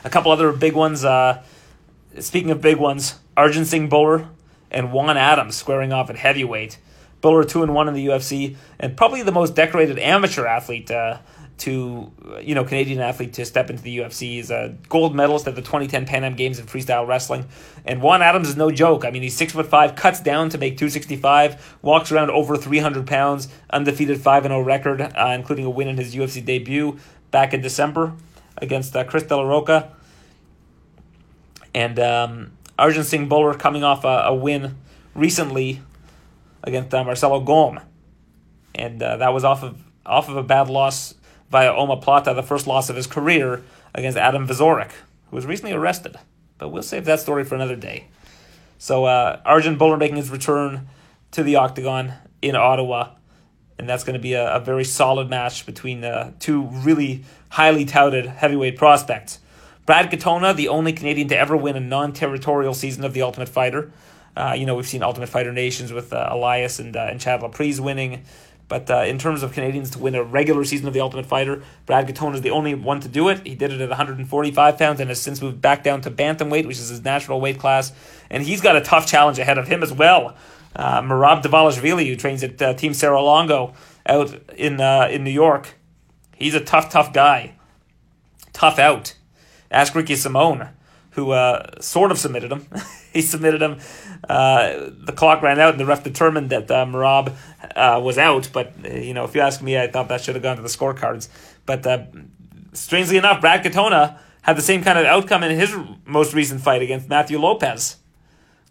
A 0.04 0.10
couple 0.10 0.32
other 0.32 0.52
big 0.52 0.74
ones. 0.74 1.04
Uh, 1.04 1.42
speaking 2.18 2.50
of 2.50 2.60
big 2.60 2.76
ones, 2.76 3.18
Arjun 3.36 3.64
Singh 3.64 3.88
Bhullar 3.88 4.28
and 4.70 4.92
Juan 4.92 5.16
Adams 5.16 5.56
squaring 5.56 5.92
off 5.92 6.10
at 6.10 6.16
heavyweight. 6.16 6.78
Bhullar 7.22 7.48
two 7.48 7.62
and 7.62 7.74
one 7.74 7.88
in 7.88 7.94
the 7.94 8.06
UFC, 8.06 8.56
and 8.78 8.96
probably 8.96 9.22
the 9.22 9.32
most 9.32 9.54
decorated 9.54 9.98
amateur 9.98 10.46
athlete 10.46 10.90
uh, 10.90 11.18
to 11.56 12.10
you 12.42 12.54
know 12.54 12.64
Canadian 12.64 13.00
athlete 13.00 13.32
to 13.34 13.44
step 13.44 13.70
into 13.70 13.82
the 13.82 13.98
UFC. 13.98 14.20
He's 14.20 14.50
a 14.50 14.74
gold 14.88 15.14
medalist 15.14 15.46
at 15.46 15.54
the 15.54 15.62
2010 15.62 16.06
Pan 16.06 16.24
Am 16.24 16.34
Games 16.34 16.58
in 16.58 16.66
freestyle 16.66 17.06
wrestling, 17.06 17.46
and 17.84 18.02
Juan 18.02 18.22
Adams 18.22 18.48
is 18.48 18.56
no 18.56 18.70
joke. 18.70 19.04
I 19.04 19.10
mean, 19.10 19.22
he's 19.22 19.36
six 19.36 19.52
foot 19.52 19.66
five, 19.66 19.94
cuts 19.94 20.20
down 20.20 20.48
to 20.50 20.58
make 20.58 20.76
265, 20.76 21.78
walks 21.82 22.10
around 22.10 22.30
over 22.30 22.56
300 22.56 23.06
pounds, 23.06 23.48
undefeated 23.70 24.20
five 24.20 24.44
and 24.44 24.52
zero 24.52 24.62
record, 24.62 25.00
uh, 25.00 25.32
including 25.34 25.64
a 25.64 25.70
win 25.70 25.88
in 25.88 25.96
his 25.96 26.14
UFC 26.14 26.44
debut 26.44 26.98
back 27.30 27.54
in 27.54 27.60
December 27.60 28.14
against 28.58 28.94
uh, 28.96 29.04
Chris 29.04 29.24
De 29.24 29.36
La 29.36 29.42
Rocha, 29.42 29.92
and 31.74 31.98
um, 31.98 32.52
Arjun 32.78 33.04
Singh 33.04 33.28
Bhullar 33.28 33.58
coming 33.58 33.84
off 33.84 34.04
a, 34.04 34.24
a 34.26 34.34
win 34.34 34.76
recently 35.14 35.82
against 36.64 36.92
uh, 36.92 37.04
Marcelo 37.04 37.40
Golm, 37.40 37.80
and 38.74 39.00
uh, 39.02 39.18
that 39.18 39.32
was 39.32 39.44
off 39.44 39.62
of 39.62 39.80
off 40.04 40.28
of 40.28 40.36
a 40.36 40.42
bad 40.42 40.68
loss 40.68 41.14
via 41.54 41.72
omoplata, 41.72 42.34
the 42.34 42.42
first 42.42 42.66
loss 42.66 42.90
of 42.90 42.96
his 42.96 43.06
career 43.06 43.62
against 43.94 44.18
Adam 44.18 44.44
Wieczorek, 44.48 44.90
who 45.30 45.36
was 45.36 45.46
recently 45.46 45.72
arrested. 45.72 46.16
But 46.58 46.70
we'll 46.70 46.82
save 46.82 47.04
that 47.04 47.20
story 47.20 47.44
for 47.44 47.54
another 47.54 47.76
day. 47.76 48.08
So 48.76 49.04
uh, 49.04 49.40
Arjun 49.44 49.78
Bhullar 49.78 49.96
making 49.96 50.16
his 50.16 50.30
return 50.30 50.88
to 51.30 51.44
the 51.44 51.54
octagon 51.54 52.14
in 52.42 52.56
Ottawa, 52.56 53.10
and 53.78 53.88
that's 53.88 54.02
going 54.02 54.14
to 54.14 54.20
be 54.20 54.32
a, 54.32 54.56
a 54.56 54.58
very 54.58 54.82
solid 54.82 55.30
match 55.30 55.64
between 55.64 56.02
uh, 56.02 56.32
two 56.40 56.62
really 56.62 57.22
highly 57.50 57.84
touted 57.84 58.26
heavyweight 58.26 58.76
prospects. 58.76 59.38
Brad 59.86 60.10
Katona, 60.10 60.56
the 60.56 60.66
only 60.66 60.92
Canadian 60.92 61.28
to 61.28 61.38
ever 61.38 61.56
win 61.56 61.76
a 61.76 61.80
non-territorial 61.80 62.74
season 62.74 63.04
of 63.04 63.12
The 63.12 63.22
Ultimate 63.22 63.48
Fighter, 63.48 63.92
uh, 64.36 64.56
you 64.58 64.66
know, 64.66 64.74
we've 64.74 64.88
seen 64.88 65.04
Ultimate 65.04 65.28
Fighter 65.28 65.52
Nations 65.52 65.92
with 65.92 66.12
uh, 66.12 66.28
Elias 66.32 66.80
and, 66.80 66.96
uh, 66.96 67.06
and 67.08 67.20
Chad 67.20 67.42
Laprise 67.42 67.78
winning. 67.78 68.24
But 68.68 68.90
uh, 68.90 69.02
in 69.02 69.18
terms 69.18 69.42
of 69.42 69.52
Canadians 69.52 69.90
to 69.90 69.98
win 69.98 70.14
a 70.14 70.22
regular 70.22 70.64
season 70.64 70.86
of 70.88 70.94
The 70.94 71.00
Ultimate 71.00 71.26
Fighter, 71.26 71.62
Brad 71.84 72.08
Katona 72.08 72.34
is 72.34 72.40
the 72.40 72.50
only 72.50 72.74
one 72.74 73.00
to 73.00 73.08
do 73.08 73.28
it. 73.28 73.46
He 73.46 73.54
did 73.54 73.72
it 73.72 73.80
at 73.80 73.88
145 73.90 74.78
pounds 74.78 75.00
and 75.00 75.10
has 75.10 75.20
since 75.20 75.42
moved 75.42 75.60
back 75.60 75.82
down 75.82 76.00
to 76.02 76.10
bantamweight, 76.10 76.66
which 76.66 76.78
is 76.78 76.88
his 76.88 77.04
natural 77.04 77.40
weight 77.40 77.58
class. 77.58 77.92
And 78.30 78.42
he's 78.42 78.60
got 78.60 78.76
a 78.76 78.80
tough 78.80 79.06
challenge 79.06 79.38
ahead 79.38 79.58
of 79.58 79.68
him 79.68 79.82
as 79.82 79.92
well. 79.92 80.34
Uh, 80.74 81.02
Merab 81.02 81.42
Dvalishvili, 81.42 82.06
who 82.06 82.16
trains 82.16 82.42
at 82.42 82.60
uh, 82.60 82.74
Team 82.74 82.94
Serra-Longo 82.94 83.74
out 84.06 84.34
in 84.56 84.80
uh, 84.80 85.08
in 85.10 85.24
New 85.24 85.30
York, 85.30 85.74
he's 86.34 86.54
a 86.54 86.60
tough, 86.60 86.90
tough 86.90 87.12
guy. 87.12 87.54
Tough 88.52 88.78
out. 88.78 89.14
Ask 89.70 89.94
Ricky 89.94 90.16
Simon, 90.16 90.68
who 91.14 91.30
uh, 91.30 91.80
sort 91.80 92.10
of 92.10 92.18
submitted 92.18 92.50
him. 92.50 92.66
he 93.12 93.22
submitted 93.22 93.62
him. 93.62 93.78
Uh, 94.28 94.90
the 94.90 95.12
clock 95.12 95.42
ran 95.42 95.60
out, 95.60 95.70
and 95.70 95.80
the 95.80 95.86
ref 95.86 96.02
determined 96.02 96.50
that 96.50 96.70
uh, 96.70 96.84
Merab 96.84 97.32
uh, 97.76 98.00
was 98.00 98.18
out. 98.18 98.50
But 98.52 98.72
uh, 98.84 98.88
you 98.88 99.14
know, 99.14 99.24
if 99.24 99.34
you 99.34 99.40
ask 99.40 99.62
me, 99.62 99.78
I 99.78 99.86
thought 99.86 100.08
that 100.08 100.20
should 100.20 100.34
have 100.34 100.42
gone 100.42 100.56
to 100.56 100.62
the 100.62 100.68
scorecards. 100.68 101.28
But 101.66 101.86
uh, 101.86 102.04
strangely 102.72 103.16
enough, 103.16 103.40
Brad 103.40 103.64
Katona 103.64 104.18
had 104.42 104.56
the 104.56 104.62
same 104.62 104.82
kind 104.82 104.98
of 104.98 105.06
outcome 105.06 105.42
in 105.42 105.56
his 105.56 105.74
most 106.04 106.34
recent 106.34 106.60
fight 106.60 106.82
against 106.82 107.08
Matthew 107.08 107.38
Lopez. 107.38 107.96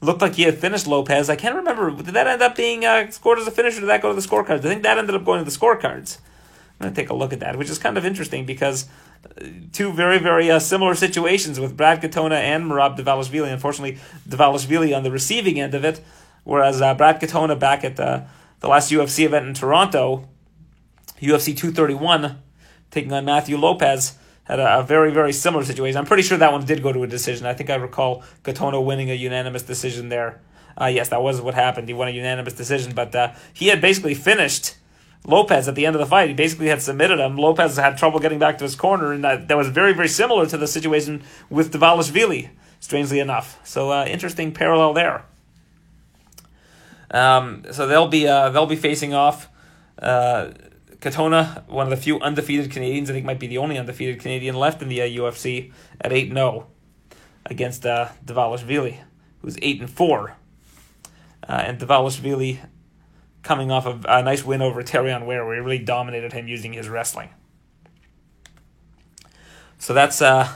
Looked 0.01 0.21
like 0.21 0.35
he 0.35 0.43
had 0.43 0.57
finished 0.57 0.85
Lopez. 0.85 1.29
I 1.29 1.37
can't 1.37 1.55
remember. 1.55 1.89
Did 1.89 2.13
that 2.13 2.27
end 2.27 2.41
up 2.41 2.57
being 2.57 2.83
uh, 2.83 3.09
scored 3.09 3.39
as 3.39 3.47
a 3.47 3.51
finish, 3.51 3.77
or 3.77 3.79
did 3.79 3.89
that 3.89 4.01
go 4.01 4.13
to 4.13 4.19
the 4.19 4.27
scorecards? 4.27 4.59
I 4.59 4.61
think 4.61 4.83
that 4.83 4.97
ended 4.97 5.15
up 5.15 5.23
going 5.23 5.43
to 5.43 5.49
the 5.49 5.57
scorecards. 5.57 6.17
I'm 6.79 6.87
going 6.87 6.93
to 6.93 7.01
take 7.01 7.09
a 7.09 7.13
look 7.13 7.31
at 7.31 7.39
that, 7.39 7.57
which 7.57 7.69
is 7.69 7.79
kind 7.79 7.97
of 7.97 8.05
interesting 8.05 8.45
because 8.45 8.89
two 9.71 9.91
very, 9.91 10.19
very 10.19 10.49
uh, 10.49 10.59
similar 10.59 10.95
situations 10.95 11.59
with 11.59 11.75
Brad 11.75 12.01
Katona 12.01 12.35
and 12.35 12.65
Merab 12.65 12.97
Dvalishvili. 12.97 13.51
Unfortunately, 13.51 13.99
Dvalishvili 14.27 14.95
on 14.95 15.03
the 15.03 15.11
receiving 15.11 15.59
end 15.59 15.73
of 15.73 15.83
it, 15.83 16.01
whereas 16.43 16.81
uh, 16.81 16.93
Brad 16.93 17.21
Katona 17.21 17.59
back 17.59 17.83
at 17.83 17.95
the, 17.95 18.25
the 18.59 18.67
last 18.67 18.91
UFC 18.91 19.25
event 19.25 19.47
in 19.47 19.53
Toronto, 19.53 20.27
UFC 21.21 21.55
231, 21.55 22.41
taking 22.91 23.11
on 23.11 23.25
Matthew 23.25 23.57
Lopez, 23.57 24.17
had 24.43 24.59
a, 24.59 24.79
a, 24.79 24.83
very, 24.83 25.11
very 25.11 25.31
similar 25.31 25.63
situation. 25.63 25.97
I'm 25.97 26.05
pretty 26.05 26.23
sure 26.23 26.37
that 26.37 26.51
one 26.51 26.65
did 26.65 26.83
go 26.83 26.91
to 26.91 27.03
a 27.03 27.07
decision. 27.07 27.45
I 27.45 27.53
think 27.53 27.69
I 27.69 27.75
recall 27.75 28.23
Katona 28.43 28.83
winning 28.83 29.09
a 29.09 29.13
unanimous 29.13 29.63
decision 29.63 30.09
there. 30.09 30.41
Uh, 30.79 30.87
yes, 30.87 31.09
that 31.09 31.21
was 31.21 31.39
what 31.39 31.53
happened. 31.53 31.87
He 31.87 31.93
won 31.93 32.07
a 32.07 32.11
unanimous 32.11 32.53
decision, 32.53 32.93
but 32.93 33.15
uh, 33.15 33.31
he 33.53 33.67
had 33.67 33.79
basically 33.79 34.15
finished 34.15 34.75
Lopez 35.25 35.67
at 35.67 35.75
the 35.75 35.85
end 35.85 35.95
of 35.95 35.99
the 35.99 36.05
fight. 36.05 36.29
He 36.29 36.35
basically 36.35 36.67
had 36.67 36.81
submitted 36.81 37.19
him. 37.19 37.37
Lopez 37.37 37.77
had 37.77 37.97
trouble 37.97 38.19
getting 38.19 38.39
back 38.39 38.57
to 38.57 38.63
his 38.63 38.75
corner, 38.75 39.13
and 39.13 39.23
that, 39.23 39.47
that 39.47 39.57
was 39.57 39.69
very, 39.69 39.93
very 39.93 40.09
similar 40.09 40.45
to 40.45 40.57
the 40.57 40.67
situation 40.67 41.23
with 41.49 41.71
Dvalishvili, 41.71 42.49
strangely 42.79 43.19
enough. 43.19 43.59
So, 43.63 43.91
uh, 43.91 44.05
interesting 44.05 44.51
parallel 44.51 44.93
there. 44.93 45.25
Um, 47.11 47.63
so 47.71 47.87
they'll 47.87 48.07
be 48.07 48.27
uh, 48.27 48.49
they'll 48.49 48.65
be 48.65 48.75
facing 48.75 49.13
off. 49.13 49.47
Uh, 49.99 50.49
Katona, 50.99 51.67
one 51.67 51.85
of 51.85 51.89
the 51.91 51.97
few 51.97 52.19
undefeated 52.19 52.71
Canadians, 52.71 53.09
I 53.09 53.13
think 53.13 53.25
might 53.25 53.39
be 53.39 53.47
the 53.47 53.57
only 53.57 53.77
undefeated 53.77 54.19
Canadian 54.19 54.55
left 54.55 54.81
in 54.81 54.87
the 54.87 55.01
uh, 55.01 55.05
UFC 55.05 55.71
at 56.01 56.11
8 56.11 56.33
0 56.33 56.67
against 57.45 57.85
uh, 57.85 58.09
Dvalishvili, 58.25 58.99
who's 59.41 59.57
8 59.61 59.81
and 59.81 59.89
4. 59.89 60.35
Uh, 61.47 61.51
and 61.51 61.77
Dvalishvili 61.77 62.59
coming 63.43 63.71
off 63.71 63.85
of 63.85 64.05
a 64.07 64.23
nice 64.23 64.43
win 64.43 64.61
over 64.61 64.81
Terrion 64.81 65.25
Ware, 65.25 65.45
where 65.45 65.55
he 65.55 65.61
really 65.61 65.79
dominated 65.79 66.33
him 66.33 66.47
using 66.47 66.73
his 66.73 66.89
wrestling. 66.89 67.29
So 69.77 69.93
that's 69.93 70.21
uh, 70.21 70.49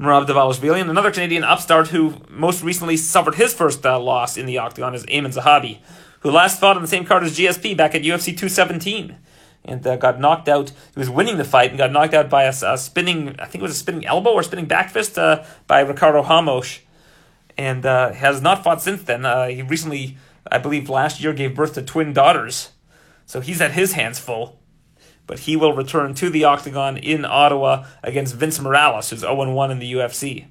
Merab 0.00 0.26
Dvalishvili. 0.26 0.80
And 0.80 0.90
another 0.90 1.10
Canadian 1.10 1.44
upstart 1.44 1.88
who 1.88 2.14
most 2.30 2.62
recently 2.62 2.96
suffered 2.96 3.34
his 3.34 3.52
first 3.52 3.84
uh, 3.84 4.00
loss 4.00 4.36
in 4.36 4.46
the 4.46 4.58
octagon 4.58 4.94
is 4.94 5.04
Aiemann 5.06 5.34
Zahabi, 5.34 5.78
who 6.20 6.30
last 6.30 6.58
fought 6.58 6.76
on 6.76 6.82
the 6.82 6.88
same 6.88 7.04
card 7.04 7.22
as 7.22 7.36
GSP 7.36 7.76
back 7.76 7.94
at 7.94 8.02
UFC 8.02 8.26
217 8.26 9.16
and 9.64 9.86
uh, 9.86 9.96
got 9.96 10.18
knocked 10.18 10.48
out. 10.48 10.70
He 10.70 10.98
was 10.98 11.10
winning 11.10 11.36
the 11.36 11.44
fight 11.44 11.70
and 11.70 11.78
got 11.78 11.92
knocked 11.92 12.14
out 12.14 12.28
by 12.28 12.44
a, 12.44 12.54
a 12.64 12.78
spinning, 12.78 13.36
I 13.38 13.44
think 13.44 13.56
it 13.56 13.62
was 13.62 13.72
a 13.72 13.78
spinning 13.78 14.06
elbow 14.06 14.30
or 14.30 14.42
spinning 14.42 14.66
back 14.66 14.90
fist 14.90 15.18
uh, 15.18 15.44
by 15.66 15.80
Ricardo 15.80 16.22
Ramos, 16.22 16.80
and 17.56 17.84
uh, 17.84 18.12
has 18.12 18.40
not 18.40 18.64
fought 18.64 18.80
since 18.80 19.02
then. 19.02 19.24
Uh, 19.24 19.48
he 19.48 19.62
recently 19.62 20.16
I 20.50 20.58
believe 20.58 20.88
last 20.90 21.20
year 21.20 21.32
gave 21.32 21.54
birth 21.54 21.74
to 21.74 21.82
twin 21.82 22.12
daughters. 22.12 22.70
So 23.26 23.40
he's 23.40 23.60
had 23.60 23.72
his 23.72 23.92
hands 23.92 24.18
full. 24.18 24.58
but 25.26 25.40
he 25.40 25.56
will 25.56 25.72
return 25.72 26.14
to 26.14 26.30
the 26.30 26.44
octagon 26.44 26.96
in 26.96 27.24
Ottawa 27.24 27.86
against 28.02 28.34
Vince 28.34 28.60
Morales, 28.60 29.10
who's 29.10 29.20
0 29.20 29.52
1 29.52 29.70
in 29.70 29.78
the 29.78 29.92
UFC. 29.94 30.46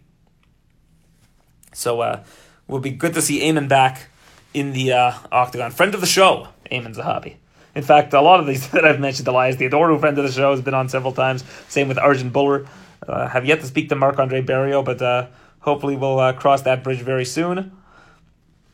So 1.74 2.02
uh, 2.02 2.24
will 2.68 2.80
be 2.80 2.92
good 2.92 3.14
to 3.14 3.22
see 3.22 3.42
Aiemann 3.42 3.68
back 3.68 4.08
in 4.54 4.74
the 4.74 4.94
uh, 4.94 5.14
octagon. 5.32 5.72
Friend 5.72 5.94
of 5.94 6.02
the 6.02 6.08
show, 6.08 6.48
Aiemann 6.72 6.96
Zahabi. 6.96 7.36
In 7.76 7.84
fact, 7.84 8.14
a 8.14 8.22
lot 8.22 8.40
of 8.40 8.48
these 8.48 8.70
that 8.72 8.86
I've 8.86 9.00
mentioned, 9.00 9.28
Elias 9.28 9.56
Theodorou, 9.56 10.00
friend 10.00 10.18
of 10.18 10.26
the 10.26 10.32
show, 10.32 10.52
has 10.52 10.62
been 10.62 10.74
on 10.74 10.90
several 10.90 11.14
times. 11.14 11.44
Same 11.70 11.88
with 11.88 11.98
Arjun 11.98 12.32
Bhullar. 12.32 12.68
Uh, 13.08 13.28
have 13.28 13.46
yet 13.46 13.62
to 13.62 13.66
speak 13.66 13.90
to 13.90 13.96
Marc 13.96 14.20
Andre 14.20 14.42
Barriault, 14.42 14.86
but 14.86 15.02
uh, 15.02 15.28
hopefully 15.60 15.96
we'll 15.96 16.20
uh, 16.20 16.34
cross 16.34 16.62
that 16.64 16.84
bridge 16.84 17.02
very 17.02 17.26
soon. 17.26 17.72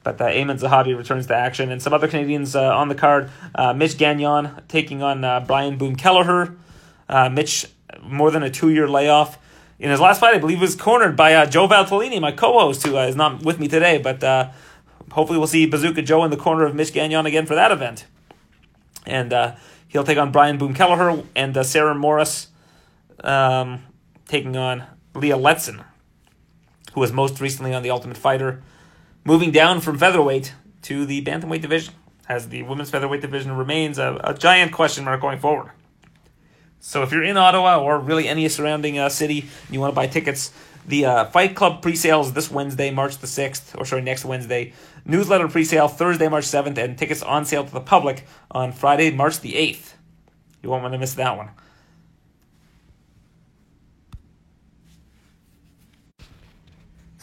But 0.08 0.22
uh, 0.22 0.28
Aiemann 0.28 0.58
Zahabi 0.58 0.98
returns 0.98 1.28
to 1.28 1.36
action. 1.36 1.70
And 1.70 1.82
some 1.82 1.92
other 1.92 2.08
Canadians 2.08 2.56
uh, 2.56 2.74
on 2.74 2.88
the 2.88 2.96
card 2.96 3.30
uh, 3.54 3.74
Mitch 3.74 3.98
Gagnon 3.98 4.64
taking 4.70 5.04
on 5.04 5.26
uh, 5.26 5.42
Brian 5.42 5.78
Boom 5.78 5.98
Kelleher. 5.98 6.56
Uh, 7.10 7.28
Mitch, 7.28 7.66
more 8.02 8.32
than 8.32 8.42
a 8.42 8.50
two 8.50 8.70
year 8.70 8.88
layoff. 8.88 9.38
In 9.80 9.92
his 9.92 10.00
last 10.00 10.22
fight, 10.22 10.34
I 10.34 10.38
believe, 10.38 10.62
was 10.62 10.78
cornered 10.78 11.18
by 11.18 11.46
Joe 11.48 11.68
Valtellini, 11.68 12.22
my 12.22 12.32
co 12.32 12.54
host, 12.58 12.88
who 12.88 12.98
is 12.98 13.18
not 13.18 13.44
with 13.44 13.60
me 13.60 13.68
today. 13.68 13.98
But 13.98 14.24
hopefully, 15.12 15.38
we'll 15.38 15.48
see 15.48 15.66
Bazooka 15.66 16.04
Joe 16.04 16.24
in 16.24 16.32
the 16.32 16.38
corner 16.38 16.64
of 16.64 16.74
Mitch 16.74 16.94
Gagnon 16.94 17.26
again 17.26 17.46
for 17.46 17.56
that 17.56 17.74
event. 17.74 18.06
And 19.06 19.34
he'll 19.90 20.06
take 20.06 20.18
on 20.18 20.32
Brian 20.32 20.58
Boom 20.58 20.74
Kelleher 20.74 21.22
and 21.36 21.66
Sarah 21.66 21.94
Moras 21.94 22.48
um, 23.26 23.84
taking 24.26 24.56
on 24.56 24.86
Leah 25.14 25.38
Letson, 25.38 25.84
who 26.94 27.02
was 27.02 27.12
most 27.12 27.42
recently 27.42 27.74
on 27.74 27.84
The 27.84 27.90
Ultimate 27.90 28.16
Fighter, 28.16 28.64
moving 29.28 29.52
down 29.52 29.82
from 29.82 29.98
featherweight 29.98 30.54
to 30.82 31.06
the 31.06 31.22
bantamweight 31.22 31.62
division, 31.62 31.94
as 32.30 32.48
the 32.48 32.64
women's 32.64 32.90
featherweight 32.90 33.20
division 33.20 33.52
remains 33.52 33.98
a, 33.98 34.18
a 34.24 34.34
giant 34.34 34.72
question 34.72 35.04
mark 35.04 35.20
going 35.20 35.38
forward. 35.38 35.72
So 36.80 37.04
if 37.04 37.12
you're 37.12 37.26
in 37.26 37.36
Ottawa 37.36 37.78
or 37.78 38.00
really 38.00 38.30
any 38.30 38.48
surrounding 38.48 38.98
uh, 38.98 39.10
city, 39.10 39.50
you 39.70 39.82
want 39.82 39.92
to 39.92 39.96
buy 39.96 40.08
tickets, 40.08 40.54
the 40.88 41.06
uh, 41.06 41.26
Fight 41.26 41.58
Club 41.58 41.82
pre-sales 41.82 42.32
this 42.32 42.50
Wednesday, 42.50 42.90
March 42.90 43.18
the 43.18 43.28
6th, 43.28 43.78
or 43.78 43.84
sorry, 43.84 44.02
next 44.02 44.24
Wednesday. 44.24 44.72
Newsletter 45.04 45.50
pre-sale 45.50 45.90
Thursday, 45.90 46.30
March 46.30 46.46
7th, 46.46 46.78
and 46.78 46.98
tickets 46.98 47.22
on 47.22 47.44
sale 47.44 47.66
to 47.66 47.74
the 47.74 47.82
public 47.82 48.26
on 48.50 48.72
Friday, 48.72 49.12
March 49.12 49.42
the 49.42 49.54
8th. 49.54 49.96
You 50.64 50.70
won't 50.70 50.84
want 50.84 50.94
to 50.94 51.00
miss 51.00 51.16
that 51.16 51.36
one. 51.36 51.50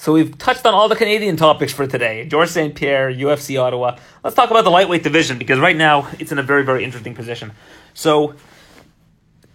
So 0.05 0.13
we've 0.13 0.37
touched 0.37 0.67
on 0.67 0.75
all 0.75 0.91
the 0.91 0.97
Canadian 0.97 1.39
topics 1.39 1.73
for 1.73 1.87
today. 1.87 2.27
Georges 2.27 2.53
St. 2.53 2.75
Pierre, 2.75 3.11
UFC 3.11 3.59
Ottawa. 3.59 3.97
Let's 4.23 4.37
talk 4.37 4.51
about 4.51 4.65
the 4.65 4.71
lightweight 4.71 5.03
division 5.03 5.39
because 5.39 5.59
right 5.59 5.75
now 5.75 6.11
it's 6.19 6.31
in 6.31 6.39
a 6.39 6.43
very, 6.43 6.63
very 6.63 6.85
interesting 6.85 7.15
position. 7.15 7.53
So 7.95 8.35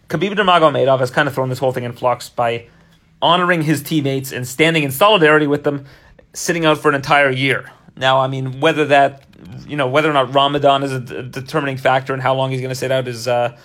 Khabib 0.07 0.33
Nurmagomedov 0.33 1.01
has 1.01 1.11
kind 1.11 1.27
of 1.27 1.35
thrown 1.35 1.49
this 1.49 1.59
whole 1.59 1.71
thing 1.71 1.83
in 1.83 1.93
flux 1.93 2.29
by 2.29 2.65
honoring 3.21 3.61
his 3.61 3.83
teammates 3.83 4.31
and 4.31 4.47
standing 4.47 4.81
in 4.81 4.89
solidarity 4.89 5.45
with 5.45 5.65
them, 5.65 5.85
sitting 6.33 6.65
out 6.65 6.79
for 6.79 6.89
an 6.89 6.95
entire 6.95 7.29
year. 7.29 7.71
Now, 7.95 8.19
I 8.19 8.25
mean, 8.25 8.59
whether 8.59 8.85
that, 8.85 9.25
you 9.67 9.77
know, 9.77 9.87
whether 9.87 10.09
or 10.09 10.13
not 10.13 10.33
Ramadan 10.33 10.81
is 10.81 10.93
a 10.93 10.99
determining 10.99 11.77
factor 11.77 12.11
in 12.15 12.21
how 12.21 12.33
long 12.33 12.49
he's 12.49 12.61
going 12.61 12.69
to 12.69 12.75
sit 12.75 12.91
out 12.91 13.07
is, 13.07 13.27
uh, 13.27 13.55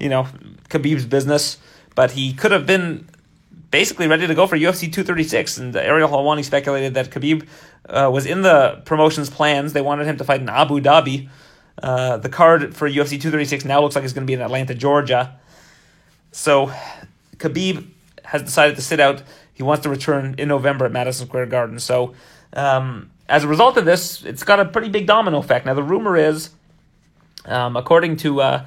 you 0.00 0.08
know, 0.08 0.26
Khabib's 0.70 1.06
business. 1.06 1.58
But 1.94 2.10
he 2.10 2.32
could 2.32 2.50
have 2.50 2.66
been 2.66 3.06
basically 3.72 4.06
ready 4.06 4.28
to 4.28 4.34
go 4.36 4.46
for 4.46 4.56
UFC 4.56 4.82
236. 4.82 5.58
And 5.58 5.74
Ariel 5.74 6.08
Helwani 6.08 6.44
speculated 6.44 6.94
that 6.94 7.10
Khabib 7.10 7.48
uh, 7.88 8.08
was 8.12 8.26
in 8.26 8.42
the 8.42 8.80
promotion's 8.84 9.28
plans. 9.28 9.72
They 9.72 9.80
wanted 9.80 10.06
him 10.06 10.18
to 10.18 10.24
fight 10.24 10.40
in 10.40 10.48
Abu 10.48 10.80
Dhabi. 10.80 11.28
Uh, 11.82 12.18
the 12.18 12.28
card 12.28 12.76
for 12.76 12.88
UFC 12.88 13.12
236 13.12 13.64
now 13.64 13.80
looks 13.80 13.96
like 13.96 14.04
it's 14.04 14.12
going 14.12 14.26
to 14.26 14.30
be 14.30 14.34
in 14.34 14.42
Atlanta, 14.42 14.74
Georgia. 14.74 15.36
So 16.30 16.72
Khabib 17.38 17.88
has 18.24 18.42
decided 18.42 18.76
to 18.76 18.82
sit 18.82 19.00
out. 19.00 19.22
He 19.52 19.62
wants 19.62 19.82
to 19.82 19.88
return 19.88 20.36
in 20.38 20.48
November 20.48 20.84
at 20.84 20.92
Madison 20.92 21.26
Square 21.26 21.46
Garden. 21.46 21.78
So 21.78 22.14
um, 22.52 23.10
as 23.28 23.42
a 23.42 23.48
result 23.48 23.78
of 23.78 23.86
this, 23.86 24.22
it's 24.22 24.44
got 24.44 24.60
a 24.60 24.66
pretty 24.66 24.90
big 24.90 25.06
domino 25.06 25.38
effect. 25.38 25.64
Now 25.64 25.74
the 25.74 25.82
rumor 25.82 26.16
is, 26.16 26.50
um, 27.46 27.76
according 27.76 28.18
to 28.18 28.42
uh, 28.42 28.66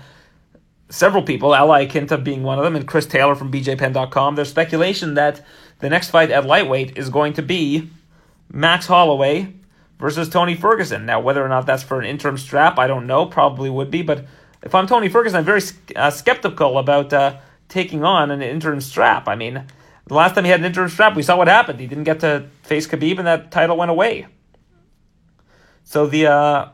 several 0.90 1.24
people, 1.24 1.56
Al 1.56 1.70
Iaquinta 1.70 2.24
being 2.24 2.44
one 2.44 2.58
of 2.58 2.64
them, 2.64 2.76
and 2.76 2.88
Chris 2.88 3.06
Taylor 3.06 3.36
from 3.36 3.52
BJPen.com, 3.52 4.36
there's 4.36 4.50
speculation 4.50 5.16
that 5.16 5.46
the 5.80 5.90
next 5.90 6.10
fight 6.10 6.32
at 6.32 6.46
lightweight 6.46 6.98
is 6.98 7.10
going 7.10 7.34
to 7.34 7.42
be 7.42 7.90
Max 8.52 8.88
Holloway 8.88 9.54
versus 10.00 10.30
Tony 10.30 10.56
Ferguson. 10.56 11.06
Now, 11.06 11.20
whether 11.20 11.44
or 11.44 11.50
not 11.50 11.66
that's 11.66 11.84
for 11.84 12.00
an 12.00 12.06
interim 12.06 12.38
strap, 12.38 12.78
I 12.78 12.88
don't 12.88 13.08
know. 13.08 13.26
Probably 13.26 13.70
would 13.70 13.92
be, 13.92 14.02
but 14.02 14.26
if 14.62 14.74
I'm 14.74 14.88
Tony 14.88 15.10
Ferguson, 15.10 15.38
I'm 15.38 15.46
very 15.46 15.62
uh, 15.96 16.10
skeptical 16.10 16.78
about 16.78 17.14
uh, 17.14 17.38
taking 17.70 18.04
on 18.04 18.32
an 18.32 18.42
interim 18.42 18.82
strap. 18.82 19.28
I 19.28 19.36
mean, 19.36 19.66
the 20.08 20.14
last 20.14 20.36
time 20.36 20.44
he 20.44 20.52
had 20.52 20.60
an 20.60 20.66
interim 20.66 20.90
strap, 20.90 21.16
we 21.16 21.24
saw 21.24 21.38
what 21.38 21.48
happened. 21.48 21.80
He 21.80 21.88
didn't 21.88 22.04
get 22.04 22.20
to 22.22 22.48
face 22.64 22.88
Khabib, 22.88 23.18
and 23.18 23.28
that 23.28 23.52
title 23.52 23.78
went 23.78 23.92
away. 23.92 24.28
So 25.84 26.08
the 26.08 26.28
uh, 26.28 26.70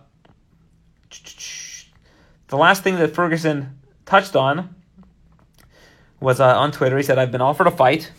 the 2.47 2.57
last 2.57 2.83
thing 2.83 2.95
that 2.95 3.13
Ferguson 3.13 3.77
touched 4.05 4.35
on 4.35 4.75
was 6.19 6.39
uh, 6.39 6.57
on 6.57 6.71
Twitter. 6.71 6.97
He 6.97 7.03
said, 7.03 7.17
"I've 7.17 7.31
been 7.31 7.41
offered 7.41 7.67
a 7.67 7.71
fight, 7.71 8.11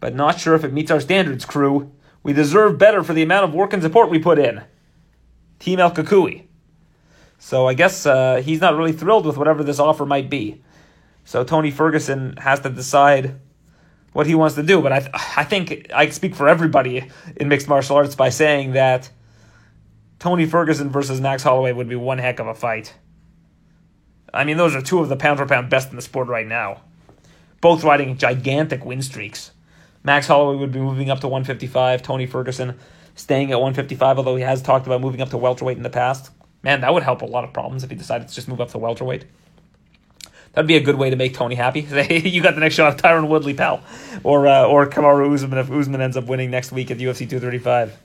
but 0.00 0.14
not 0.14 0.38
sure 0.38 0.54
if 0.54 0.64
it 0.64 0.72
meets 0.72 0.90
our 0.90 1.00
standards. 1.00 1.44
Crew, 1.44 1.92
we 2.22 2.32
deserve 2.32 2.78
better 2.78 3.02
for 3.02 3.12
the 3.12 3.22
amount 3.22 3.44
of 3.44 3.54
work 3.54 3.72
and 3.72 3.82
support 3.82 4.10
we 4.10 4.18
put 4.18 4.38
in." 4.38 4.62
Team 5.58 5.80
El 5.80 5.90
Cucuy. 5.90 6.44
So 7.38 7.66
I 7.68 7.74
guess 7.74 8.06
uh, 8.06 8.42
he's 8.44 8.60
not 8.60 8.76
really 8.76 8.92
thrilled 8.92 9.26
with 9.26 9.36
whatever 9.36 9.62
this 9.62 9.78
offer 9.78 10.04
might 10.04 10.28
be. 10.28 10.62
So 11.24 11.44
Tony 11.44 11.70
Ferguson 11.70 12.36
has 12.38 12.60
to 12.60 12.70
decide 12.70 13.38
what 14.12 14.26
he 14.26 14.34
wants 14.34 14.54
to 14.56 14.62
do. 14.62 14.80
But 14.80 14.92
I, 14.92 15.00
th- 15.00 15.10
I 15.36 15.44
think 15.44 15.90
I 15.94 16.08
speak 16.10 16.34
for 16.34 16.48
everybody 16.48 17.10
in 17.36 17.48
mixed 17.48 17.68
martial 17.68 17.96
arts 17.96 18.14
by 18.14 18.30
saying 18.30 18.72
that 18.72 19.10
Tony 20.18 20.46
Ferguson 20.46 20.90
versus 20.90 21.20
Max 21.20 21.42
Holloway 21.42 21.72
would 21.72 21.88
be 21.88 21.96
one 21.96 22.18
heck 22.18 22.40
of 22.40 22.46
a 22.46 22.54
fight. 22.54 22.94
I 24.32 24.44
mean, 24.44 24.56
those 24.56 24.74
are 24.74 24.82
two 24.82 25.00
of 25.00 25.08
the 25.08 25.16
pound 25.16 25.38
for 25.38 25.46
pound 25.46 25.70
best 25.70 25.90
in 25.90 25.96
the 25.96 26.02
sport 26.02 26.28
right 26.28 26.46
now. 26.46 26.82
Both 27.60 27.84
riding 27.84 28.16
gigantic 28.16 28.84
win 28.84 29.02
streaks. 29.02 29.52
Max 30.04 30.26
Holloway 30.26 30.58
would 30.58 30.72
be 30.72 30.80
moving 30.80 31.10
up 31.10 31.20
to 31.20 31.28
155. 31.28 32.02
Tony 32.02 32.26
Ferguson 32.26 32.78
staying 33.14 33.50
at 33.50 33.58
155, 33.58 34.18
although 34.18 34.36
he 34.36 34.42
has 34.42 34.62
talked 34.62 34.86
about 34.86 35.00
moving 35.00 35.20
up 35.20 35.30
to 35.30 35.38
welterweight 35.38 35.76
in 35.76 35.82
the 35.82 35.90
past. 35.90 36.30
Man, 36.62 36.80
that 36.82 36.92
would 36.92 37.02
help 37.02 37.22
a 37.22 37.26
lot 37.26 37.44
of 37.44 37.52
problems 37.52 37.84
if 37.84 37.90
he 37.90 37.96
decided 37.96 38.28
to 38.28 38.34
just 38.34 38.48
move 38.48 38.60
up 38.60 38.70
to 38.70 38.78
welterweight. 38.78 39.24
That'd 40.52 40.66
be 40.66 40.76
a 40.76 40.80
good 40.80 40.96
way 40.96 41.10
to 41.10 41.16
make 41.16 41.34
Tony 41.34 41.54
happy. 41.54 41.80
You 42.28 42.42
got 42.42 42.54
the 42.54 42.60
next 42.60 42.74
shot 42.74 42.94
of 42.94 43.00
Tyron 43.00 43.28
Woodley, 43.28 43.54
pal, 43.54 43.82
or 44.24 44.46
uh, 44.46 44.66
or 44.66 44.88
Kamaru 44.88 45.32
Usman 45.32 45.58
if 45.58 45.70
Usman 45.70 46.00
ends 46.00 46.16
up 46.16 46.24
winning 46.24 46.50
next 46.50 46.72
week 46.72 46.90
at 46.90 46.98
UFC 46.98 47.28
235. 47.28 47.96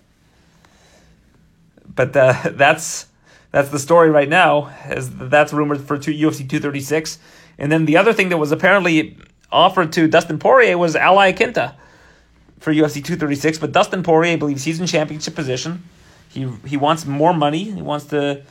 But 1.96 2.16
uh, 2.16 2.34
that's 2.52 3.08
that's 3.54 3.70
the 3.70 3.78
story 3.78 4.10
right 4.10 4.28
now. 4.28 4.76
As 4.84 5.12
that's 5.12 5.54
rumored 5.54 5.82
for 5.82 5.98
two, 5.98 6.12
UFC 6.12 6.40
236, 6.40 7.20
and 7.60 7.72
then 7.72 7.86
the 7.86 7.98
other 7.98 8.12
thing 8.12 8.30
that 8.30 8.38
was 8.38 8.52
apparently 8.52 9.16
offered 9.52 9.94
to 9.94 10.08
Dustin 10.08 10.40
Poirier 10.40 10.76
was 10.76 10.96
Al 10.96 11.18
Iaquinta 11.18 11.76
for 12.60 12.74
UFC 12.74 12.96
236. 12.96 13.60
But 13.60 13.72
Dustin 13.72 14.02
Poirier 14.02 14.40
believes 14.40 14.64
he's 14.64 14.80
in 14.80 14.88
championship 14.88 15.36
position. 15.36 15.84
He 16.30 16.50
he 16.66 16.78
wants 16.78 17.06
more 17.06 17.32
money. 17.32 17.66
He 17.66 17.82
wants 17.84 18.06
to 18.06 18.44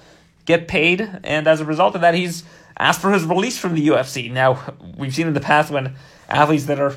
get 0.44 0.68
paid, 0.68 1.00
and 1.24 1.48
as 1.48 1.60
a 1.60 1.64
result 1.64 1.96
of 1.96 2.00
that, 2.02 2.14
he's 2.14 2.44
asked 2.78 3.00
for 3.00 3.10
his 3.12 3.24
release 3.24 3.58
from 3.58 3.74
the 3.74 3.88
UFC. 3.88 4.30
Now, 4.30 4.74
we've 4.96 5.14
seen 5.14 5.26
in 5.26 5.34
the 5.34 5.40
past 5.40 5.72
when 5.72 5.96
athletes 6.28 6.66
that 6.66 6.78
are 6.78 6.96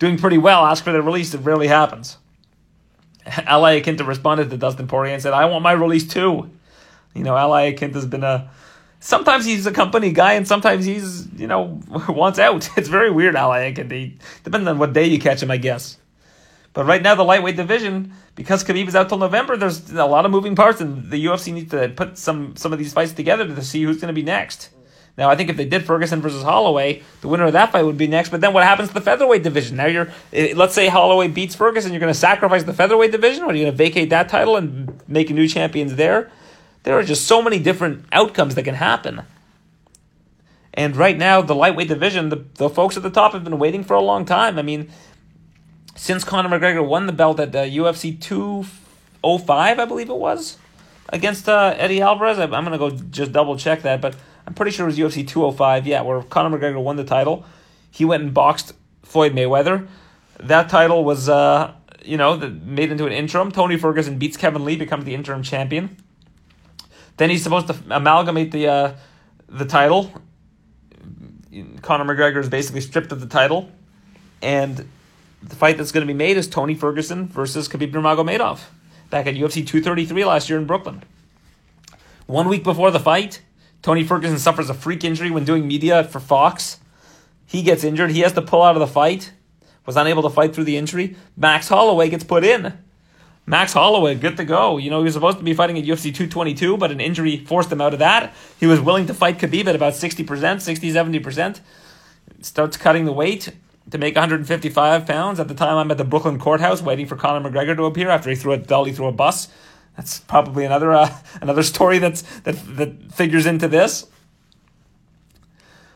doing 0.00 0.18
pretty 0.18 0.38
well 0.38 0.64
ask 0.64 0.82
for 0.82 0.92
their 0.92 1.02
release, 1.02 1.34
it 1.34 1.38
rarely 1.38 1.68
happens. 1.68 2.18
Al 3.26 3.62
Iaquinta 3.62 4.04
responded 4.04 4.50
to 4.50 4.56
Dustin 4.56 4.88
Poirier 4.88 5.14
and 5.14 5.22
said, 5.22 5.32
I 5.32 5.44
want 5.44 5.62
my 5.62 5.72
release 5.72 6.06
too. 6.06 6.50
You 7.14 7.22
know, 7.22 7.36
Al 7.36 7.50
Iaquinta's 7.50 8.06
been 8.06 8.24
a. 8.24 8.50
Sometimes 9.00 9.44
he's 9.44 9.66
a 9.66 9.72
company 9.72 10.12
guy 10.12 10.32
and 10.32 10.48
sometimes 10.48 10.86
he's, 10.86 11.28
you 11.36 11.46
know, 11.46 11.80
wants 12.08 12.38
out. 12.38 12.68
It's 12.76 12.88
very 12.88 13.10
weird, 13.10 13.36
Al 13.36 13.50
Iaquinta. 13.50 14.18
Depending 14.42 14.68
on 14.68 14.78
what 14.78 14.92
day 14.92 15.06
you 15.06 15.18
catch 15.18 15.42
him, 15.42 15.50
I 15.50 15.58
guess. 15.58 15.98
But 16.72 16.86
right 16.86 17.02
now, 17.02 17.14
the 17.14 17.22
lightweight 17.22 17.56
division, 17.56 18.12
because 18.34 18.64
Khabib 18.64 18.88
is 18.88 18.96
out 18.96 19.08
till 19.08 19.18
November, 19.18 19.56
there's 19.56 19.92
a 19.92 20.06
lot 20.06 20.24
of 20.24 20.32
moving 20.32 20.56
parts, 20.56 20.80
and 20.80 21.08
the 21.08 21.24
UFC 21.24 21.52
needs 21.52 21.70
to 21.70 21.88
put 21.88 22.18
some 22.18 22.56
some 22.56 22.72
of 22.72 22.78
these 22.80 22.92
fights 22.92 23.12
together 23.12 23.46
to 23.46 23.62
see 23.62 23.84
who's 23.84 24.00
going 24.00 24.08
to 24.08 24.20
be 24.20 24.24
next. 24.24 24.70
Now, 25.16 25.30
I 25.30 25.36
think 25.36 25.48
if 25.48 25.56
they 25.56 25.64
did 25.64 25.84
Ferguson 25.84 26.20
versus 26.20 26.42
Holloway, 26.42 27.02
the 27.20 27.28
winner 27.28 27.44
of 27.44 27.52
that 27.52 27.70
fight 27.70 27.84
would 27.84 27.96
be 27.96 28.08
next. 28.08 28.30
But 28.30 28.40
then 28.40 28.52
what 28.52 28.64
happens 28.64 28.88
to 28.88 28.94
the 28.94 29.00
featherweight 29.00 29.44
division? 29.44 29.76
Now 29.76 29.86
you're, 29.86 30.08
eh, 30.32 30.54
let's 30.56 30.74
say 30.74 30.88
Holloway 30.88 31.28
beats 31.28 31.54
Ferguson, 31.54 31.92
you're 31.92 32.00
going 32.00 32.12
to 32.12 32.18
sacrifice 32.18 32.64
the 32.64 32.72
featherweight 32.72 33.12
division, 33.12 33.44
or 33.44 33.50
are 33.50 33.54
you 33.54 33.62
going 33.64 33.72
to 33.72 33.76
vacate 33.76 34.10
that 34.10 34.28
title 34.28 34.56
and 34.56 35.00
make 35.06 35.30
new 35.30 35.46
champions 35.46 35.94
there? 35.94 36.32
There 36.84 36.98
are 36.98 37.02
just 37.02 37.26
so 37.26 37.42
many 37.42 37.58
different 37.58 38.04
outcomes 38.12 38.54
that 38.54 38.62
can 38.62 38.76
happen. 38.76 39.22
And 40.74 40.96
right 40.96 41.16
now, 41.16 41.40
the 41.40 41.54
lightweight 41.54 41.88
division, 41.88 42.28
the, 42.28 42.44
the 42.54 42.68
folks 42.68 42.96
at 42.96 43.02
the 43.02 43.10
top 43.10 43.32
have 43.32 43.44
been 43.44 43.58
waiting 43.58 43.84
for 43.84 43.94
a 43.94 44.00
long 44.00 44.24
time. 44.24 44.58
I 44.58 44.62
mean, 44.62 44.90
since 45.96 46.24
Conor 46.24 46.48
McGregor 46.48 46.86
won 46.86 47.06
the 47.06 47.12
belt 47.12 47.40
at 47.40 47.54
uh, 47.54 47.64
UFC 47.64 48.20
205, 48.20 49.78
I 49.78 49.84
believe 49.84 50.10
it 50.10 50.16
was, 50.16 50.58
against 51.08 51.48
uh, 51.48 51.74
Eddie 51.78 52.02
Alvarez. 52.02 52.38
I, 52.38 52.44
am 52.44 52.50
going 52.50 52.72
to 52.72 52.78
go 52.78 52.90
just 52.90 53.32
double 53.32 53.56
check 53.56 53.82
that, 53.82 54.00
but 54.00 54.16
I'm 54.46 54.54
pretty 54.54 54.72
sure 54.72 54.84
it 54.84 54.88
was 54.88 54.98
UFC 54.98 55.26
205. 55.26 55.86
Yeah, 55.86 56.02
where 56.02 56.22
Conor 56.22 56.58
McGregor 56.58 56.82
won 56.82 56.96
the 56.96 57.04
title. 57.04 57.46
He 57.90 58.04
went 58.04 58.24
and 58.24 58.34
boxed 58.34 58.74
Floyd 59.04 59.32
Mayweather. 59.32 59.86
That 60.40 60.68
title 60.68 61.04
was, 61.04 61.28
uh, 61.28 61.72
you 62.04 62.16
know, 62.16 62.36
made 62.36 62.90
into 62.90 63.06
an 63.06 63.12
interim. 63.12 63.52
Tony 63.52 63.78
Ferguson 63.78 64.18
beats 64.18 64.36
Kevin 64.36 64.64
Lee, 64.64 64.76
becomes 64.76 65.04
the 65.04 65.14
interim 65.14 65.44
champion. 65.44 65.96
Then 67.16 67.30
he's 67.30 67.42
supposed 67.42 67.68
to 67.68 67.76
amalgamate 67.90 68.50
the 68.50 68.68
uh, 68.68 68.94
the 69.48 69.64
title. 69.64 70.12
Conor 71.82 72.04
McGregor 72.04 72.40
is 72.40 72.48
basically 72.48 72.80
stripped 72.80 73.12
of 73.12 73.20
the 73.20 73.26
title, 73.26 73.70
and 74.42 74.88
the 75.42 75.54
fight 75.54 75.76
that's 75.76 75.92
going 75.92 76.06
to 76.06 76.12
be 76.12 76.16
made 76.16 76.36
is 76.36 76.48
Tony 76.48 76.74
Ferguson 76.74 77.28
versus 77.28 77.68
Khabib 77.68 77.92
Nurmagomedov 77.92 78.60
back 79.10 79.26
at 79.26 79.34
UFC 79.34 79.64
233 79.64 80.24
last 80.24 80.50
year 80.50 80.58
in 80.58 80.66
Brooklyn. 80.66 81.02
One 82.26 82.48
week 82.48 82.64
before 82.64 82.90
the 82.90 82.98
fight, 82.98 83.42
Tony 83.82 84.02
Ferguson 84.02 84.38
suffers 84.38 84.70
a 84.70 84.74
freak 84.74 85.04
injury 85.04 85.30
when 85.30 85.44
doing 85.44 85.68
media 85.68 86.04
for 86.04 86.18
Fox. 86.18 86.80
He 87.46 87.62
gets 87.62 87.84
injured. 87.84 88.10
He 88.10 88.20
has 88.20 88.32
to 88.32 88.42
pull 88.42 88.62
out 88.62 88.74
of 88.76 88.80
the 88.80 88.86
fight. 88.86 89.32
Was 89.86 89.96
unable 89.96 90.22
to 90.22 90.30
fight 90.30 90.54
through 90.54 90.64
the 90.64 90.78
injury. 90.78 91.14
Max 91.36 91.68
Holloway 91.68 92.08
gets 92.08 92.24
put 92.24 92.42
in. 92.42 92.72
Max 93.46 93.74
Holloway, 93.74 94.14
good 94.14 94.38
to 94.38 94.44
go. 94.44 94.78
You 94.78 94.88
know, 94.90 95.00
he 95.00 95.04
was 95.04 95.14
supposed 95.14 95.38
to 95.38 95.44
be 95.44 95.52
fighting 95.52 95.78
at 95.78 95.84
UFC 95.84 96.04
222, 96.04 96.78
but 96.78 96.90
an 96.90 97.00
injury 97.00 97.44
forced 97.44 97.70
him 97.70 97.80
out 97.80 97.92
of 97.92 97.98
that. 97.98 98.32
He 98.58 98.66
was 98.66 98.80
willing 98.80 99.06
to 99.06 99.14
fight 99.14 99.38
Khabib 99.38 99.66
at 99.66 99.74
about 99.74 99.92
60%, 99.92 100.60
60, 100.60 100.90
70%. 100.90 101.60
Starts 102.40 102.76
cutting 102.78 103.04
the 103.04 103.12
weight 103.12 103.50
to 103.90 103.98
make 103.98 104.14
155 104.14 105.06
pounds. 105.06 105.40
At 105.40 105.48
the 105.48 105.54
time, 105.54 105.76
I'm 105.76 105.90
at 105.90 105.98
the 105.98 106.04
Brooklyn 106.04 106.38
courthouse 106.38 106.80
waiting 106.80 107.06
for 107.06 107.16
Conor 107.16 107.50
McGregor 107.50 107.76
to 107.76 107.84
appear 107.84 108.08
after 108.08 108.30
he 108.30 108.36
threw 108.36 108.52
a 108.52 108.56
dolly 108.56 108.92
through 108.92 109.08
a 109.08 109.12
bus. 109.12 109.48
That's 109.96 110.20
probably 110.20 110.64
another 110.64 110.92
uh, 110.92 111.14
another 111.40 111.62
story 111.62 111.98
that's 111.98 112.22
that 112.40 112.56
that 112.76 113.12
figures 113.12 113.46
into 113.46 113.68
this. 113.68 114.06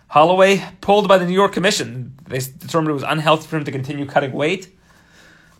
Holloway 0.08 0.64
pulled 0.80 1.08
by 1.08 1.18
the 1.18 1.26
New 1.26 1.34
York 1.34 1.52
Commission. 1.52 2.14
They 2.26 2.38
determined 2.38 2.90
it 2.90 2.94
was 2.94 3.02
unhealthy 3.02 3.46
for 3.46 3.56
him 3.56 3.64
to 3.64 3.72
continue 3.72 4.06
cutting 4.06 4.32
weight. 4.32 4.74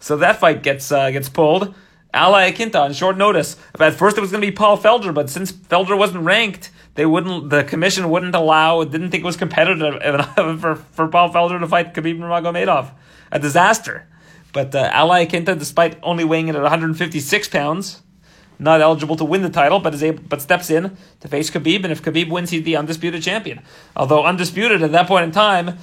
So 0.00 0.16
that 0.18 0.40
fight 0.40 0.62
gets 0.62 0.90
uh, 0.92 1.10
gets 1.10 1.28
pulled. 1.28 1.74
Al 2.14 2.32
Iaquinta 2.32 2.80
on 2.80 2.92
short 2.92 3.18
notice. 3.18 3.56
At 3.78 3.94
first 3.94 4.16
it 4.16 4.20
was 4.20 4.30
going 4.30 4.40
to 4.40 4.46
be 4.46 4.52
Paul 4.52 4.78
Felder, 4.78 5.12
but 5.12 5.28
since 5.28 5.52
Felder 5.52 5.96
wasn't 5.96 6.24
ranked, 6.24 6.70
they 6.94 7.04
wouldn't. 7.04 7.50
The 7.50 7.64
commission 7.64 8.08
wouldn't 8.10 8.34
allow. 8.34 8.82
Didn't 8.84 9.10
think 9.10 9.22
it 9.22 9.26
was 9.26 9.36
competitive 9.36 10.00
enough 10.02 10.34
for, 10.60 10.76
for 10.76 11.08
Paul 11.08 11.30
Felder 11.32 11.60
to 11.60 11.66
fight 11.66 11.94
Khabib 11.94 12.18
Nurmagomedov. 12.18 12.90
A 13.30 13.38
disaster. 13.38 14.06
But 14.52 14.74
uh, 14.74 14.90
Al 14.92 15.10
Iaquinta, 15.10 15.58
despite 15.58 15.98
only 16.02 16.24
weighing 16.24 16.48
in 16.48 16.56
at 16.56 16.62
156 16.62 17.48
pounds, 17.48 18.02
not 18.58 18.80
eligible 18.80 19.16
to 19.16 19.24
win 19.24 19.42
the 19.42 19.50
title, 19.50 19.78
but 19.78 19.94
is 19.94 20.02
able, 20.02 20.22
but 20.24 20.42
steps 20.42 20.70
in 20.70 20.96
to 21.20 21.28
face 21.28 21.50
Khabib, 21.50 21.84
and 21.84 21.92
if 21.92 22.02
Khabib 22.02 22.30
wins, 22.30 22.50
he's 22.50 22.64
the 22.64 22.76
undisputed 22.76 23.22
champion. 23.22 23.60
Although 23.94 24.24
undisputed 24.24 24.82
at 24.82 24.92
that 24.92 25.06
point 25.06 25.24
in 25.24 25.30
time, 25.30 25.78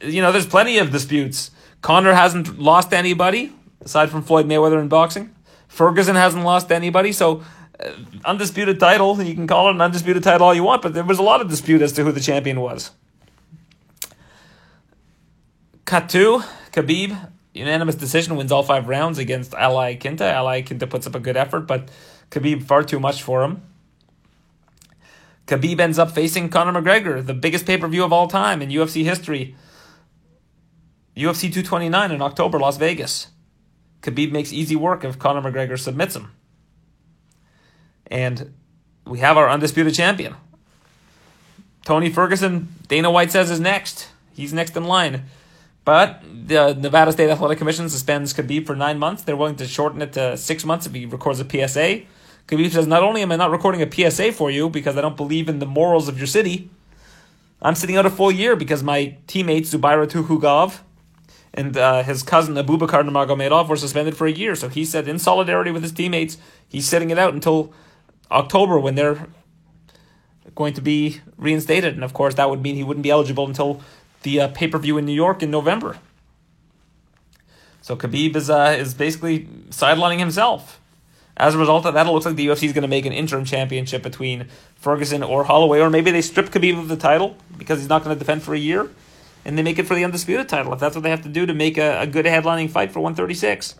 you 0.00 0.22
know, 0.22 0.32
there's 0.32 0.46
plenty 0.46 0.78
of 0.78 0.90
disputes. 0.90 1.50
Conor 1.84 2.14
hasn't 2.14 2.58
lost 2.58 2.94
anybody 2.94 3.52
aside 3.82 4.08
from 4.08 4.22
Floyd 4.22 4.48
Mayweather 4.48 4.80
in 4.80 4.88
boxing. 4.88 5.34
Ferguson 5.68 6.16
hasn't 6.16 6.42
lost 6.42 6.72
anybody, 6.72 7.12
so 7.12 7.42
uh, 7.78 7.90
undisputed 8.24 8.80
title. 8.80 9.22
You 9.22 9.34
can 9.34 9.46
call 9.46 9.68
it 9.68 9.74
an 9.74 9.82
undisputed 9.82 10.22
title 10.22 10.46
all 10.46 10.54
you 10.54 10.62
want, 10.62 10.80
but 10.80 10.94
there 10.94 11.04
was 11.04 11.18
a 11.18 11.22
lot 11.22 11.42
of 11.42 11.50
dispute 11.50 11.82
as 11.82 11.92
to 11.92 12.02
who 12.02 12.10
the 12.10 12.20
champion 12.20 12.58
was. 12.62 12.90
Two, 16.08 16.42
Khabib, 16.72 17.30
unanimous 17.52 17.96
decision, 17.96 18.36
wins 18.36 18.50
all 18.50 18.62
five 18.62 18.88
rounds 18.88 19.18
against 19.18 19.52
Al 19.52 19.74
Iaquinta. 19.74 20.22
Al 20.22 20.46
Iaquinta 20.46 20.88
puts 20.88 21.06
up 21.06 21.14
a 21.14 21.20
good 21.20 21.36
effort, 21.36 21.66
but 21.66 21.90
Khabib 22.30 22.62
far 22.62 22.82
too 22.82 22.98
much 22.98 23.22
for 23.22 23.44
him. 23.44 23.60
Khabib 25.46 25.80
ends 25.80 25.98
up 25.98 26.12
facing 26.12 26.48
Conor 26.48 26.80
McGregor, 26.80 27.24
the 27.24 27.34
biggest 27.34 27.66
pay 27.66 27.76
per 27.76 27.88
view 27.88 28.04
of 28.04 28.12
all 28.14 28.26
time 28.26 28.62
in 28.62 28.70
UFC 28.70 29.04
history. 29.04 29.54
UFC 31.16 31.42
229 31.42 32.10
in 32.10 32.22
October, 32.22 32.58
Las 32.58 32.76
Vegas. 32.76 33.28
Khabib 34.02 34.32
makes 34.32 34.52
easy 34.52 34.76
work 34.76 35.04
if 35.04 35.18
Conor 35.18 35.40
McGregor 35.40 35.78
submits 35.78 36.16
him. 36.16 36.32
And 38.08 38.52
we 39.06 39.20
have 39.20 39.36
our 39.36 39.48
undisputed 39.48 39.94
champion. 39.94 40.34
Tony 41.84 42.10
Ferguson, 42.10 42.68
Dana 42.88 43.10
White 43.10 43.30
says, 43.30 43.50
is 43.50 43.60
next. 43.60 44.08
He's 44.34 44.52
next 44.52 44.76
in 44.76 44.84
line. 44.84 45.24
But 45.84 46.22
the 46.22 46.74
Nevada 46.74 47.12
State 47.12 47.30
Athletic 47.30 47.58
Commission 47.58 47.88
suspends 47.88 48.32
Khabib 48.32 48.66
for 48.66 48.74
nine 48.74 48.98
months. 48.98 49.22
They're 49.22 49.36
willing 49.36 49.56
to 49.56 49.66
shorten 49.66 50.00
it 50.02 50.14
to 50.14 50.36
six 50.36 50.64
months 50.64 50.86
if 50.86 50.94
he 50.94 51.06
records 51.06 51.40
a 51.40 51.44
PSA. 51.44 52.02
Khabib 52.48 52.70
says, 52.70 52.86
Not 52.86 53.02
only 53.02 53.22
am 53.22 53.32
I 53.32 53.36
not 53.36 53.50
recording 53.50 53.82
a 53.82 53.90
PSA 53.90 54.32
for 54.32 54.50
you 54.50 54.68
because 54.68 54.96
I 54.96 55.02
don't 55.02 55.16
believe 55.16 55.48
in 55.48 55.58
the 55.58 55.66
morals 55.66 56.08
of 56.08 56.18
your 56.18 56.26
city, 56.26 56.70
I'm 57.60 57.74
sitting 57.74 57.96
out 57.96 58.06
a 58.06 58.10
full 58.10 58.32
year 58.32 58.56
because 58.56 58.82
my 58.82 59.16
teammate 59.26 59.62
Zubaira 59.62 60.06
Tukhugov 60.06 60.80
and 61.54 61.76
uh, 61.76 62.02
his 62.02 62.24
cousin 62.24 62.56
Abubakar 62.56 63.08
Nurmagomedov 63.08 63.68
were 63.68 63.76
suspended 63.76 64.16
for 64.16 64.26
a 64.26 64.32
year. 64.32 64.56
So 64.56 64.68
he 64.68 64.84
said, 64.84 65.06
in 65.06 65.20
solidarity 65.20 65.70
with 65.70 65.82
his 65.82 65.92
teammates, 65.92 66.36
he's 66.68 66.86
sitting 66.86 67.10
it 67.10 67.18
out 67.18 67.32
until 67.32 67.72
October 68.30 68.78
when 68.78 68.96
they're 68.96 69.28
going 70.56 70.74
to 70.74 70.80
be 70.80 71.20
reinstated. 71.38 71.94
And 71.94 72.02
of 72.02 72.12
course, 72.12 72.34
that 72.34 72.50
would 72.50 72.60
mean 72.60 72.74
he 72.74 72.82
wouldn't 72.82 73.04
be 73.04 73.10
eligible 73.10 73.46
until 73.46 73.80
the 74.22 74.40
uh, 74.40 74.48
pay 74.48 74.66
per 74.66 74.78
view 74.78 74.98
in 74.98 75.06
New 75.06 75.14
York 75.14 75.42
in 75.42 75.50
November. 75.52 75.98
So 77.82 77.94
Khabib 77.96 78.34
is 78.34 78.50
uh, 78.50 78.76
is 78.78 78.94
basically 78.94 79.46
sidelining 79.70 80.18
himself. 80.18 80.80
As 81.36 81.54
a 81.54 81.58
result 81.58 81.84
of 81.84 81.94
that, 81.94 82.06
it 82.06 82.10
looks 82.10 82.26
like 82.26 82.36
the 82.36 82.46
UFC 82.46 82.64
is 82.64 82.72
going 82.72 82.82
to 82.82 82.88
make 82.88 83.06
an 83.06 83.12
interim 83.12 83.44
championship 83.44 84.02
between 84.02 84.46
Ferguson 84.76 85.22
or 85.22 85.44
Holloway, 85.44 85.80
or 85.80 85.90
maybe 85.90 86.10
they 86.10 86.22
strip 86.22 86.46
Khabib 86.46 86.78
of 86.78 86.88
the 86.88 86.96
title 86.96 87.36
because 87.58 87.80
he's 87.80 87.88
not 87.88 88.02
going 88.04 88.14
to 88.14 88.18
defend 88.18 88.42
for 88.42 88.54
a 88.54 88.58
year 88.58 88.88
and 89.44 89.58
they 89.58 89.62
make 89.62 89.78
it 89.78 89.86
for 89.86 89.94
the 89.94 90.04
undisputed 90.04 90.48
title 90.48 90.72
if 90.72 90.80
that's 90.80 90.94
what 90.94 91.02
they 91.02 91.10
have 91.10 91.22
to 91.22 91.28
do 91.28 91.46
to 91.46 91.54
make 91.54 91.78
a, 91.78 92.00
a 92.00 92.06
good 92.06 92.26
headlining 92.26 92.70
fight 92.70 92.92
for 92.92 93.00
136. 93.00 93.76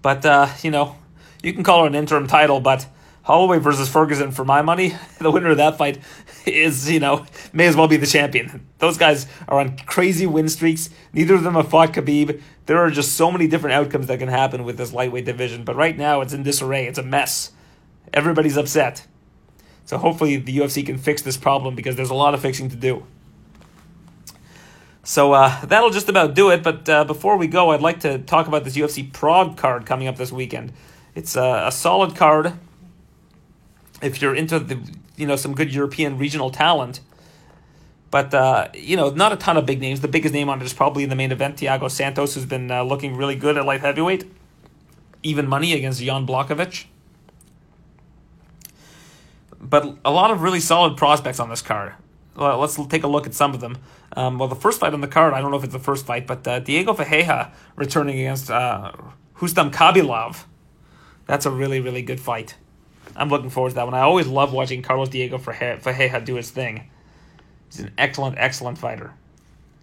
But 0.00 0.24
uh, 0.26 0.48
you 0.62 0.70
know, 0.70 0.96
you 1.42 1.52
can 1.52 1.64
call 1.64 1.84
it 1.84 1.88
an 1.88 1.94
interim 1.94 2.26
title, 2.26 2.60
but 2.60 2.86
Holloway 3.24 3.58
versus 3.58 3.88
Ferguson, 3.88 4.32
for 4.32 4.44
my 4.44 4.62
money, 4.62 4.94
the 5.20 5.30
winner 5.30 5.50
of 5.50 5.56
that 5.58 5.78
fight 5.78 5.98
is, 6.44 6.90
you 6.90 6.98
know, 6.98 7.24
may 7.52 7.66
as 7.66 7.76
well 7.76 7.86
be 7.86 7.96
the 7.96 8.06
champion. 8.06 8.66
Those 8.78 8.98
guys 8.98 9.26
are 9.48 9.60
on 9.60 9.76
crazy 9.78 10.26
win 10.26 10.48
streaks. 10.48 10.90
Neither 11.12 11.34
of 11.34 11.44
them 11.44 11.54
have 11.54 11.68
fought 11.68 11.92
Khabib. 11.92 12.42
There 12.66 12.78
are 12.78 12.90
just 12.90 13.14
so 13.14 13.30
many 13.30 13.46
different 13.46 13.74
outcomes 13.74 14.08
that 14.08 14.18
can 14.18 14.28
happen 14.28 14.64
with 14.64 14.76
this 14.76 14.92
lightweight 14.92 15.24
division. 15.24 15.64
But 15.64 15.76
right 15.76 15.96
now, 15.96 16.20
it's 16.20 16.32
in 16.32 16.42
disarray. 16.42 16.86
It's 16.86 16.98
a 16.98 17.02
mess. 17.02 17.52
Everybody's 18.12 18.56
upset. 18.56 19.06
So 19.84 19.98
hopefully, 19.98 20.36
the 20.36 20.58
UFC 20.58 20.84
can 20.84 20.98
fix 20.98 21.22
this 21.22 21.36
problem 21.36 21.74
because 21.76 21.96
there's 21.96 22.10
a 22.10 22.14
lot 22.14 22.34
of 22.34 22.40
fixing 22.40 22.68
to 22.70 22.76
do. 22.76 23.06
So 25.04 25.32
uh, 25.32 25.64
that'll 25.66 25.90
just 25.90 26.08
about 26.08 26.34
do 26.34 26.50
it. 26.50 26.62
But 26.62 26.88
uh, 26.88 27.04
before 27.04 27.36
we 27.36 27.46
go, 27.46 27.70
I'd 27.70 27.80
like 27.80 28.00
to 28.00 28.18
talk 28.18 28.46
about 28.46 28.64
this 28.64 28.76
UFC 28.76 29.12
Prague 29.12 29.56
card 29.56 29.86
coming 29.86 30.06
up 30.06 30.16
this 30.16 30.32
weekend. 30.32 30.72
It's 31.14 31.36
uh, 31.36 31.64
a 31.66 31.72
solid 31.72 32.16
card. 32.16 32.54
If 34.00 34.22
you're 34.22 34.34
into 34.34 34.58
the, 34.58 34.80
you 35.16 35.26
know, 35.26 35.36
some 35.36 35.54
good 35.54 35.72
European 35.72 36.18
regional 36.18 36.50
talent, 36.50 37.00
but 38.10 38.34
uh, 38.34 38.68
you 38.74 38.96
know, 38.96 39.10
not 39.10 39.32
a 39.32 39.36
ton 39.36 39.56
of 39.56 39.66
big 39.66 39.80
names. 39.80 40.00
The 40.00 40.08
biggest 40.08 40.34
name 40.34 40.48
on 40.48 40.60
it 40.60 40.64
is 40.64 40.72
probably 40.72 41.02
in 41.02 41.08
the 41.08 41.16
main 41.16 41.32
event, 41.32 41.56
Thiago 41.56 41.90
Santos, 41.90 42.34
who's 42.34 42.46
been 42.46 42.70
uh, 42.70 42.82
looking 42.82 43.16
really 43.16 43.36
good 43.36 43.56
at 43.56 43.64
light 43.64 43.80
heavyweight. 43.80 44.30
Even 45.22 45.48
money 45.48 45.72
against 45.72 46.02
Jan 46.02 46.26
Blachowicz. 46.26 46.84
But 49.60 49.96
a 50.04 50.10
lot 50.10 50.30
of 50.32 50.42
really 50.42 50.58
solid 50.58 50.96
prospects 50.96 51.38
on 51.38 51.48
this 51.48 51.62
card. 51.62 51.94
Well, 52.34 52.58
let's 52.58 52.76
take 52.86 53.02
a 53.04 53.08
look 53.08 53.26
at 53.26 53.34
some 53.34 53.54
of 53.54 53.60
them. 53.60 53.78
Um, 54.16 54.38
well, 54.38 54.48
the 54.48 54.56
first 54.56 54.80
fight 54.80 54.94
on 54.94 55.00
the 55.00 55.08
card, 55.08 55.34
I 55.34 55.40
don't 55.40 55.50
know 55.50 55.56
if 55.56 55.64
it's 55.64 55.72
the 55.72 55.78
first 55.78 56.06
fight, 56.06 56.26
but 56.26 56.46
uh, 56.46 56.60
Diego 56.60 56.94
Ferreira 56.94 57.52
returning 57.76 58.18
against 58.18 58.50
uh, 58.50 58.92
Rustam 59.40 59.70
Khabilov. 59.70 60.44
That's 61.26 61.46
a 61.46 61.50
really, 61.50 61.80
really 61.80 62.02
good 62.02 62.20
fight. 62.20 62.56
I'm 63.16 63.28
looking 63.28 63.50
forward 63.50 63.70
to 63.70 63.74
that 63.76 63.84
one. 63.84 63.94
I 63.94 64.00
always 64.00 64.26
love 64.26 64.52
watching 64.52 64.82
Carlos 64.82 65.08
Diego 65.08 65.38
Ferreira 65.38 66.20
do 66.20 66.36
his 66.36 66.50
thing. 66.50 66.88
He's 67.70 67.80
an 67.80 67.92
excellent, 67.98 68.36
excellent 68.38 68.78
fighter. 68.78 69.12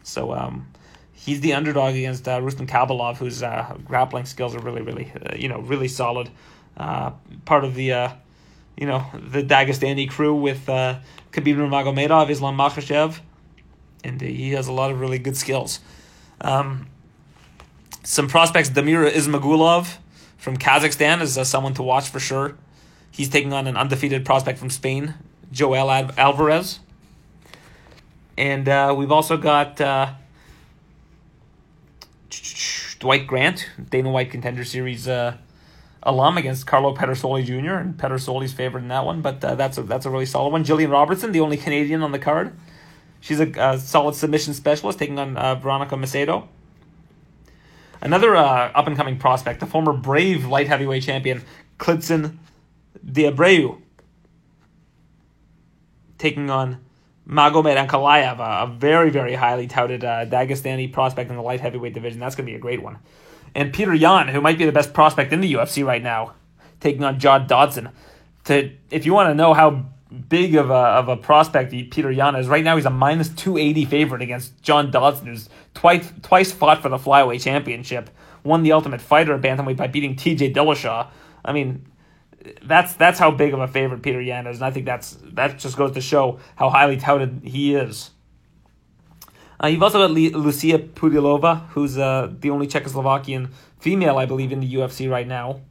So 0.03 0.33
um, 0.33 0.67
he's 1.13 1.41
the 1.41 1.53
underdog 1.53 1.95
against 1.95 2.27
uh, 2.27 2.41
Rustam 2.41 2.67
Khabilov, 2.67 3.17
whose 3.17 3.43
uh, 3.43 3.77
grappling 3.85 4.25
skills 4.25 4.55
are 4.55 4.59
really, 4.59 4.81
really, 4.81 5.11
uh, 5.25 5.35
you 5.35 5.49
know, 5.49 5.59
really 5.59 5.87
solid. 5.87 6.29
Uh, 6.77 7.11
part 7.45 7.63
of 7.63 7.75
the, 7.75 7.93
uh, 7.93 8.11
you 8.79 8.87
know, 8.87 9.05
the 9.13 9.43
Dagestani 9.43 10.09
crew 10.09 10.33
with 10.33 10.67
uh, 10.69 10.99
Khabib 11.33 11.57
Nurmagomedov, 11.57 12.29
Islam 12.29 12.57
Makhachev 12.57 13.19
and 14.03 14.21
he 14.21 14.51
has 14.51 14.67
a 14.67 14.71
lot 14.71 14.91
of 14.91 14.99
really 14.99 15.19
good 15.19 15.37
skills. 15.37 15.79
Um, 16.41 16.87
some 18.03 18.27
prospects, 18.27 18.69
Damir 18.69 19.09
Ismagulov 19.11 19.97
from 20.37 20.57
Kazakhstan 20.57 21.21
is 21.21 21.37
uh, 21.37 21.43
someone 21.43 21.73
to 21.75 21.83
watch 21.83 22.09
for 22.09 22.19
sure. 22.19 22.55
He's 23.11 23.29
taking 23.29 23.53
on 23.53 23.67
an 23.67 23.75
undefeated 23.75 24.25
prospect 24.25 24.57
from 24.57 24.69
Spain, 24.69 25.15
Joel 25.51 25.89
Alvarez. 26.17 26.79
And 28.37 28.69
uh, 28.69 28.95
we've 28.97 29.11
also 29.11 29.35
got 29.35 29.81
uh, 29.81 30.13
Dwight 32.99 33.27
Grant, 33.27 33.67
Dana 33.89 34.09
White 34.09 34.31
Contender 34.31 34.63
Series 34.63 35.07
uh, 35.07 35.35
alum 36.03 36.37
against 36.37 36.65
Carlo 36.65 36.95
Pedersoli 36.95 37.43
Jr. 37.45 37.75
and 37.75 37.97
Pedersoli's 37.97 38.53
favorite 38.53 38.81
in 38.81 38.87
that 38.87 39.05
one, 39.05 39.21
but 39.21 39.43
uh, 39.43 39.55
that's 39.55 39.77
a 39.77 39.83
that's 39.83 40.05
a 40.05 40.09
really 40.09 40.25
solid 40.25 40.51
one. 40.51 40.63
Jillian 40.63 40.91
Robertson, 40.91 41.31
the 41.31 41.41
only 41.41 41.57
Canadian 41.57 42.01
on 42.01 42.11
the 42.11 42.19
card, 42.19 42.53
she's 43.19 43.39
a, 43.39 43.77
solid 43.79 44.15
submission 44.15 44.53
specialist 44.53 44.99
taking 44.99 45.19
on 45.19 45.35
uh, 45.37 45.55
Veronica 45.55 45.95
Macedo. 45.95 46.47
Another 48.01 48.35
uh, 48.35 48.71
up 48.73 48.87
and 48.87 48.95
coming 48.95 49.17
prospect, 49.17 49.59
the 49.59 49.65
former 49.65 49.91
Brave 49.91 50.45
light 50.45 50.67
heavyweight 50.67 51.03
champion 51.03 51.41
Klidson 51.77 52.37
Diabreu, 53.05 53.81
taking 56.17 56.49
on 56.49 56.79
Magomed 57.27 57.75
Ankalaev, 57.75 58.39
a, 58.39 58.63
a 58.63 58.67
very 58.67 59.09
very 59.09 59.35
highly 59.35 59.67
touted 59.67 60.05
uh, 60.05 60.25
Dagestani 60.25 60.91
prospect 60.93 61.29
in 61.29 61.35
the 61.35 61.43
light 61.43 61.59
heavyweight 61.59 61.93
division. 61.93 62.21
That's 62.21 62.35
going 62.35 62.45
to 62.45 62.51
be 62.51 62.55
a 62.55 62.59
great 62.59 62.81
one 62.81 62.99
and 63.55 63.73
Peter 63.73 63.93
Yan, 63.93 64.27
who 64.27 64.41
might 64.41 64.57
be 64.57 64.65
the 64.65 64.71
best 64.71 64.93
prospect 64.93 65.33
in 65.33 65.41
the 65.41 65.53
UFC 65.53 65.85
right 65.85 66.01
now, 66.01 66.33
taking 66.79 67.03
on 67.03 67.19
John 67.19 67.47
Dodson. 67.47 67.89
To 68.45 68.71
if 68.89 69.05
you 69.05 69.13
want 69.13 69.29
to 69.29 69.35
know 69.35 69.53
how 69.53 69.85
big 70.27 70.55
of 70.55 70.69
a 70.69 70.73
of 70.73 71.07
a 71.07 71.17
prospect 71.17 71.71
Peter 71.71 72.11
Yan 72.11 72.35
is, 72.35 72.47
right 72.47 72.63
now 72.63 72.75
he's 72.75 72.85
a 72.85 72.89
minus 72.89 73.29
two 73.29 73.57
eighty 73.57 73.85
favorite 73.85 74.21
against 74.21 74.61
John 74.61 74.91
Dodson, 74.91 75.27
who's 75.27 75.49
twice 75.73 76.11
twice 76.21 76.51
fought 76.51 76.81
for 76.81 76.89
the 76.89 76.97
flyweight 76.97 77.41
championship, 77.41 78.09
won 78.43 78.63
the 78.63 78.71
Ultimate 78.71 79.01
Fighter 79.01 79.37
bantamweight 79.37 79.77
by 79.77 79.87
beating 79.87 80.15
T.J. 80.15 80.53
Dillashaw. 80.53 81.07
I 81.43 81.53
mean, 81.53 81.85
that's 82.63 82.93
that's 82.93 83.19
how 83.19 83.31
big 83.31 83.53
of 83.53 83.59
a 83.59 83.67
favorite 83.67 84.01
Peter 84.01 84.21
Yan 84.21 84.47
is, 84.47 84.57
and 84.57 84.65
I 84.65 84.71
think 84.71 84.85
that's 84.85 85.17
that 85.33 85.59
just 85.59 85.77
goes 85.77 85.91
to 85.93 86.01
show 86.01 86.39
how 86.55 86.69
highly 86.69 86.97
touted 86.97 87.41
he 87.43 87.75
is. 87.75 88.11
Uh, 89.61 89.67
you've 89.67 89.83
also 89.83 90.07
got 90.07 90.11
Lucia 90.11 90.79
Pudilova, 90.79 91.67
who's 91.69 91.97
uh, 91.97 92.31
the 92.39 92.49
only 92.49 92.67
Czechoslovakian 92.67 93.49
female, 93.79 94.17
I 94.17 94.25
believe, 94.25 94.51
in 94.51 94.61
the 94.61 94.73
UFC 94.75 95.09
right 95.09 95.27
now. 95.27 95.61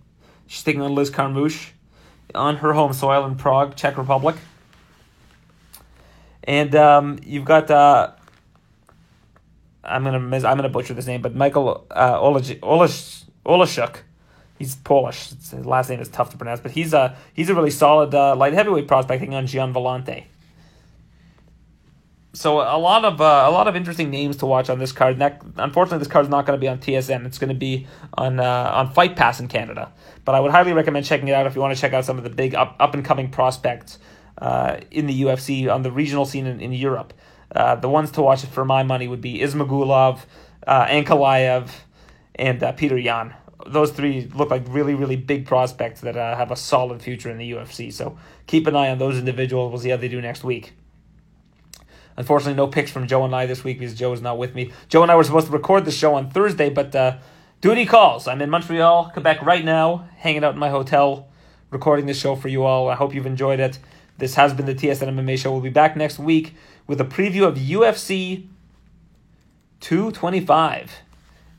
She's 0.46 0.62
taking 0.62 0.82
on 0.82 0.94
Liz 0.94 1.10
Carmouche 1.10 1.70
on 2.34 2.56
her 2.56 2.74
home 2.74 2.92
soil 2.92 3.24
in 3.24 3.36
Prague, 3.36 3.76
Czech 3.76 3.96
Republic. 3.96 4.36
And 6.44 6.74
um, 6.74 7.18
you've 7.24 7.44
got 7.44 7.70
uh, 7.70 8.12
I'm 9.84 10.04
gonna 10.04 10.18
I'm 10.18 10.56
gonna 10.56 10.68
butcher 10.68 10.94
this 10.94 11.06
name, 11.06 11.22
but 11.22 11.34
Michael 11.34 11.86
uh, 11.90 12.18
Olashuk. 12.20 14.00
He's 14.58 14.74
Polish. 14.74 15.30
His 15.30 15.64
last 15.64 15.88
name 15.88 16.00
is 16.00 16.08
tough 16.08 16.30
to 16.30 16.36
pronounce, 16.36 16.60
but 16.60 16.72
he's 16.72 16.92
a 16.92 17.16
he's 17.32 17.48
a 17.48 17.54
really 17.54 17.70
solid 17.70 18.14
uh, 18.14 18.34
light 18.34 18.54
heavyweight 18.54 18.88
prospecting 18.88 19.34
on 19.34 19.46
Gian 19.46 19.72
Villante 19.72 20.24
so 22.38 22.60
a 22.60 22.78
lot 22.78 23.04
of 23.04 23.20
uh, 23.20 23.46
a 23.48 23.50
lot 23.50 23.66
of 23.66 23.74
interesting 23.74 24.10
names 24.10 24.36
to 24.36 24.46
watch 24.46 24.70
on 24.70 24.78
this 24.78 24.92
card. 24.92 25.18
That, 25.18 25.42
unfortunately, 25.56 25.98
this 25.98 26.06
card 26.06 26.26
is 26.26 26.30
not 26.30 26.46
going 26.46 26.56
to 26.56 26.60
be 26.60 26.68
on 26.68 26.78
TSN. 26.78 27.26
It's 27.26 27.36
going 27.36 27.48
to 27.48 27.54
be 27.58 27.88
on 28.14 28.38
uh, 28.38 28.70
on 28.76 28.92
Fight 28.92 29.16
Pass 29.16 29.40
in 29.40 29.48
Canada. 29.48 29.90
But 30.24 30.36
I 30.36 30.40
would 30.40 30.52
highly 30.52 30.72
recommend 30.72 31.04
checking 31.04 31.26
it 31.26 31.32
out 31.32 31.48
if 31.48 31.56
you 31.56 31.60
want 31.60 31.74
to 31.74 31.80
check 31.80 31.92
out 31.94 32.04
some 32.04 32.16
of 32.16 32.22
the 32.22 32.30
big 32.30 32.54
up, 32.54 32.76
up 32.78 32.94
and 32.94 33.04
coming 33.04 33.28
prospects 33.28 33.98
uh, 34.40 34.76
in 34.92 35.08
the 35.08 35.22
UFC 35.22 35.68
on 35.68 35.82
the 35.82 35.90
regional 35.90 36.24
scene 36.24 36.46
in, 36.46 36.60
in 36.60 36.72
Europe. 36.72 37.12
Uh, 37.50 37.74
the 37.74 37.88
ones 37.88 38.12
to 38.12 38.22
watch 38.22 38.44
for 38.44 38.64
my 38.64 38.84
money 38.84 39.08
would 39.08 39.20
be 39.20 39.40
Ismagulov, 39.40 40.20
uh, 40.64 40.86
Ankalaev, 40.86 41.70
and 42.36 42.62
uh, 42.62 42.70
Peter 42.70 42.96
Yan. 42.96 43.34
Those 43.66 43.90
three 43.90 44.30
look 44.32 44.48
like 44.48 44.62
really, 44.68 44.94
really 44.94 45.16
big 45.16 45.44
prospects 45.44 46.02
that 46.02 46.16
uh, 46.16 46.36
have 46.36 46.52
a 46.52 46.56
solid 46.56 47.02
future 47.02 47.30
in 47.30 47.38
the 47.38 47.50
UFC. 47.50 47.92
So 47.92 48.16
keep 48.46 48.68
an 48.68 48.76
eye 48.76 48.90
on 48.90 48.98
those 48.98 49.18
individuals. 49.18 49.72
We'll 49.72 49.80
see 49.80 49.88
how 49.88 49.96
they 49.96 50.06
do 50.06 50.20
next 50.20 50.44
week. 50.44 50.74
Unfortunately, 52.18 52.56
no 52.56 52.66
picks 52.66 52.90
from 52.90 53.06
Joe 53.06 53.24
and 53.24 53.32
I 53.34 53.46
this 53.46 53.62
week 53.62 53.78
because 53.78 53.94
Joe 53.94 54.12
is 54.12 54.20
not 54.20 54.38
with 54.38 54.52
me. 54.52 54.72
Joe 54.88 55.02
and 55.02 55.10
I 55.10 55.14
were 55.14 55.22
supposed 55.22 55.46
to 55.46 55.52
record 55.52 55.84
the 55.84 55.92
show 55.92 56.16
on 56.16 56.30
Thursday, 56.30 56.68
but 56.68 56.92
uh, 56.92 57.18
duty 57.60 57.86
calls. 57.86 58.26
I'm 58.26 58.42
in 58.42 58.50
Montreal, 58.50 59.10
Quebec 59.12 59.40
right 59.42 59.64
now, 59.64 60.08
hanging 60.16 60.42
out 60.42 60.54
in 60.54 60.58
my 60.58 60.68
hotel, 60.68 61.28
recording 61.70 62.06
this 62.06 62.18
show 62.18 62.34
for 62.34 62.48
you 62.48 62.64
all. 62.64 62.88
I 62.88 62.96
hope 62.96 63.14
you've 63.14 63.24
enjoyed 63.24 63.60
it. 63.60 63.78
This 64.18 64.34
has 64.34 64.52
been 64.52 64.66
the 64.66 64.74
TSN 64.74 65.08
MMA 65.10 65.38
show. 65.38 65.52
We'll 65.52 65.60
be 65.60 65.70
back 65.70 65.96
next 65.96 66.18
week 66.18 66.54
with 66.88 67.00
a 67.00 67.04
preview 67.04 67.46
of 67.46 67.54
UFC 67.54 68.48
225 69.78 70.90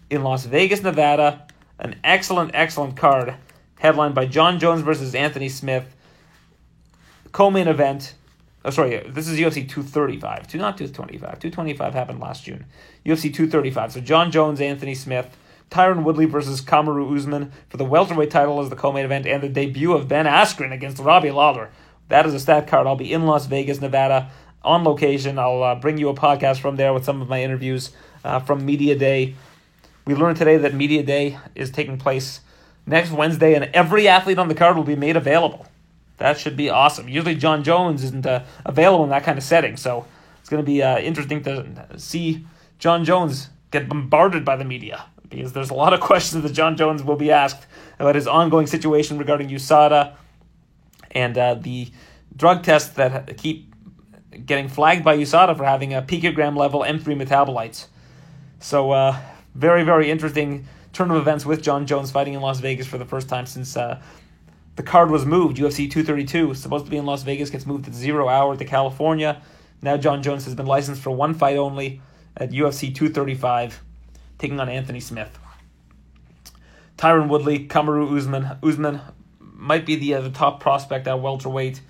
in 0.10 0.24
Las 0.24 0.46
Vegas, 0.46 0.84
Nevada. 0.84 1.48
An 1.80 1.96
excellent, 2.04 2.52
excellent 2.54 2.98
card 2.98 3.36
headlined 3.80 4.14
by 4.14 4.26
Jon 4.26 4.60
Jones 4.60 4.82
versus 4.82 5.16
Anthony 5.16 5.48
Smith. 5.48 5.96
Co-main 7.32 7.70
event 7.70 8.16
Oh, 8.66 8.72
sorry, 8.72 8.98
this 9.08 9.28
is 9.28 9.40
UFC 9.40 9.68
235. 9.68 10.48
Two, 10.48 10.58
not 10.58 10.78
225. 10.78 11.40
225 11.40 11.94
happened 11.94 12.20
last 12.20 12.44
June. 12.44 12.66
UFC 13.06 13.34
235. 13.34 13.94
So 13.94 14.02
Jon 14.02 14.32
Jones, 14.32 14.60
Anthony 14.60 14.96
Smith, 14.96 15.38
Tyron 15.72 16.04
Woodley 16.04 16.26
versus 16.26 16.62
Kamaru 16.62 17.16
Usman 17.16 17.52
for 17.70 17.78
the 17.78 17.86
welterweight 17.86 18.32
title 18.32 18.60
as 18.60 18.70
the 18.70 18.76
co-main 18.76 19.06
event, 19.06 19.26
and 19.26 19.42
the 19.42 19.50
debut 19.50 19.94
of 19.94 20.08
Ben 20.08 20.26
Askren 20.26 20.74
against 20.74 21.02
Robbie 21.02 21.32
Lawler. 21.32 21.70
That 22.10 22.26
is 22.26 22.34
a 22.34 22.40
stat 22.40 22.68
card. 22.68 22.86
I'll 22.86 22.96
be 22.96 23.14
in 23.14 23.26
Las 23.26 23.46
Vegas, 23.46 23.80
Nevada, 23.80 24.30
on 24.64 24.84
location. 24.84 25.40
I'll 25.40 25.64
uh, 25.64 25.76
bring 25.76 25.98
you 25.98 26.10
a 26.10 26.14
podcast 26.14 26.60
from 26.60 26.76
there 26.76 26.94
with 26.94 27.06
some 27.06 27.22
of 27.22 27.30
my 27.30 27.42
interviews 27.42 27.92
uh, 28.26 28.40
from 28.40 28.66
Media 28.66 28.98
Day. 28.98 29.36
We 30.06 30.16
learned 30.16 30.38
today 30.38 30.58
that 30.58 30.74
Media 30.74 31.04
Day 31.04 31.38
is 31.56 31.70
taking 31.70 31.98
place 31.98 32.42
next 32.86 33.12
Wednesday, 33.12 33.54
and 33.54 33.66
every 33.74 34.08
athlete 34.08 34.40
on 34.40 34.48
the 34.48 34.56
card 34.56 34.76
will 34.76 34.84
be 34.84 34.96
made 34.96 35.16
available. 35.16 35.68
That 36.20 36.38
should 36.38 36.58
be 36.58 36.70
awesome. 36.70 37.08
Usually 37.08 37.36
Jon 37.36 37.64
Jones 37.64 38.04
isn't 38.04 38.26
uh, 38.26 38.44
available 38.66 39.06
in 39.06 39.10
that 39.10 39.24
kind 39.24 39.38
of 39.38 39.44
setting, 39.44 39.78
so 39.78 40.06
it's 40.40 40.50
going 40.50 40.64
to 40.64 40.66
be 40.66 40.84
uh, 40.84 41.00
interesting 41.00 41.42
to 41.44 41.88
see 41.98 42.46
Jon 42.78 43.06
Jones 43.06 43.50
get 43.72 43.88
bombarded 43.88 44.44
by 44.44 44.56
the 44.56 44.66
media 44.66 45.06
because 45.30 45.54
there's 45.54 45.70
a 45.70 45.74
lot 45.74 45.94
of 45.94 46.00
questions 46.02 46.44
that 46.44 46.54
Jon 46.54 46.76
Jones 46.76 47.04
will 47.04 47.16
be 47.16 47.32
asked 47.32 47.66
about 48.00 48.16
his 48.16 48.28
ongoing 48.28 48.68
situation 48.68 49.18
regarding 49.18 49.50
USADA 49.50 50.16
and 51.12 51.38
uh, 51.38 51.54
the 51.56 51.90
drug 52.36 52.64
tests 52.64 52.90
that 52.96 53.38
keep 53.38 53.74
getting 54.46 54.68
flagged 54.68 55.04
by 55.04 55.18
USADA 55.18 55.58
for 55.58 55.64
having 55.64 55.94
a 55.94 56.02
picogram 56.02 56.58
level 56.58 56.82
M3 56.82 57.22
metabolites. 57.22 57.88
So, 58.60 58.92
uh, 58.92 59.18
very, 59.56 59.84
very 59.84 60.12
interesting 60.12 60.68
turn 60.94 61.12
of 61.12 61.18
events 61.18 61.46
with 61.46 61.62
Jon 61.62 61.86
Jones 61.86 62.12
fighting 62.12 62.34
in 62.34 62.42
Las 62.42 62.60
Vegas 62.60 62.88
for 62.88 62.98
the 62.98 63.06
first 63.06 63.30
time 63.30 63.46
since 63.46 63.78
uh, 63.78 64.02
the 64.80 64.84
card 64.84 65.12
was 65.12 65.26
moved. 65.26 65.58
UFC 65.58 65.92
232, 65.92 66.54
supposed 66.54 66.86
to 66.86 66.92
be 66.92 66.96
in 66.96 67.06
Las 67.06 67.24
Vegas, 67.24 67.50
gets 67.50 67.66
moved 67.66 67.86
at 67.90 67.94
zero 67.94 68.30
hour 68.30 68.56
to 68.56 68.64
California. 68.64 69.42
Now 69.82 69.98
Jon 69.98 70.24
Jones 70.24 70.46
has 70.46 70.56
been 70.56 70.68
licensed 70.68 71.02
for 71.02 71.12
one 71.12 71.34
fight 71.34 71.58
only 71.58 72.00
at 72.38 72.52
UFC 72.52 72.96
235, 72.96 73.84
taking 74.38 74.58
on 74.58 74.70
Anthony 74.70 75.02
Smith. 75.02 75.38
Tyron 76.98 77.28
Woodley, 77.28 77.68
Kamaru 77.68 78.18
Usman. 78.18 78.58
Usman 78.64 79.02
might 79.42 79.86
be 79.86 79.98
the, 79.98 80.14
uh, 80.14 80.22
the 80.22 80.30
top 80.30 80.62
prospect 80.62 81.08
at 81.08 81.20
welterweight, 81.20 81.82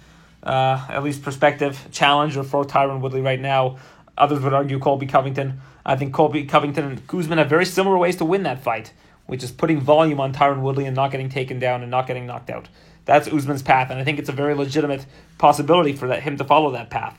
uh, 0.41 0.83
at 0.89 1.03
least 1.03 1.21
prospective 1.21 1.89
challenger 1.91 2.41
for 2.41 2.65
Tyron 2.65 3.01
Woodley 3.01 3.21
right 3.21 3.39
now. 3.39 3.77
Others 4.17 4.39
would 4.39 4.53
argue 4.53 4.79
Colby 4.79 5.05
Covington. 5.05 5.61
I 5.85 5.95
think 5.95 6.11
Colby 6.11 6.45
Covington 6.45 6.85
and 6.85 7.01
Usman 7.13 7.37
have 7.37 7.49
very 7.49 7.65
similar 7.65 7.99
ways 7.99 8.15
to 8.15 8.25
win 8.25 8.41
that 8.43 8.63
fight 8.63 8.93
which 9.29 9.43
is 9.43 9.51
putting 9.51 9.79
volume 9.79 10.19
on 10.19 10.33
Tyron 10.33 10.61
Woodley 10.61 10.85
and 10.85 10.95
not 10.95 11.11
getting 11.11 11.29
taken 11.29 11.59
down 11.59 11.83
and 11.83 11.91
not 11.91 12.07
getting 12.07 12.25
knocked 12.25 12.49
out. 12.49 12.67
That's 13.05 13.27
Usman's 13.27 13.61
path, 13.61 13.91
and 13.91 13.99
I 13.99 14.03
think 14.03 14.17
it's 14.17 14.27
a 14.27 14.33
very 14.33 14.55
legitimate 14.55 15.05
possibility 15.37 15.93
for 15.93 16.07
that 16.07 16.23
him 16.23 16.37
to 16.37 16.43
follow 16.43 16.71
that 16.71 16.89
path. 16.89 17.15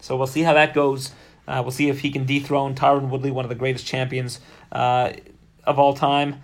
So 0.00 0.16
we'll 0.16 0.28
see 0.28 0.42
how 0.42 0.54
that 0.54 0.72
goes. 0.72 1.10
Uh, 1.48 1.60
we'll 1.62 1.72
see 1.72 1.88
if 1.88 1.98
he 1.98 2.12
can 2.12 2.26
dethrone 2.26 2.76
Tyron 2.76 3.08
Woodley, 3.08 3.32
one 3.32 3.44
of 3.44 3.48
the 3.48 3.56
greatest 3.56 3.86
champions 3.86 4.38
uh, 4.70 5.12
of 5.64 5.80
all 5.80 5.94
time, 5.94 6.42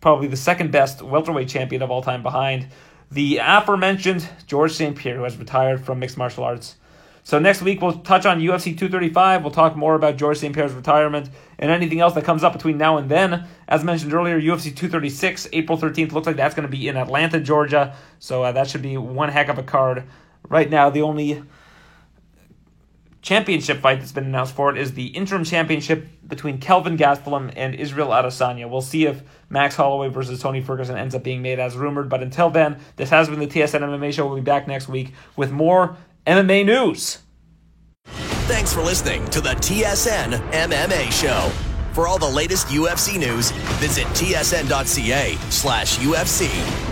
probably 0.00 0.28
the 0.28 0.36
second 0.36 0.72
best 0.72 1.02
welterweight 1.02 1.48
champion 1.48 1.82
of 1.82 1.90
all 1.90 2.00
time, 2.00 2.22
behind 2.22 2.68
the 3.10 3.40
aforementioned 3.42 4.26
Georges 4.46 4.78
St. 4.78 4.96
Pierre, 4.96 5.16
who 5.16 5.24
has 5.24 5.36
retired 5.36 5.84
from 5.84 5.98
mixed 5.98 6.16
martial 6.16 6.44
arts. 6.44 6.76
So 7.28 7.38
next 7.38 7.60
week 7.60 7.82
we'll 7.82 7.98
touch 7.98 8.24
on 8.24 8.40
UFC 8.40 8.68
235. 8.72 9.42
We'll 9.42 9.52
talk 9.52 9.76
more 9.76 9.94
about 9.94 10.16
Georges 10.16 10.40
St. 10.40 10.54
Pierre's 10.54 10.72
retirement 10.72 11.28
and 11.58 11.70
anything 11.70 12.00
else 12.00 12.14
that 12.14 12.24
comes 12.24 12.42
up 12.42 12.54
between 12.54 12.78
now 12.78 12.96
and 12.96 13.10
then. 13.10 13.46
As 13.68 13.84
mentioned 13.84 14.14
earlier, 14.14 14.40
UFC 14.40 14.74
236, 14.74 15.46
April 15.52 15.76
13th, 15.76 16.12
looks 16.12 16.26
like 16.26 16.36
that's 16.36 16.54
going 16.54 16.66
to 16.66 16.74
be 16.74 16.88
in 16.88 16.96
Atlanta, 16.96 17.38
Georgia. 17.38 17.94
So 18.18 18.44
uh, 18.44 18.52
that 18.52 18.70
should 18.70 18.80
be 18.80 18.96
one 18.96 19.28
heck 19.28 19.48
of 19.50 19.58
a 19.58 19.62
card. 19.62 20.04
Right 20.48 20.70
now, 20.70 20.88
the 20.88 21.02
only 21.02 21.42
championship 23.20 23.80
fight 23.80 23.98
that's 23.98 24.12
been 24.12 24.24
announced 24.24 24.54
for 24.54 24.70
it 24.70 24.78
is 24.78 24.94
the 24.94 25.08
interim 25.08 25.44
championship 25.44 26.08
between 26.26 26.56
Kelvin 26.56 26.96
Gastelum 26.96 27.52
and 27.56 27.74
Israel 27.74 28.08
Adesanya. 28.08 28.70
We'll 28.70 28.80
see 28.80 29.04
if 29.04 29.22
Max 29.50 29.76
Holloway 29.76 30.08
versus 30.08 30.40
Tony 30.40 30.62
Ferguson 30.62 30.96
ends 30.96 31.14
up 31.14 31.24
being 31.24 31.42
made 31.42 31.58
as 31.58 31.76
rumored. 31.76 32.08
But 32.08 32.22
until 32.22 32.48
then, 32.48 32.78
this 32.96 33.10
has 33.10 33.28
been 33.28 33.38
the 33.38 33.46
TSN 33.46 33.80
MMA 33.80 34.14
show. 34.14 34.26
We'll 34.26 34.36
be 34.36 34.40
back 34.40 34.66
next 34.66 34.88
week 34.88 35.12
with 35.36 35.50
more 35.50 35.98
MMA 36.28 36.66
news. 36.66 37.18
Thanks 38.04 38.70
for 38.70 38.82
listening 38.82 39.24
to 39.30 39.40
the 39.40 39.50
TSN 39.50 40.38
MMA 40.50 41.10
show. 41.10 41.50
For 41.94 42.06
all 42.06 42.18
the 42.18 42.28
latest 42.28 42.66
UFC 42.66 43.18
news, 43.18 43.50
visit 43.80 44.06
tsn.ca 44.08 45.36
slash 45.48 45.98
UFC. 45.98 46.87